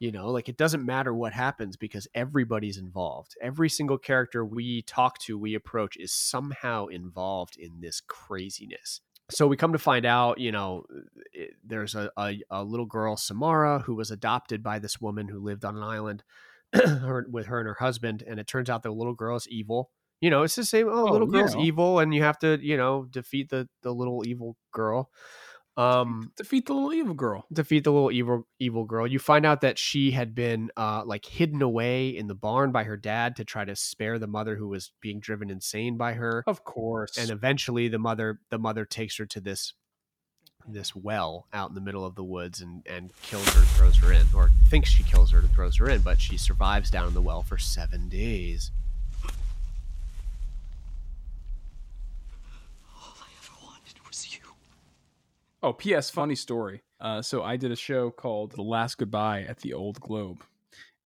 You 0.01 0.13
know, 0.13 0.27
like 0.29 0.47
it 0.47 0.55
doesn't 0.57 0.85
matter 0.85 1.13
what 1.13 1.33
happens 1.33 1.75
because 1.75 2.07
everybody's 2.15 2.77
involved. 2.77 3.35
Every 3.41 3.67
single 3.69 3.97
character 3.97 4.45
we 4.45 4.81
talk 4.83 5.17
to, 5.25 5.37
we 5.37 5.55
approach 5.55 5.97
is 5.97 6.13
somehow 6.13 6.85
involved 6.87 7.57
in 7.57 7.81
this 7.81 7.99
craziness. 8.01 9.01
So 9.31 9.47
we 9.47 9.57
come 9.57 9.73
to 9.73 9.79
find 9.79 10.05
out, 10.05 10.39
you 10.39 10.51
know, 10.51 10.85
it- 11.33 11.53
there's 11.63 11.95
a, 11.95 12.11
a, 12.17 12.39
a 12.49 12.63
little 12.63 12.85
girl, 12.85 13.15
Samara, 13.17 13.79
who 13.79 13.95
was 13.95 14.11
adopted 14.11 14.63
by 14.63 14.79
this 14.79 14.99
woman 14.99 15.27
who 15.27 15.39
lived 15.39 15.63
on 15.65 15.77
an 15.77 15.83
island 15.83 16.23
her, 16.73 17.25
with 17.31 17.47
her 17.47 17.59
and 17.59 17.67
her 17.67 17.77
husband. 17.79 18.23
And 18.27 18.39
it 18.39 18.47
turns 18.47 18.69
out 18.69 18.83
the 18.83 18.91
little 18.91 19.13
girl 19.13 19.35
is 19.37 19.47
evil. 19.47 19.91
You 20.21 20.29
know, 20.29 20.43
it's 20.43 20.55
the 20.55 20.65
same. 20.65 20.87
Oh, 20.89 21.07
Oh, 21.07 21.11
little 21.11 21.27
girl's 21.27 21.55
know. 21.55 21.61
evil, 21.61 21.99
and 21.99 22.13
you 22.13 22.23
have 22.23 22.37
to, 22.39 22.57
you 22.61 22.75
know, 22.75 23.05
defeat 23.09 23.49
the 23.49 23.69
the 23.83 23.93
little 23.93 24.23
evil 24.27 24.57
girl. 24.73 25.09
Um, 25.79 26.31
Defeat 26.35 26.65
the 26.65 26.73
little 26.73 26.93
evil 26.93 27.13
girl. 27.13 27.45
defeat 27.53 27.83
the 27.85 27.91
little 27.91 28.11
evil 28.11 28.45
evil 28.59 28.83
girl. 28.83 29.07
You 29.07 29.17
find 29.19 29.45
out 29.45 29.61
that 29.61 29.77
she 29.77 30.11
had 30.11 30.35
been 30.35 30.71
uh 30.75 31.03
like 31.05 31.25
hidden 31.25 31.61
away 31.61 32.09
in 32.09 32.27
the 32.27 32.35
barn 32.35 32.71
by 32.71 32.83
her 32.83 32.97
dad 32.97 33.35
to 33.37 33.45
try 33.45 33.63
to 33.63 33.75
spare 33.75 34.19
the 34.19 34.27
mother 34.27 34.55
who 34.57 34.67
was 34.67 34.91
being 34.99 35.19
driven 35.19 35.49
insane 35.49 35.95
by 35.95 36.13
her. 36.13 36.43
Of 36.47 36.63
course. 36.65 37.17
And 37.17 37.29
eventually 37.29 37.87
the 37.87 37.99
mother 37.99 38.39
the 38.49 38.59
mother 38.59 38.83
takes 38.83 39.17
her 39.17 39.25
to 39.27 39.39
this 39.39 39.73
this 40.67 40.93
well 40.93 41.47
out 41.53 41.69
in 41.69 41.75
the 41.75 41.81
middle 41.81 42.05
of 42.05 42.15
the 42.15 42.23
woods 42.23 42.59
and 42.61 42.85
and 42.85 43.11
kills 43.21 43.47
her 43.53 43.59
and 43.61 43.69
throws 43.69 43.95
her 43.97 44.11
in 44.11 44.27
or 44.35 44.51
thinks 44.69 44.89
she 44.89 45.03
kills 45.03 45.31
her 45.31 45.39
and 45.39 45.49
throws 45.51 45.77
her 45.77 45.89
in, 45.89 46.01
but 46.01 46.19
she 46.19 46.37
survives 46.37 46.91
down 46.91 47.07
in 47.07 47.13
the 47.13 47.21
well 47.21 47.41
for 47.41 47.57
7 47.57 48.09
days. 48.09 48.71
Oh, 55.61 55.73
P.S. 55.73 56.09
Funny 56.09 56.35
story. 56.35 56.83
Uh, 57.01 57.21
so 57.21 57.43
I 57.43 57.57
did 57.57 57.71
a 57.71 57.75
show 57.75 58.11
called 58.11 58.53
The 58.53 58.61
Last 58.61 58.97
Goodbye 58.97 59.41
at 59.41 59.59
the 59.59 59.73
Old 59.73 59.99
Globe, 59.99 60.41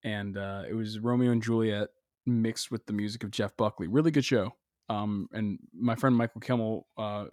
and 0.04 0.38
uh, 0.38 0.64
it 0.70 0.74
was 0.74 1.00
Romeo 1.00 1.32
and 1.32 1.42
Juliet 1.42 1.90
mixed 2.26 2.72
with 2.72 2.86
the 2.86 2.94
music 2.94 3.24
of 3.24 3.32
Jeff 3.32 3.58
Buckley. 3.58 3.88
Really 3.88 4.12
good 4.12 4.26
show. 4.26 4.54
Um, 4.90 5.28
and 5.32 5.58
my 5.74 5.96
friend 5.96 6.16
Michael 6.16 6.42
Kimmel 6.42 6.88
uh, 6.98 7.26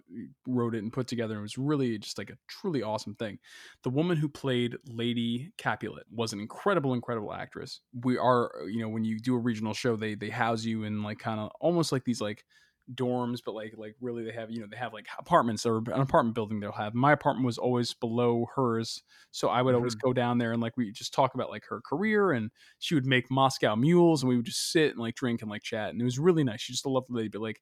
wrote 0.47 0.73
it 0.73 0.83
and 0.83 0.91
put 0.91 1.05
together. 1.07 1.37
It 1.37 1.41
was 1.41 1.57
really 1.57 1.97
just 1.99 2.17
like 2.17 2.29
a 2.31 2.37
truly 2.47 2.81
awesome 2.81 3.13
thing. 3.15 3.37
The 3.83 3.89
woman 3.89 4.17
who 4.17 4.29
played 4.29 4.77
Lady 4.87 5.51
Capulet 5.57 6.05
was 6.11 6.33
an 6.33 6.39
incredible, 6.39 6.93
incredible 6.93 7.33
actress. 7.33 7.81
We 8.03 8.17
are, 8.17 8.51
you 8.67 8.81
know, 8.81 8.89
when 8.89 9.03
you 9.03 9.19
do 9.19 9.35
a 9.35 9.39
regional 9.39 9.73
show, 9.73 9.95
they 9.95 10.15
they 10.15 10.29
house 10.29 10.63
you 10.63 10.85
in 10.85 11.03
like 11.03 11.19
kind 11.19 11.39
of 11.39 11.51
almost 11.59 11.91
like 11.91 12.03
these 12.03 12.21
like 12.21 12.45
dorms, 12.93 13.39
but 13.45 13.53
like 13.53 13.73
like 13.77 13.95
really 14.01 14.23
they 14.23 14.31
have 14.31 14.51
you 14.51 14.59
know 14.59 14.67
they 14.69 14.77
have 14.77 14.93
like 14.93 15.07
apartments 15.19 15.65
or 15.65 15.77
an 15.77 16.01
apartment 16.01 16.35
building 16.35 16.59
they'll 16.59 16.71
have. 16.71 16.93
My 16.93 17.11
apartment 17.11 17.45
was 17.45 17.57
always 17.57 17.93
below 17.93 18.47
hers, 18.55 19.01
so 19.31 19.49
I 19.49 19.61
would 19.61 19.75
always 19.75 19.95
mm-hmm. 19.95 20.07
go 20.07 20.13
down 20.13 20.37
there 20.37 20.53
and 20.53 20.61
like 20.61 20.77
we 20.77 20.91
just 20.91 21.13
talk 21.13 21.33
about 21.35 21.49
like 21.49 21.65
her 21.69 21.81
career, 21.81 22.31
and 22.31 22.51
she 22.79 22.95
would 22.95 23.05
make 23.05 23.31
Moscow 23.31 23.75
mules, 23.75 24.23
and 24.23 24.29
we 24.29 24.35
would 24.35 24.45
just 24.45 24.71
sit 24.71 24.91
and 24.91 24.99
like 24.99 25.15
drink 25.15 25.41
and 25.41 25.49
like 25.49 25.63
chat, 25.63 25.89
and 25.89 26.01
it 26.01 26.05
was 26.05 26.19
really 26.19 26.43
nice. 26.43 26.61
She's 26.61 26.77
just 26.77 26.85
a 26.85 26.89
lovely 26.89 27.15
lady, 27.15 27.29
but 27.29 27.41
like 27.41 27.61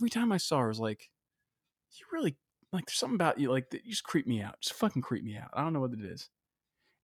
every 0.00 0.10
time 0.10 0.32
I 0.32 0.36
saw 0.38 0.58
her, 0.58 0.66
I 0.66 0.68
was 0.68 0.80
like, 0.80 1.08
you 1.92 2.06
really 2.12 2.36
like 2.72 2.86
there's 2.86 2.98
something 2.98 3.16
about 3.16 3.38
you 3.38 3.50
like 3.50 3.70
that 3.70 3.84
you 3.84 3.90
just 3.90 4.04
creep 4.04 4.26
me 4.26 4.42
out, 4.42 4.60
just 4.60 4.74
fucking 4.74 5.02
creep 5.02 5.24
me 5.24 5.36
out. 5.36 5.50
I 5.54 5.62
don't 5.62 5.72
know 5.72 5.80
what 5.80 5.92
it 5.92 6.04
is. 6.04 6.28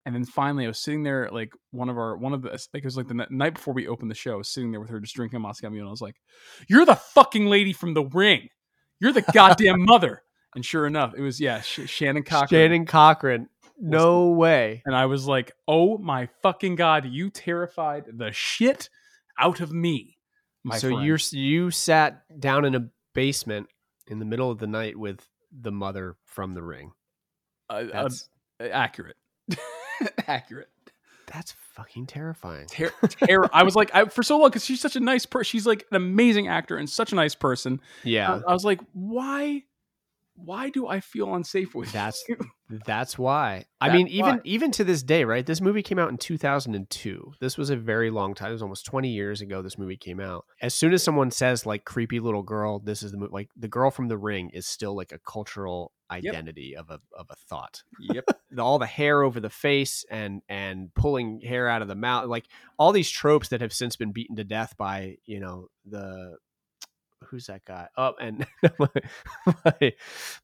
And 0.05 0.13
then 0.13 0.23
finally, 0.23 0.65
I 0.65 0.67
was 0.67 0.79
sitting 0.79 1.01
there, 1.01 1.29
like 1.31 1.53
one 1.71 1.89
of 1.89 1.97
our, 1.97 2.15
one 2.15 2.33
of 2.33 2.43
the, 2.43 2.49
like 2.51 2.83
it 2.83 2.85
was 2.85 2.95
like 2.97 3.07
the 3.07 3.19
n- 3.19 3.37
night 3.37 3.55
before 3.55 3.73
we 3.73 3.87
opened 3.87 4.11
the 4.11 4.15
show, 4.15 4.33
I 4.33 4.35
was 4.35 4.49
sitting 4.49 4.71
there 4.71 4.79
with 4.79 4.89
her 4.89 4.99
just 4.99 5.15
drinking 5.15 5.37
a 5.37 5.39
Moscow 5.39 5.69
Mule. 5.69 5.81
And 5.81 5.89
I 5.89 5.91
was 5.91 6.01
like, 6.01 6.17
"You're 6.69 6.85
the 6.85 6.95
fucking 6.95 7.47
lady 7.47 7.73
from 7.73 7.95
The 7.95 8.05
Ring. 8.05 8.49
You're 8.99 9.13
the 9.13 9.23
goddamn 9.33 9.81
mother." 9.85 10.21
And 10.53 10.63
sure 10.63 10.85
enough, 10.85 11.13
it 11.17 11.21
was 11.21 11.41
yeah, 11.41 11.61
Sh- 11.61 11.87
Shannon 11.89 12.23
Cochran. 12.23 12.47
Shannon 12.49 12.85
Cochran. 12.85 13.49
No 13.79 14.29
way. 14.29 14.83
And 14.85 14.95
I 14.95 15.07
was 15.07 15.25
like, 15.27 15.51
"Oh 15.67 15.97
my 15.97 16.29
fucking 16.43 16.75
god, 16.75 17.05
you 17.05 17.29
terrified 17.29 18.05
the 18.13 18.31
shit 18.31 18.89
out 19.39 19.59
of 19.59 19.71
me." 19.71 20.17
My 20.63 20.77
so 20.77 20.89
friend. 20.89 21.05
you're 21.05 21.19
you 21.31 21.71
sat 21.71 22.21
down 22.39 22.63
in 22.65 22.75
a 22.75 22.87
basement 23.13 23.67
in 24.07 24.19
the 24.19 24.25
middle 24.25 24.51
of 24.51 24.59
the 24.59 24.67
night 24.67 24.97
with 24.97 25.27
the 25.51 25.71
mother 25.71 26.15
from 26.25 26.53
the 26.53 26.63
ring. 26.63 26.91
uh, 27.69 27.73
uh, 27.73 28.03
That's 28.03 28.29
accurate, 28.59 29.15
accurate. 30.27 30.69
that's 31.27 31.53
fucking 31.73 32.05
terrifying. 32.07 32.67
Ter- 32.67 32.93
terror. 33.09 33.49
I 33.53 33.63
was 33.63 33.75
like, 33.75 33.93
I, 33.93 34.05
for 34.05 34.23
so 34.23 34.37
long, 34.37 34.49
because 34.49 34.65
she's 34.65 34.79
such 34.81 34.95
a 34.95 34.99
nice 34.99 35.25
person. 35.25 35.49
She's 35.49 35.65
like 35.67 35.85
an 35.91 35.97
amazing 35.97 36.47
actor 36.47 36.77
and 36.77 36.89
such 36.89 37.11
a 37.11 37.15
nice 37.15 37.35
person. 37.35 37.81
Yeah. 38.03 38.41
I, 38.45 38.51
I 38.51 38.53
was 38.53 38.63
like, 38.63 38.79
why? 38.93 39.63
Why 40.35 40.69
do 40.69 40.87
I 40.87 40.99
feel 40.99 41.33
unsafe 41.33 41.73
with 41.75 41.91
That's 41.91 42.23
you? 42.27 42.37
that's 42.69 43.17
why. 43.17 43.65
I 43.79 43.89
That's 43.89 43.97
mean, 43.97 44.07
even 44.07 44.35
why. 44.35 44.41
even 44.43 44.71
to 44.71 44.83
this 44.83 45.03
day, 45.03 45.23
right? 45.23 45.45
This 45.45 45.61
movie 45.61 45.83
came 45.83 45.99
out 45.99 46.09
in 46.09 46.17
2002. 46.17 47.33
This 47.39 47.57
was 47.57 47.69
a 47.69 47.75
very 47.75 48.09
long 48.09 48.33
time. 48.33 48.49
It 48.49 48.53
was 48.53 48.61
almost 48.63 48.85
20 48.85 49.09
years 49.09 49.41
ago 49.41 49.61
this 49.61 49.77
movie 49.77 49.97
came 49.97 50.19
out. 50.19 50.45
As 50.61 50.73
soon 50.73 50.93
as 50.93 51.03
someone 51.03 51.29
says 51.29 51.65
like 51.65 51.85
creepy 51.85 52.19
little 52.19 52.41
girl, 52.43 52.79
this 52.79 53.03
is 53.03 53.11
the 53.11 53.17
mo- 53.17 53.29
like 53.31 53.49
the 53.55 53.67
girl 53.67 53.91
from 53.91 54.07
the 54.07 54.17
ring 54.17 54.49
is 54.51 54.65
still 54.65 54.95
like 54.95 55.11
a 55.11 55.19
cultural 55.19 55.91
identity 56.09 56.75
of 56.75 56.89
a 56.89 56.99
of 57.13 57.27
a 57.29 57.35
thought. 57.35 57.83
Yep. 57.99 58.25
All 58.57 58.79
the 58.79 58.85
hair 58.87 59.21
over 59.21 59.39
the 59.39 59.49
face 59.49 60.05
and 60.09 60.41
and 60.49 60.93
pulling 60.95 61.41
hair 61.41 61.67
out 61.67 61.81
of 61.81 61.87
the 61.87 61.95
mouth 61.95 62.27
like 62.27 62.45
all 62.77 62.93
these 62.93 63.09
tropes 63.09 63.49
that 63.49 63.59
have 63.59 63.73
since 63.73 63.97
been 63.97 64.13
beaten 64.13 64.37
to 64.37 64.45
death 64.45 64.77
by 64.77 65.17
you 65.25 65.41
know 65.41 65.67
the 65.85 66.37
who's 67.29 67.47
that 67.47 67.63
guy 67.65 67.87
oh 67.97 68.13
and 68.19 68.45
my, 68.79 68.87
my, 69.65 69.93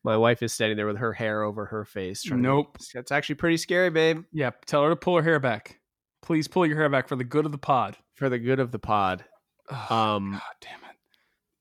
my 0.04 0.18
wife 0.18 0.42
is 0.44 0.54
standing 0.54 0.76
there 0.78 0.88
with 0.88 0.98
her 0.98 1.14
hair 1.14 1.44
over 1.44 1.66
her 1.66 1.86
face 1.86 2.22
trying 2.24 2.42
to- 2.42 2.48
Nope. 2.50 2.78
that's 2.94 3.12
actually 3.12 3.36
pretty 3.36 3.58
scary 3.58 3.90
babe 3.90 4.24
Yep. 4.34 4.66
Tell 4.66 4.84
her 4.84 4.90
to 4.90 4.96
pull 4.96 5.16
her 5.18 5.24
hair 5.24 5.40
back. 5.40 5.80
Please 6.22 6.48
pull 6.48 6.66
your 6.66 6.78
hair 6.78 6.90
back 6.90 7.08
for 7.08 7.16
the 7.16 7.24
good 7.24 7.46
of 7.46 7.52
the 7.52 7.58
pod. 7.58 7.98
for 8.16 8.30
the 8.30 8.40
good 8.40 8.60
of 8.60 8.72
the 8.72 8.80
pod 8.80 9.26
Oh, 9.72 9.96
um 9.96 10.32
God 10.34 10.42
damn 10.62 10.80
it. 10.90 10.96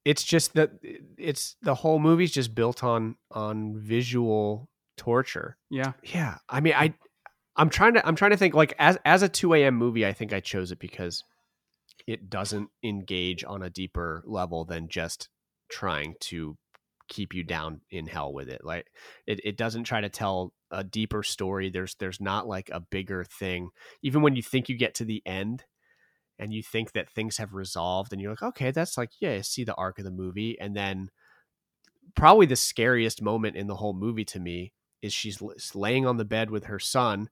it's 0.05 0.25
just 0.25 0.55
that 0.55 0.73
it's 1.16 1.57
the 1.62 1.75
whole 1.75 1.99
movie's 1.99 2.33
just 2.33 2.55
built 2.55 2.83
on 2.83 3.16
on 3.31 3.77
visual 3.79 4.68
torture 4.97 5.57
Yeah. 5.71 5.93
yeah 6.03 6.37
i 6.49 6.61
mean 6.61 6.75
i 6.77 6.93
i'm 7.57 7.71
trying 7.71 7.95
to 7.95 8.07
i'm 8.07 8.16
trying 8.16 8.33
to 8.33 8.37
think 8.37 8.55
like 8.55 8.75
as 8.79 8.99
as 9.05 9.23
a 9.23 9.29
2 9.29 9.55
a.m 9.55 9.75
movie 9.77 10.05
i 10.05 10.12
think 10.12 10.33
i 10.33 10.41
chose 10.41 10.73
it 10.73 10.79
because 10.79 11.25
it 12.07 12.31
doesn't 12.31 12.71
engage 12.83 13.45
on 13.45 13.63
a 13.63 13.71
deeper 13.71 14.23
level 14.27 14.65
than 14.65 14.89
just 14.89 15.29
trying 15.71 16.15
to 16.21 16.57
keep 17.09 17.35
you 17.35 17.43
down 17.43 17.81
in 17.91 18.07
hell 18.07 18.33
with 18.33 18.49
it 18.49 18.65
like 18.65 18.87
it, 19.27 19.41
it 19.45 19.57
doesn't 19.57 19.83
try 19.83 20.01
to 20.01 20.09
tell 20.09 20.53
a 20.71 20.85
deeper 20.85 21.23
story. 21.23 21.71
There's 21.71 21.95
there's 21.97 22.21
not 22.21 22.47
like 22.47 22.71
a 22.73 22.81
bigger 22.81 23.25
thing. 23.25 23.71
Even 24.03 24.23
when 24.23 24.37
you 24.37 24.43
think 24.43 24.69
you 24.69 24.77
get 24.77 24.95
to 24.97 25.05
the 25.05 25.23
end 25.27 25.65
and 26.39 26.53
you 26.53 26.63
think 26.63 26.93
that 26.93 27.11
things 27.11 27.37
have 27.37 27.55
resolved 27.55 28.13
and 28.13 28.21
you're 28.21 28.33
like 28.33 28.43
okay 28.43 28.71
that's 28.71 28.97
like 28.97 29.11
yeah 29.21 29.33
I 29.33 29.41
see 29.43 29.65
the 29.65 29.75
arc 29.75 29.99
of 29.99 30.05
the 30.05 30.11
movie 30.11 30.59
and 30.59 30.75
then 30.75 31.11
probably 32.15 32.47
the 32.47 32.57
scariest 32.57 33.21
moment 33.21 33.57
in 33.57 33.67
the 33.67 33.77
whole 33.77 33.93
movie 33.93 34.25
to 34.27 34.41
me 34.41 34.73
is 35.03 35.13
she's 35.13 35.43
laying 35.75 36.07
on 36.07 36.17
the 36.17 36.25
bed 36.25 36.51
with 36.51 36.65
her 36.65 36.79
son 36.79 37.29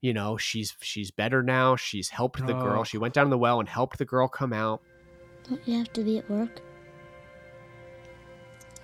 you 0.00 0.12
know 0.12 0.36
she's 0.36 0.74
she's 0.80 1.10
better 1.10 1.42
now 1.42 1.76
she's 1.76 2.08
helped 2.08 2.44
the 2.46 2.54
girl 2.54 2.80
Oh. 2.80 2.84
she 2.84 2.98
went 2.98 3.14
down 3.14 3.30
the 3.30 3.38
well 3.38 3.60
and 3.60 3.68
helped 3.68 3.98
the 3.98 4.04
girl 4.04 4.28
come 4.28 4.52
out 4.52 4.80
Don't 5.48 5.60
you 5.66 5.76
have 5.78 5.92
to 5.94 6.02
be 6.02 6.18
at 6.18 6.28
work? 6.30 6.60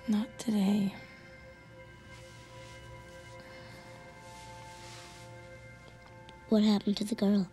Not 0.07 0.27
today. 0.39 0.93
What 6.49 6.63
happened 6.63 6.97
to 6.97 7.03
the 7.03 7.15
girl? 7.15 7.47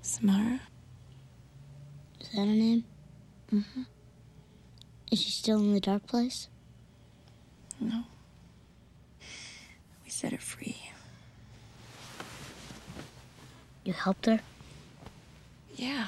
Samara? 0.00 0.60
Is 2.20 2.28
that 2.30 2.38
her 2.38 2.44
name? 2.46 2.84
Mm-hmm. 3.52 3.82
Is 5.10 5.20
she 5.22 5.30
still 5.30 5.58
in 5.58 5.72
the 5.74 5.80
dark 5.80 6.06
place? 6.06 6.48
No. 7.80 8.04
We 10.04 10.10
set 10.10 10.32
her 10.32 10.38
free. 10.38 10.90
You 13.84 13.92
helped 13.92 14.26
her? 14.26 14.40
Yeah. 15.74 16.06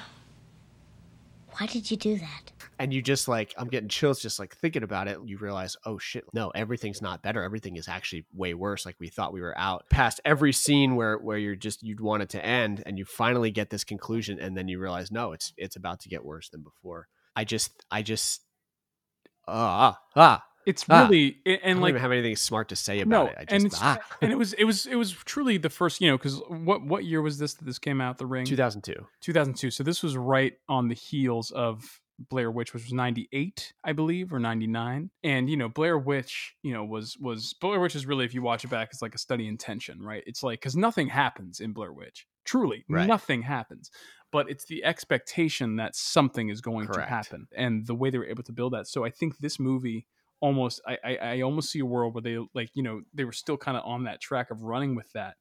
Why 1.59 1.66
did 1.66 1.91
you 1.91 1.97
do 1.97 2.18
that? 2.18 2.53
and 2.79 2.93
you 2.93 3.03
just 3.03 3.29
like 3.29 3.55
i'm 3.57 3.68
getting 3.68 3.89
chills 3.89 4.20
just 4.20 4.39
like 4.39 4.55
thinking 4.57 4.83
about 4.83 5.09
it 5.09 5.18
you 5.24 5.39
realize 5.39 5.77
oh 5.85 5.99
shit 5.99 6.24
no 6.33 6.51
everything's 6.51 7.03
not 7.03 7.22
better 7.22 7.43
everything 7.43 7.77
is 7.77 7.89
actually 7.89 8.24
way 8.35 8.55
worse 8.55 8.85
like 8.85 8.97
we 9.01 9.09
thought 9.09 9.33
we 9.33 9.41
were 9.41 9.57
out 9.59 9.85
past 9.91 10.20
every 10.24 10.53
scene 10.53 10.97
where 10.97 11.18
where 11.18 11.39
you're 11.39 11.57
just 11.57 11.83
you'd 11.83 12.01
want 12.01 12.22
it 12.22 12.29
to 12.29 12.45
end 12.45 12.83
and 12.87 12.99
you 12.99 13.05
finally 13.05 13.51
get 13.51 13.70
this 13.70 13.85
conclusion 13.85 14.39
and 14.39 14.57
then 14.57 14.68
you 14.68 14.79
realize 14.79 15.11
no 15.11 15.33
it's 15.33 15.53
it's 15.57 15.77
about 15.77 16.01
to 16.01 16.09
get 16.09 16.24
worse 16.24 16.49
than 16.51 16.62
before 16.62 17.09
i 17.35 17.45
just 17.45 17.72
i 17.91 18.03
just 18.03 18.43
ah 19.49 19.99
ah 20.14 20.43
It's 20.66 20.84
Ah. 20.90 21.04
really 21.04 21.38
and, 21.46 21.58
I 21.64 21.68
don't 21.68 21.80
like 21.80 21.90
even 21.90 22.02
have 22.02 22.12
anything 22.12 22.36
smart 22.36 22.68
to 22.70 22.76
say 22.76 23.00
about 23.00 23.08
no, 23.10 23.26
it. 23.28 23.36
I 23.38 23.44
just 23.44 23.64
and 23.64 23.72
ah. 23.80 23.98
and 24.20 24.32
it 24.32 24.36
was 24.36 24.52
it 24.54 24.64
was 24.64 24.86
it 24.86 24.96
was 24.96 25.12
truly 25.12 25.56
the 25.58 25.70
first 25.70 26.00
you 26.00 26.10
know 26.10 26.18
because 26.18 26.40
what 26.48 26.82
what 26.84 27.04
year 27.04 27.22
was 27.22 27.38
this 27.38 27.54
that 27.54 27.64
this 27.64 27.78
came 27.78 28.00
out 28.00 28.18
the 28.18 28.26
ring 28.26 28.44
2002. 28.44 28.92
2002 29.20 29.70
so 29.70 29.82
this 29.84 30.02
was 30.02 30.16
right 30.16 30.54
on 30.68 30.88
the 30.88 30.94
heels 30.94 31.50
of 31.52 32.00
Blair 32.30 32.50
Witch, 32.50 32.72
which 32.72 32.84
was 32.84 32.94
98, 32.94 33.74
I 33.84 33.92
believe, 33.92 34.32
or 34.32 34.38
99. 34.38 35.10
And, 35.22 35.50
you 35.50 35.56
know, 35.58 35.68
Blair 35.68 35.98
Witch, 35.98 36.56
you 36.62 36.72
know, 36.72 36.82
was, 36.82 37.14
was, 37.20 37.52
Blair 37.60 37.78
Witch 37.78 37.94
is 37.94 38.06
really, 38.06 38.24
if 38.24 38.32
you 38.32 38.40
watch 38.40 38.64
it 38.64 38.70
back, 38.70 38.88
it's 38.90 39.02
like 39.02 39.14
a 39.14 39.18
study 39.18 39.46
in 39.46 39.58
tension, 39.58 40.00
right? 40.02 40.22
It's 40.26 40.42
like, 40.42 40.60
because 40.60 40.74
nothing 40.74 41.08
happens 41.08 41.60
in 41.60 41.74
Blair 41.74 41.92
Witch. 41.92 42.26
Truly, 42.46 42.86
Right. 42.88 43.06
nothing 43.06 43.42
happens. 43.42 43.90
But 44.32 44.48
it's 44.48 44.64
the 44.64 44.82
expectation 44.82 45.76
that 45.76 45.94
something 45.94 46.48
is 46.48 46.62
going 46.62 46.86
Correct. 46.86 47.06
to 47.08 47.14
happen 47.14 47.48
and 47.54 47.86
the 47.86 47.94
way 47.94 48.08
they 48.08 48.16
were 48.16 48.24
able 48.26 48.44
to 48.44 48.52
build 48.52 48.72
that. 48.72 48.86
So 48.88 49.04
I 49.04 49.10
think 49.10 49.36
this 49.36 49.60
movie 49.60 50.06
almost, 50.41 50.80
I, 50.87 50.99
I, 51.05 51.16
I 51.16 51.41
almost 51.43 51.70
see 51.70 51.80
a 51.80 51.87
world 51.87 52.14
where 52.14 52.22
they, 52.22 52.39
like, 52.55 52.70
you 52.74 52.82
know, 52.82 53.03
they 53.14 53.24
were 53.24 53.32
still 53.32 53.57
kind 53.57 53.76
of 53.76 53.84
on 53.84 54.05
that 54.05 54.20
track 54.20 54.51
of 54.51 54.62
running 54.62 54.95
with 54.95 55.11
that. 55.12 55.37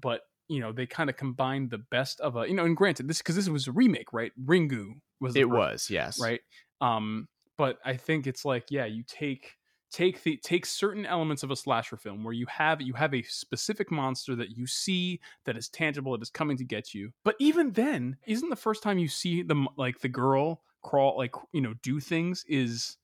But 0.00 0.22
you 0.48 0.58
know 0.58 0.72
they 0.72 0.84
kind 0.84 1.08
of 1.08 1.16
combined 1.16 1.70
the 1.70 1.78
best 1.78 2.18
of 2.18 2.34
a 2.34 2.48
you 2.48 2.54
know 2.54 2.64
and 2.64 2.76
granted 2.76 3.06
this 3.06 3.18
because 3.18 3.36
this 3.36 3.48
was 3.48 3.68
a 3.68 3.72
remake 3.72 4.12
right 4.12 4.32
ringu 4.44 4.94
was 5.20 5.36
It 5.36 5.42
first- 5.46 5.52
was, 5.52 5.90
yes. 5.90 6.20
right 6.20 6.40
um 6.80 7.28
but 7.56 7.78
i 7.84 7.94
think 7.96 8.26
it's 8.26 8.44
like 8.44 8.64
yeah 8.68 8.84
you 8.84 9.04
take 9.06 9.54
take 9.92 10.20
the 10.24 10.36
take 10.38 10.66
certain 10.66 11.06
elements 11.06 11.44
of 11.44 11.52
a 11.52 11.56
slasher 11.56 11.96
film 11.96 12.24
where 12.24 12.32
you 12.34 12.46
have 12.46 12.82
you 12.82 12.94
have 12.94 13.14
a 13.14 13.22
specific 13.22 13.92
monster 13.92 14.34
that 14.34 14.56
you 14.56 14.66
see 14.66 15.20
that 15.44 15.56
is 15.56 15.68
tangible 15.68 16.10
that 16.10 16.22
is 16.22 16.30
coming 16.30 16.56
to 16.56 16.64
get 16.64 16.94
you 16.94 17.12
but 17.22 17.36
even 17.38 17.70
then 17.70 18.16
isn't 18.26 18.50
the 18.50 18.56
first 18.56 18.82
time 18.82 18.98
you 18.98 19.06
see 19.06 19.42
the 19.42 19.66
like 19.76 20.00
the 20.00 20.08
girl 20.08 20.62
crawl 20.82 21.16
like 21.16 21.34
you 21.52 21.60
know 21.60 21.74
do 21.84 22.00
things 22.00 22.44
is 22.48 22.96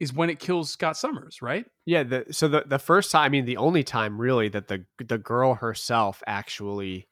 is 0.00 0.12
when 0.12 0.30
it 0.30 0.38
kills 0.38 0.70
scott 0.70 0.96
summers 0.96 1.42
right 1.42 1.66
Yeah, 1.86 2.02
the, 2.02 2.26
so 2.30 2.48
the 2.48 2.64
the 2.66 2.78
first 2.78 3.10
time, 3.10 3.22
I 3.24 3.28
mean, 3.30 3.46
the 3.46 3.56
only 3.56 3.82
time 3.82 4.20
really 4.20 4.48
that 4.50 4.68
the 4.68 4.84
the 4.98 5.16
girl 5.16 5.54
herself 5.54 6.22
actually 6.26 7.08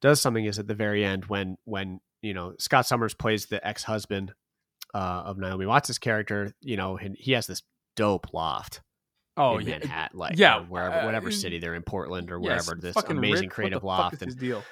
does 0.00 0.20
something 0.20 0.44
is 0.44 0.58
at 0.58 0.66
the 0.66 0.74
very 0.74 1.04
end 1.04 1.26
when 1.26 1.56
when 1.64 2.00
you 2.20 2.34
know 2.34 2.54
Scott 2.58 2.86
Summers 2.86 3.14
plays 3.14 3.46
the 3.46 3.64
ex 3.64 3.84
husband 3.84 4.34
uh, 4.92 5.22
of 5.24 5.38
Naomi 5.38 5.66
Watts' 5.66 5.98
character. 5.98 6.52
You 6.60 6.76
know, 6.76 6.98
and 6.98 7.16
he 7.16 7.32
has 7.32 7.46
this 7.46 7.62
dope 7.94 8.34
loft. 8.34 8.80
oh 9.36 9.58
in 9.58 9.66
yeah 9.66 9.78
Manhattan, 9.78 10.18
like 10.18 10.36
yeah, 10.36 10.60
wherever 10.60 10.96
uh, 10.96 11.04
whatever 11.04 11.30
city 11.30 11.60
they're 11.60 11.76
in, 11.76 11.82
Portland 11.82 12.32
or 12.32 12.40
yes, 12.40 12.66
wherever. 12.66 12.80
This 12.80 12.94
fucking 12.94 13.16
amazing 13.16 13.44
Rick, 13.44 13.50
creative 13.52 13.82
the 13.82 13.86
fuck 13.86 14.12
is 14.12 14.20
loft, 14.20 14.24
his 14.24 14.34
and 14.34 14.40
deal 14.40 14.64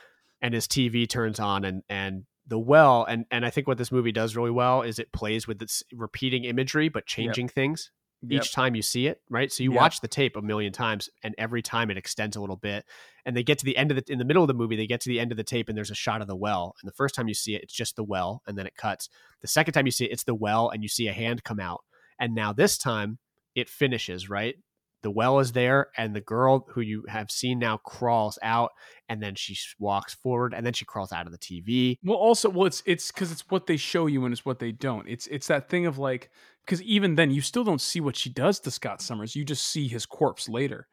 and 0.43 0.55
his 0.55 0.67
TV 0.67 1.09
turns 1.09 1.39
on, 1.39 1.65
and 1.65 1.83
and 1.89 2.25
the 2.51 2.59
well, 2.59 3.05
and 3.05 3.25
and 3.31 3.47
I 3.47 3.51
think 3.51 3.67
what 3.67 3.79
this 3.79 3.91
movie 3.93 4.13
does 4.13 4.37
really 4.37 4.51
well 4.51 4.83
is 4.83 4.99
it 4.99 5.13
plays 5.13 5.47
with 5.49 5.63
its 5.63 5.83
repeating 5.93 6.45
imagery 6.45 6.91
but 6.91 7.07
changing 7.07 7.49
things 7.49 7.91
Yep. 8.29 8.43
each 8.43 8.53
time 8.53 8.75
you 8.75 8.83
see 8.83 9.07
it, 9.07 9.23
right? 9.31 9.51
So 9.51 9.63
you 9.63 9.73
Yep. 9.73 9.81
watch 9.81 10.01
the 10.03 10.09
tape 10.09 10.37
a 10.37 10.43
million 10.43 10.75
times, 10.75 11.09
and 11.23 11.35
every 11.39 11.63
time 11.63 11.91
it 11.91 11.97
extends 11.97 12.37
a 12.37 12.41
little 12.41 12.57
bit. 12.57 12.85
And 13.25 13.35
they 13.35 13.43
get 13.43 13.59
to 13.61 13.65
the 13.65 13.77
end 13.79 13.91
of 13.91 13.97
the 13.97 14.13
in 14.13 14.19
the 14.19 14.27
middle 14.27 14.43
of 14.43 14.49
the 14.49 14.53
movie, 14.55 14.77
they 14.77 14.87
get 14.87 15.01
to 15.03 15.09
the 15.09 15.19
end 15.21 15.31
of 15.33 15.39
the 15.39 15.45
tape, 15.45 15.69
and 15.71 15.79
there's 15.79 15.91
a 15.91 15.95
shot 15.95 16.21
of 16.21 16.27
the 16.29 16.37
well. 16.37 16.75
And 16.83 16.89
the 16.89 16.95
first 16.95 17.15
time 17.15 17.29
you 17.29 17.35
see 17.35 17.55
it, 17.55 17.63
it's 17.63 17.73
just 17.73 17.97
the 17.97 18.05
well, 18.05 18.43
and 18.47 18.59
then 18.59 18.67
it 18.67 18.77
cuts. 18.77 19.09
The 19.41 19.49
second 19.49 19.73
time 19.73 19.87
you 19.87 19.93
see 19.93 20.05
it, 20.05 20.13
it's 20.13 20.25
the 20.25 20.35
well, 20.35 20.69
and 20.69 20.83
you 20.83 20.89
see 20.89 21.09
a 21.09 21.13
hand 21.15 21.45
come 21.45 21.61
out. 21.61 21.83
And 22.19 22.35
now 22.35 22.53
this 22.53 22.77
time, 22.77 23.19
it 23.55 23.71
finishes 23.71 24.29
right. 24.29 24.57
The 25.03 25.11
well 25.11 25.39
is 25.39 25.53
there, 25.53 25.89
and 25.97 26.15
the 26.15 26.21
girl 26.21 26.67
who 26.71 26.81
you 26.81 27.05
have 27.09 27.31
seen 27.31 27.59
now 27.59 27.79
crawls 27.79 28.39
out, 28.43 28.73
and 29.09 29.23
then 29.23 29.35
she 29.35 29.57
walks 29.79 30.15
forward, 30.15 30.53
and 30.53 30.65
then 30.65 30.73
she 30.73 30.85
crawls 30.85 31.13
out 31.13 31.27
of 31.27 31.33
the 31.33 31.39
TV. 31.39 31.99
Well, 32.05 32.19
also, 32.19 32.51
well, 32.51 32.67
it's 32.67 32.83
it's 32.85 33.11
because 33.11 33.33
it's 33.33 33.49
what 33.49 33.67
they 33.67 33.77
show 33.77 34.07
you 34.07 34.25
and 34.25 34.33
it's 34.33 34.45
what 34.45 34.59
they 34.59 34.73
don't. 34.73 35.09
It's 35.09 35.27
it's 35.29 35.47
that 35.47 35.69
thing 35.69 35.87
of 35.87 35.99
like 35.99 36.31
because 36.65 36.83
even 36.83 37.15
then 37.15 37.31
you 37.31 37.41
still 37.41 37.65
don't 37.65 37.81
see 37.81 38.01
what 38.01 38.17
she 38.17 38.31
does 38.31 38.61
to 38.61 38.71
Scott 38.71 39.01
Summers. 39.01 39.35
You 39.35 39.45
just 39.45 39.67
see 39.67 39.89
his 39.89 40.07
corpse 40.07 40.49
later. 40.49 40.87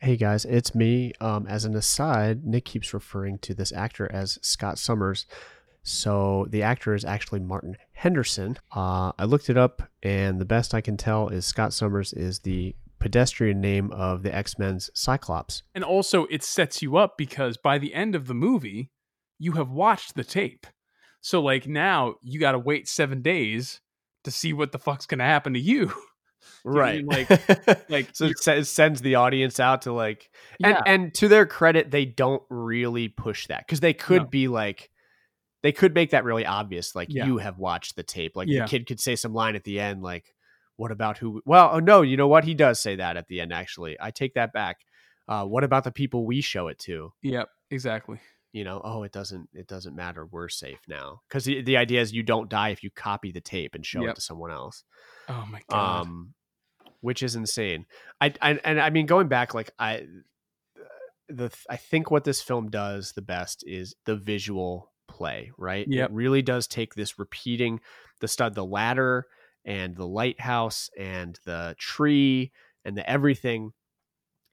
Hey 0.00 0.16
guys, 0.16 0.44
it's 0.44 0.74
me. 0.74 1.12
Um, 1.20 1.46
as 1.48 1.64
an 1.64 1.74
aside, 1.74 2.44
Nick 2.44 2.64
keeps 2.64 2.94
referring 2.94 3.38
to 3.40 3.52
this 3.52 3.72
actor 3.72 4.10
as 4.12 4.38
Scott 4.42 4.78
Summers. 4.78 5.26
So 5.82 6.46
the 6.50 6.62
actor 6.62 6.94
is 6.94 7.04
actually 7.04 7.40
Martin 7.40 7.76
Henderson. 7.92 8.58
Uh, 8.74 9.12
I 9.18 9.24
looked 9.24 9.50
it 9.50 9.56
up, 9.56 9.82
and 10.02 10.40
the 10.40 10.44
best 10.44 10.74
I 10.74 10.80
can 10.80 10.96
tell 10.96 11.28
is 11.28 11.46
Scott 11.46 11.72
Summers 11.72 12.12
is 12.12 12.40
the 12.40 12.76
pedestrian 12.98 13.60
name 13.60 13.90
of 13.92 14.22
the 14.22 14.34
X 14.34 14.58
Men's 14.58 14.90
Cyclops. 14.94 15.62
And 15.74 15.84
also, 15.84 16.24
it 16.26 16.42
sets 16.42 16.82
you 16.82 16.96
up 16.96 17.16
because 17.16 17.56
by 17.56 17.78
the 17.78 17.94
end 17.94 18.14
of 18.14 18.26
the 18.26 18.34
movie, 18.34 18.90
you 19.38 19.52
have 19.52 19.70
watched 19.70 20.14
the 20.14 20.24
tape. 20.24 20.66
So 21.20 21.40
like 21.42 21.66
now 21.66 22.14
you 22.22 22.38
got 22.40 22.52
to 22.52 22.58
wait 22.58 22.88
seven 22.88 23.22
days 23.22 23.80
to 24.24 24.30
see 24.30 24.52
what 24.52 24.72
the 24.72 24.78
fuck's 24.78 25.06
gonna 25.06 25.24
happen 25.24 25.54
to 25.54 25.60
you. 25.60 25.92
You 26.64 26.72
know 26.72 26.80
I 26.82 26.92
mean? 27.02 27.06
Like 27.06 27.90
like 27.90 28.08
so 28.12 28.26
it, 28.26 28.38
se- 28.38 28.58
it 28.60 28.64
sends 28.66 29.00
the 29.02 29.16
audience 29.16 29.58
out 29.58 29.82
to 29.82 29.92
like 29.92 30.30
and 30.62 30.74
Yeah. 30.76 30.82
and 30.86 31.14
to 31.14 31.26
their 31.28 31.46
credit 31.46 31.90
they 31.90 32.04
don't 32.04 32.42
really 32.48 33.08
push 33.08 33.48
that 33.48 33.66
because 33.66 33.80
they 33.80 33.92
could 33.92 34.22
No. 34.22 34.28
be 34.28 34.48
like 34.48 34.88
they 35.62 35.72
could 35.72 35.94
make 35.94 36.10
that 36.12 36.24
really 36.24 36.46
obvious 36.46 36.94
like 36.94 37.08
Yeah. 37.10 37.26
you 37.26 37.38
have 37.38 37.58
watched 37.58 37.96
the 37.96 38.02
tape 38.04 38.36
like 38.36 38.48
Yeah. 38.48 38.62
the 38.62 38.68
kid 38.68 38.86
could 38.86 39.00
say 39.00 39.16
some 39.16 39.34
line 39.34 39.56
at 39.56 39.64
the 39.64 39.80
end 39.80 40.02
like 40.02 40.32
what 40.78 40.90
about 40.90 41.18
who 41.18 41.42
well 41.44 41.68
oh 41.74 41.80
no 41.80 42.00
you 42.00 42.16
know 42.16 42.28
what? 42.28 42.44
He 42.44 42.54
does 42.54 42.80
say 42.80 42.96
that 42.96 43.16
at 43.18 43.26
the 43.28 43.40
end 43.42 43.52
actually. 43.52 43.96
I 44.00 44.10
take 44.10 44.32
that 44.34 44.52
back. 44.54 44.78
Uh, 45.28 45.44
what 45.44 45.62
about 45.64 45.84
the 45.84 45.90
people 45.92 46.24
we 46.24 46.40
show 46.40 46.68
it 46.68 46.78
to? 46.78 47.12
Yep, 47.22 47.48
exactly. 47.70 48.18
you 48.52 48.64
know 48.64 48.80
oh 48.82 49.02
it 49.02 49.12
doesn't 49.12 49.50
it 49.52 49.66
doesn't 49.68 49.94
matter. 49.94 50.24
We're 50.24 50.48
safe 50.48 50.80
now. 50.88 51.20
Because 51.28 51.44
the, 51.44 51.60
the 51.60 51.76
idea 51.76 52.00
is 52.00 52.14
you 52.14 52.22
don't 52.22 52.48
die 52.48 52.70
if 52.70 52.82
you 52.82 52.90
copy 52.90 53.30
the 53.30 53.42
tape 53.42 53.74
and 53.74 53.84
show 53.84 54.00
Yep. 54.00 54.10
it 54.10 54.14
to 54.14 54.20
someone 54.22 54.50
else. 54.50 54.84
Oh 55.28 55.46
my 55.50 55.60
god. 55.68 56.00
um 56.06 56.34
which 57.00 57.22
is 57.22 57.36
insane. 57.36 57.84
I, 58.20 58.32
I 58.42 58.52
and 58.64 58.80
i 58.80 58.90
mean 58.90 59.06
going 59.06 59.28
back 59.28 59.52
like 59.54 59.70
i 59.78 60.04
the 61.28 61.50
i 61.68 61.76
think 61.76 62.10
what 62.10 62.24
this 62.24 62.40
film 62.40 62.70
does 62.70 63.12
the 63.12 63.22
best 63.22 63.62
is 63.66 63.94
the 64.06 64.16
visual 64.16 64.90
play 65.08 65.50
right? 65.58 65.86
Yep. 65.88 66.10
it 66.10 66.14
really 66.14 66.42
does 66.42 66.66
take 66.66 66.94
this 66.94 67.18
repeating 67.18 67.80
the 68.20 68.28
stud 68.28 68.54
the 68.54 68.64
ladder 68.64 69.26
and 69.68 69.94
the 69.94 70.06
lighthouse 70.06 70.88
and 70.98 71.38
the 71.44 71.76
tree 71.78 72.50
and 72.86 72.96
the 72.96 73.08
everything 73.08 73.72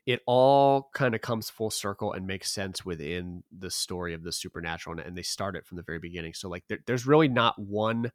it 0.06 0.20
all 0.28 0.90
kind 0.94 1.16
of 1.16 1.22
comes 1.22 1.50
full 1.50 1.72
circle 1.72 2.14
and 2.14 2.28
makes 2.28 2.52
sense 2.52 2.86
within 2.86 3.44
the 3.58 3.72
story 3.72 4.14
of 4.14 4.24
the 4.24 4.32
supernatural 4.32 4.98
and, 4.98 5.08
and 5.08 5.18
they 5.18 5.24
start 5.24 5.56
it 5.56 5.66
from 5.66 5.78
the 5.78 5.84
very 5.84 5.98
beginning. 5.98 6.34
So 6.34 6.48
like 6.48 6.64
there, 6.68 6.78
there's 6.86 7.08
really 7.08 7.30
not 7.30 7.58
one 7.58 8.12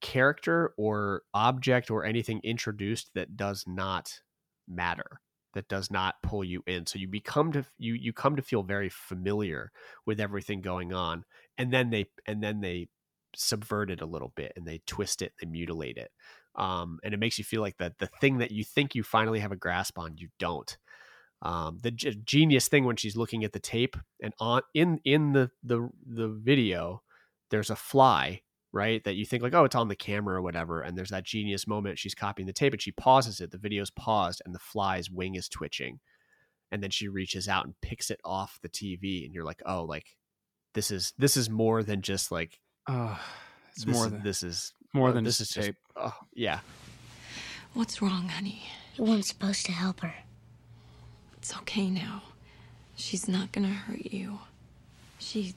character 0.00 0.72
or 0.76 1.22
object 1.34 1.90
or 1.90 2.04
anything 2.04 2.40
introduced 2.42 3.10
that 3.14 3.36
does 3.36 3.64
not 3.68 4.22
matter 4.66 5.20
that 5.52 5.68
does 5.68 5.90
not 5.90 6.14
pull 6.22 6.44
you 6.44 6.62
in. 6.68 6.86
So 6.86 6.98
you 6.98 7.08
become 7.08 7.52
to 7.52 7.64
you 7.76 7.94
you 7.94 8.12
come 8.12 8.36
to 8.36 8.42
feel 8.42 8.62
very 8.62 8.88
familiar 8.88 9.72
with 10.06 10.20
everything 10.20 10.62
going 10.62 10.92
on 10.92 11.24
and 11.58 11.72
then 11.72 11.90
they 11.90 12.06
and 12.26 12.42
then 12.42 12.60
they 12.60 12.88
subvert 13.36 13.90
it 13.90 14.00
a 14.00 14.06
little 14.06 14.32
bit 14.36 14.52
and 14.56 14.66
they 14.66 14.80
twist 14.86 15.22
it 15.22 15.32
they 15.40 15.46
mutilate 15.46 15.96
it 15.96 16.10
um, 16.56 16.98
and 17.04 17.14
it 17.14 17.20
makes 17.20 17.38
you 17.38 17.44
feel 17.44 17.60
like 17.60 17.76
that 17.78 17.98
the 17.98 18.06
thing 18.20 18.38
that 18.38 18.50
you 18.50 18.64
think 18.64 18.94
you 18.94 19.02
finally 19.02 19.38
have 19.38 19.52
a 19.52 19.56
grasp 19.56 19.98
on 19.98 20.16
you 20.16 20.28
don't. 20.38 20.76
Um, 21.42 21.78
the 21.82 21.90
g- 21.90 22.20
genius 22.22 22.68
thing 22.68 22.84
when 22.84 22.96
she's 22.96 23.16
looking 23.16 23.44
at 23.44 23.52
the 23.52 23.60
tape 23.60 23.96
and 24.22 24.34
on 24.38 24.60
in 24.74 25.00
in 25.04 25.32
the 25.32 25.50
the 25.62 25.88
the 26.06 26.28
video 26.28 27.02
there's 27.50 27.70
a 27.70 27.76
fly 27.76 28.42
right 28.72 29.02
that 29.04 29.14
you 29.14 29.24
think 29.24 29.42
like 29.42 29.54
oh 29.54 29.64
it's 29.64 29.74
on 29.74 29.88
the 29.88 29.96
camera 29.96 30.36
or 30.36 30.42
whatever 30.42 30.82
and 30.82 30.98
there's 30.98 31.08
that 31.08 31.24
genius 31.24 31.66
moment 31.66 31.98
she's 31.98 32.14
copying 32.14 32.46
the 32.46 32.52
tape 32.52 32.74
and 32.74 32.82
she 32.82 32.92
pauses 32.92 33.40
it 33.40 33.52
the 33.52 33.58
video's 33.58 33.90
paused 33.90 34.42
and 34.44 34.54
the 34.54 34.58
fly's 34.58 35.10
wing 35.10 35.34
is 35.34 35.48
twitching 35.48 35.98
and 36.70 36.82
then 36.82 36.90
she 36.90 37.08
reaches 37.08 37.48
out 37.48 37.64
and 37.64 37.74
picks 37.80 38.10
it 38.10 38.20
off 38.22 38.58
the 38.60 38.68
tv 38.68 39.24
and 39.24 39.34
you're 39.34 39.42
like 39.42 39.62
oh 39.64 39.82
like 39.82 40.18
this 40.74 40.90
is 40.90 41.14
this 41.16 41.38
is 41.38 41.48
more 41.48 41.82
than 41.82 42.02
just 42.02 42.30
like 42.30 42.60
Uh, 42.86 43.16
it's 43.72 43.84
this 43.84 43.94
more 43.94 44.06
is, 44.06 44.12
than 44.12 44.22
this 44.22 44.42
is 44.42 44.72
more 44.92 45.10
uh, 45.10 45.12
than 45.12 45.24
this 45.24 45.40
is 45.40 45.48
tape. 45.48 45.76
just 45.76 45.76
oh 45.96 46.14
yeah 46.34 46.60
What's 47.72 48.02
wrong, 48.02 48.28
honey? 48.28 48.64
You 48.96 49.04
weren't 49.04 49.24
supposed 49.24 49.64
to 49.66 49.72
help 49.72 50.00
her. 50.00 50.12
It's 51.36 51.56
okay 51.58 51.88
now. 51.88 52.22
She's 52.96 53.28
not 53.28 53.52
gonna 53.52 53.68
hurt 53.68 54.12
you. 54.12 54.40
She. 55.20 55.54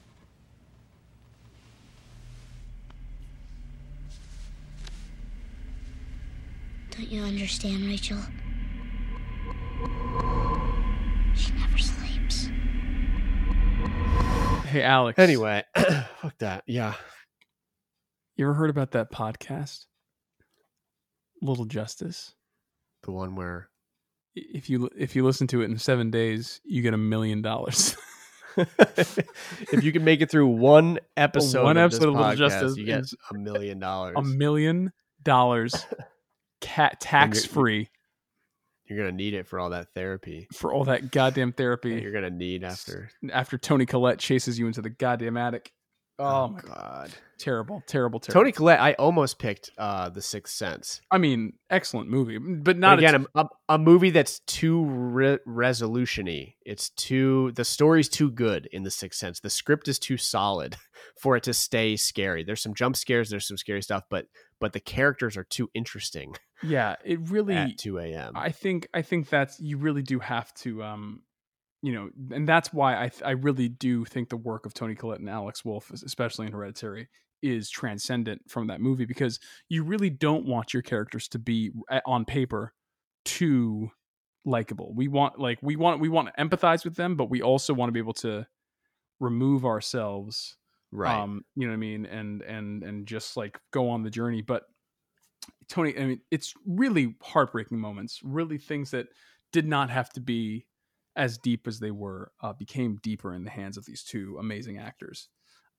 Don't 6.92 7.10
you 7.10 7.22
understand, 7.22 7.84
Rachel? 7.84 8.18
She 11.34 11.52
never 11.52 11.78
sleeps. 11.78 12.48
Hey 14.66 14.82
Alex. 14.82 15.18
anyway 15.18 15.64
fuck 15.76 16.38
that 16.38 16.62
yeah 16.66 16.94
you 18.36 18.44
ever 18.44 18.54
heard 18.54 18.70
about 18.70 18.92
that 18.92 19.12
podcast? 19.12 19.86
Little 21.42 21.64
Justice. 21.64 22.34
the 23.02 23.12
one 23.12 23.36
where 23.36 23.68
If 24.34 24.70
you 24.70 24.88
if 24.96 25.14
you 25.14 25.24
listen 25.24 25.46
to 25.48 25.62
it 25.62 25.66
in 25.66 25.78
seven 25.78 26.10
days, 26.10 26.60
you 26.64 26.82
get 26.82 26.94
a 26.94 26.98
million 26.98 27.42
dollars. 27.42 27.96
if 28.56 29.82
you 29.82 29.92
can 29.92 30.04
make 30.04 30.20
it 30.20 30.30
through 30.30 30.46
one 30.46 30.98
episode, 31.16 31.64
One 31.64 31.76
episode 31.76 32.08
of 32.08 32.14
Little 32.14 32.36
Justice 32.36 32.76
you 32.76 32.86
get 32.86 33.04
a 33.30 33.34
million 33.34 33.78
dollars. 33.78 34.14
a 34.16 34.22
million 34.22 34.92
dollars, 35.22 35.86
cat 36.60 37.00
tax 37.00 37.44
free 37.44 37.88
You're 38.86 38.98
gonna 38.98 39.12
need 39.12 39.34
it 39.34 39.46
for 39.46 39.58
all 39.58 39.70
that 39.70 39.88
therapy 39.94 40.46
for 40.52 40.72
all 40.72 40.84
that 40.84 41.10
goddamn 41.10 41.50
that 41.50 41.56
therapy. 41.56 42.00
you're 42.00 42.12
gonna 42.12 42.30
need 42.30 42.64
after. 42.64 43.10
After 43.32 43.58
Toni 43.58 43.86
Collette 43.86 44.18
chases 44.18 44.58
you 44.58 44.66
into 44.66 44.82
the 44.82 44.90
goddamn 44.90 45.36
attic. 45.36 45.72
Oh, 46.18 46.48
my 46.48 46.60
god. 46.60 47.12
terrible, 47.38 47.82
terrible, 47.86 48.20
terrible. 48.20 48.40
Toni 48.40 48.52
Collette, 48.52 48.80
I 48.80 48.92
almost 48.94 49.38
picked 49.38 49.70
uh 49.78 50.08
The 50.10 50.22
Sixth 50.22 50.54
Sense. 50.54 51.00
I 51.10 51.18
mean, 51.18 51.54
excellent 51.70 52.08
movie, 52.08 52.38
but 52.38 52.64
But 52.64 52.78
not 52.78 52.98
a 52.98 53.06
again, 53.06 53.26
a, 53.34 53.40
a, 53.40 53.48
a 53.70 53.78
movie 53.78 54.10
that's 54.10 54.38
too 54.40 54.84
re- 54.84 55.38
resolution-y. 55.44 56.54
It's 56.64 56.90
too 56.90 57.52
the 57.56 57.64
story's 57.64 58.08
too 58.08 58.30
good 58.30 58.66
in 58.72 58.84
The 58.84 58.90
Sixth 58.90 59.18
Sense. 59.18 59.40
The 59.40 59.50
script 59.50 59.88
is 59.88 59.98
too 59.98 60.16
solid 60.16 60.76
for 61.20 61.36
it 61.36 61.42
to 61.44 61.54
stay 61.54 61.96
scary. 61.96 62.44
There's 62.44 62.62
some 62.62 62.74
jump 62.74 62.96
scares, 62.96 63.30
there's 63.30 63.48
some 63.48 63.56
scary 63.58 63.82
stuff, 63.82 64.04
but 64.08 64.26
but 64.60 64.72
the 64.72 64.80
characters 64.80 65.36
are 65.36 65.44
too 65.44 65.68
interesting 65.74 66.34
yeah, 66.62 66.96
it 67.04 67.18
really. 67.28 67.54
at 67.54 67.76
2 67.78 67.98
a.m. 67.98 68.32
I 68.36 68.50
think 68.50 68.88
I 68.94 69.02
think 69.02 69.28
that's 69.28 69.60
you 69.60 69.76
really 69.78 70.02
do 70.02 70.18
have 70.20 70.54
to 70.62 70.82
um 70.82 71.22
you 71.84 71.92
know 71.92 72.08
and 72.34 72.48
that's 72.48 72.72
why 72.72 72.90
I 73.04 73.08
th- 73.08 73.22
I 73.24 73.32
really 73.32 73.68
do 73.68 74.04
think 74.06 74.28
the 74.30 74.36
work 74.38 74.64
of 74.66 74.72
Toni 74.74 74.94
Collette 74.94 75.20
and 75.20 75.28
Alex 75.28 75.64
Wolff 75.64 75.90
es- 75.92 76.02
especially 76.02 76.46
in 76.46 76.52
Hereditary 76.52 77.08
is 77.42 77.68
transcendent 77.68 78.40
from 78.48 78.68
that 78.68 78.80
movie 78.80 79.04
because 79.04 79.38
you 79.68 79.84
really 79.84 80.08
don't 80.08 80.46
want 80.46 80.72
your 80.72 80.82
characters 80.82 81.28
to 81.28 81.38
be 81.38 81.72
uh, 81.90 82.00
on 82.06 82.24
paper 82.24 82.72
too 83.26 83.90
likable. 84.46 84.94
We 84.94 85.08
want 85.08 85.38
like 85.38 85.58
we 85.62 85.76
want 85.76 86.00
we 86.00 86.08
want 86.08 86.28
to 86.28 86.42
empathize 86.42 86.84
with 86.84 86.96
them 86.96 87.16
but 87.16 87.28
we 87.30 87.42
also 87.42 87.74
want 87.74 87.88
to 87.88 87.92
be 87.92 87.98
able 88.00 88.14
to 88.14 88.46
remove 89.20 89.64
ourselves 89.64 90.56
Right. 90.96 91.18
um 91.20 91.44
you 91.56 91.66
know 91.66 91.72
what 91.72 91.74
i 91.74 91.78
mean 91.78 92.06
and 92.06 92.40
and 92.42 92.84
and 92.84 93.04
just 93.06 93.36
like 93.36 93.58
go 93.72 93.90
on 93.90 94.04
the 94.04 94.10
journey 94.10 94.42
but 94.42 94.62
toni 95.68 95.96
i 95.98 96.04
mean 96.04 96.20
it's 96.30 96.54
really 96.66 97.16
heartbreaking 97.20 97.78
moments 97.80 98.20
really 98.22 98.58
things 98.58 98.92
that 98.92 99.08
did 99.52 99.66
not 99.66 99.90
have 99.90 100.10
to 100.10 100.20
be 100.20 100.66
as 101.16 101.38
deep 101.38 101.66
as 101.66 101.78
they 101.80 101.90
were 101.90 102.30
uh, 102.42 102.52
became 102.52 102.96
deeper 103.02 103.32
in 103.34 103.44
the 103.44 103.50
hands 103.50 103.76
of 103.76 103.84
these 103.84 104.02
two 104.02 104.36
amazing 104.40 104.78
actors 104.78 105.28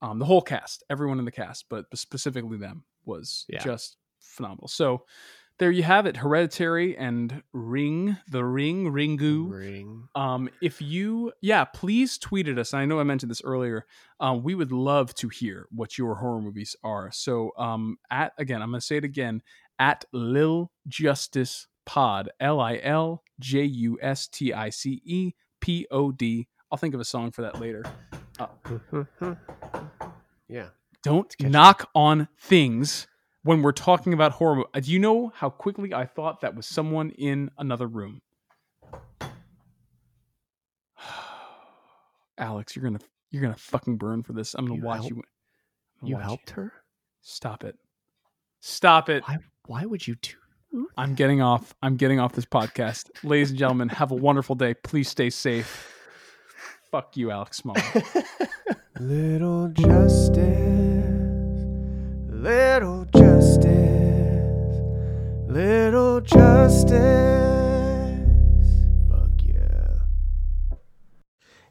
um 0.02 0.20
the 0.20 0.26
whole 0.26 0.42
cast 0.42 0.84
everyone 0.90 1.20
in 1.20 1.26
the 1.26 1.32
cast 1.32 1.66
but 1.70 1.86
specifically 1.94 2.58
them 2.58 2.84
was 3.06 3.46
Yeah. 3.50 3.64
just 3.64 3.98
phenomenal 4.20 4.68
so 4.68 5.06
there 5.58 5.72
you 5.72 5.84
have 5.84 6.06
it 6.06 6.18
hereditary 6.18 6.98
and 6.98 7.42
ring 7.54 8.18
the 8.30 8.44
ring 8.44 8.92
ringu 8.92 9.50
Ring. 9.50 10.10
um, 10.14 10.50
if 10.62 10.82
you, 10.82 11.32
yeah, 11.42 11.64
please 11.64 12.18
tweet 12.18 12.50
at 12.50 12.58
us. 12.60 12.74
I 12.74 12.84
know 12.84 13.00
I 13.00 13.04
mentioned 13.04 13.32
this 13.32 13.42
earlier. 13.42 13.86
Um, 14.20 14.44
we 14.44 14.54
would 14.54 14.74
love 14.74 15.16
to 15.16 15.30
hear 15.30 15.68
what 15.72 15.98
your 15.98 16.16
horror 16.16 16.42
movies 16.42 16.76
are. 16.84 17.10
So, 17.14 17.52
um, 17.58 17.96
at 18.12 18.34
again, 18.38 18.62
I'm 18.62 18.70
going 18.72 18.82
to 18.82 18.86
say 18.86 18.98
it 18.98 19.06
again 19.06 19.42
at 19.80 20.04
Lil 20.12 20.74
Justice 20.90 21.68
Pod, 21.86 22.30
L 22.40 22.60
I 22.60 22.80
L 22.84 23.24
J 23.40 23.64
U 23.64 23.98
S 24.02 24.28
T 24.28 24.54
I 24.54 24.70
C 24.70 25.02
E 25.06 25.32
P 25.62 25.88
O 25.92 26.12
D. 26.12 26.48
I'll 26.72 26.78
think 26.78 26.94
of 26.94 27.00
a 27.00 27.06
song 27.06 27.32
for 27.32 27.42
that 27.44 27.60
later. 27.60 27.84
Uh, 28.40 28.48
yeah. 30.50 30.68
don't 31.04 31.34
knock 31.40 31.90
on 31.96 32.28
things 32.40 33.08
when 33.44 33.62
we're 33.62 33.72
talking 33.72 34.14
about 34.14 34.32
horror. 34.34 34.64
Do 34.74 34.92
you 34.92 35.00
know 35.00 35.32
how 35.36 35.50
quickly 35.50 35.94
I 35.94 36.06
thought 36.06 36.42
that 36.42 36.56
was 36.56 36.66
someone 36.66 37.12
in 37.12 37.50
another 37.58 37.88
room? 37.88 38.22
Alex, 42.38 42.76
you're 42.76 42.84
gonna 42.84 43.00
you're 43.32 43.42
gonna 43.42 43.56
fucking 43.56 43.98
burn 43.98 44.24
for 44.24 44.34
this. 44.34 44.54
I'm 44.56 44.66
gonna 44.66 44.80
You 44.80 44.86
watch 44.86 44.98
help- 45.02 45.10
you. 45.10 45.16
Gonna 46.02 46.10
You 46.10 46.16
watch 46.16 46.24
helped 46.26 46.50
her? 46.52 46.74
Stop 47.22 47.64
it. 47.64 47.78
Stop 48.60 49.10
it. 49.10 49.24
Why 49.24 49.38
why 49.68 49.86
would 49.86 50.06
you 50.06 50.16
do 50.16 50.34
I'm 50.98 51.16
getting 51.16 51.42
off. 51.42 51.74
I'm 51.82 51.96
getting 51.98 52.20
off 52.20 52.34
this 52.34 52.46
podcast. 52.46 53.10
Ladies 53.24 53.50
and 53.52 53.60
gentlemen, 53.60 53.90
have 53.90 54.12
a 54.12 54.16
wonderful 54.16 54.56
day. 54.56 54.74
Please 54.74 55.10
stay 55.10 55.30
safe. 55.30 55.92
Fuck 56.92 57.18
you, 57.18 57.32
Alex 57.32 57.58
Small. 57.58 57.76
Little 59.00 59.68
justice, 59.70 60.38
little 62.30 63.04
justice, 63.14 63.66
little 65.50 66.22
justice. 66.22 67.55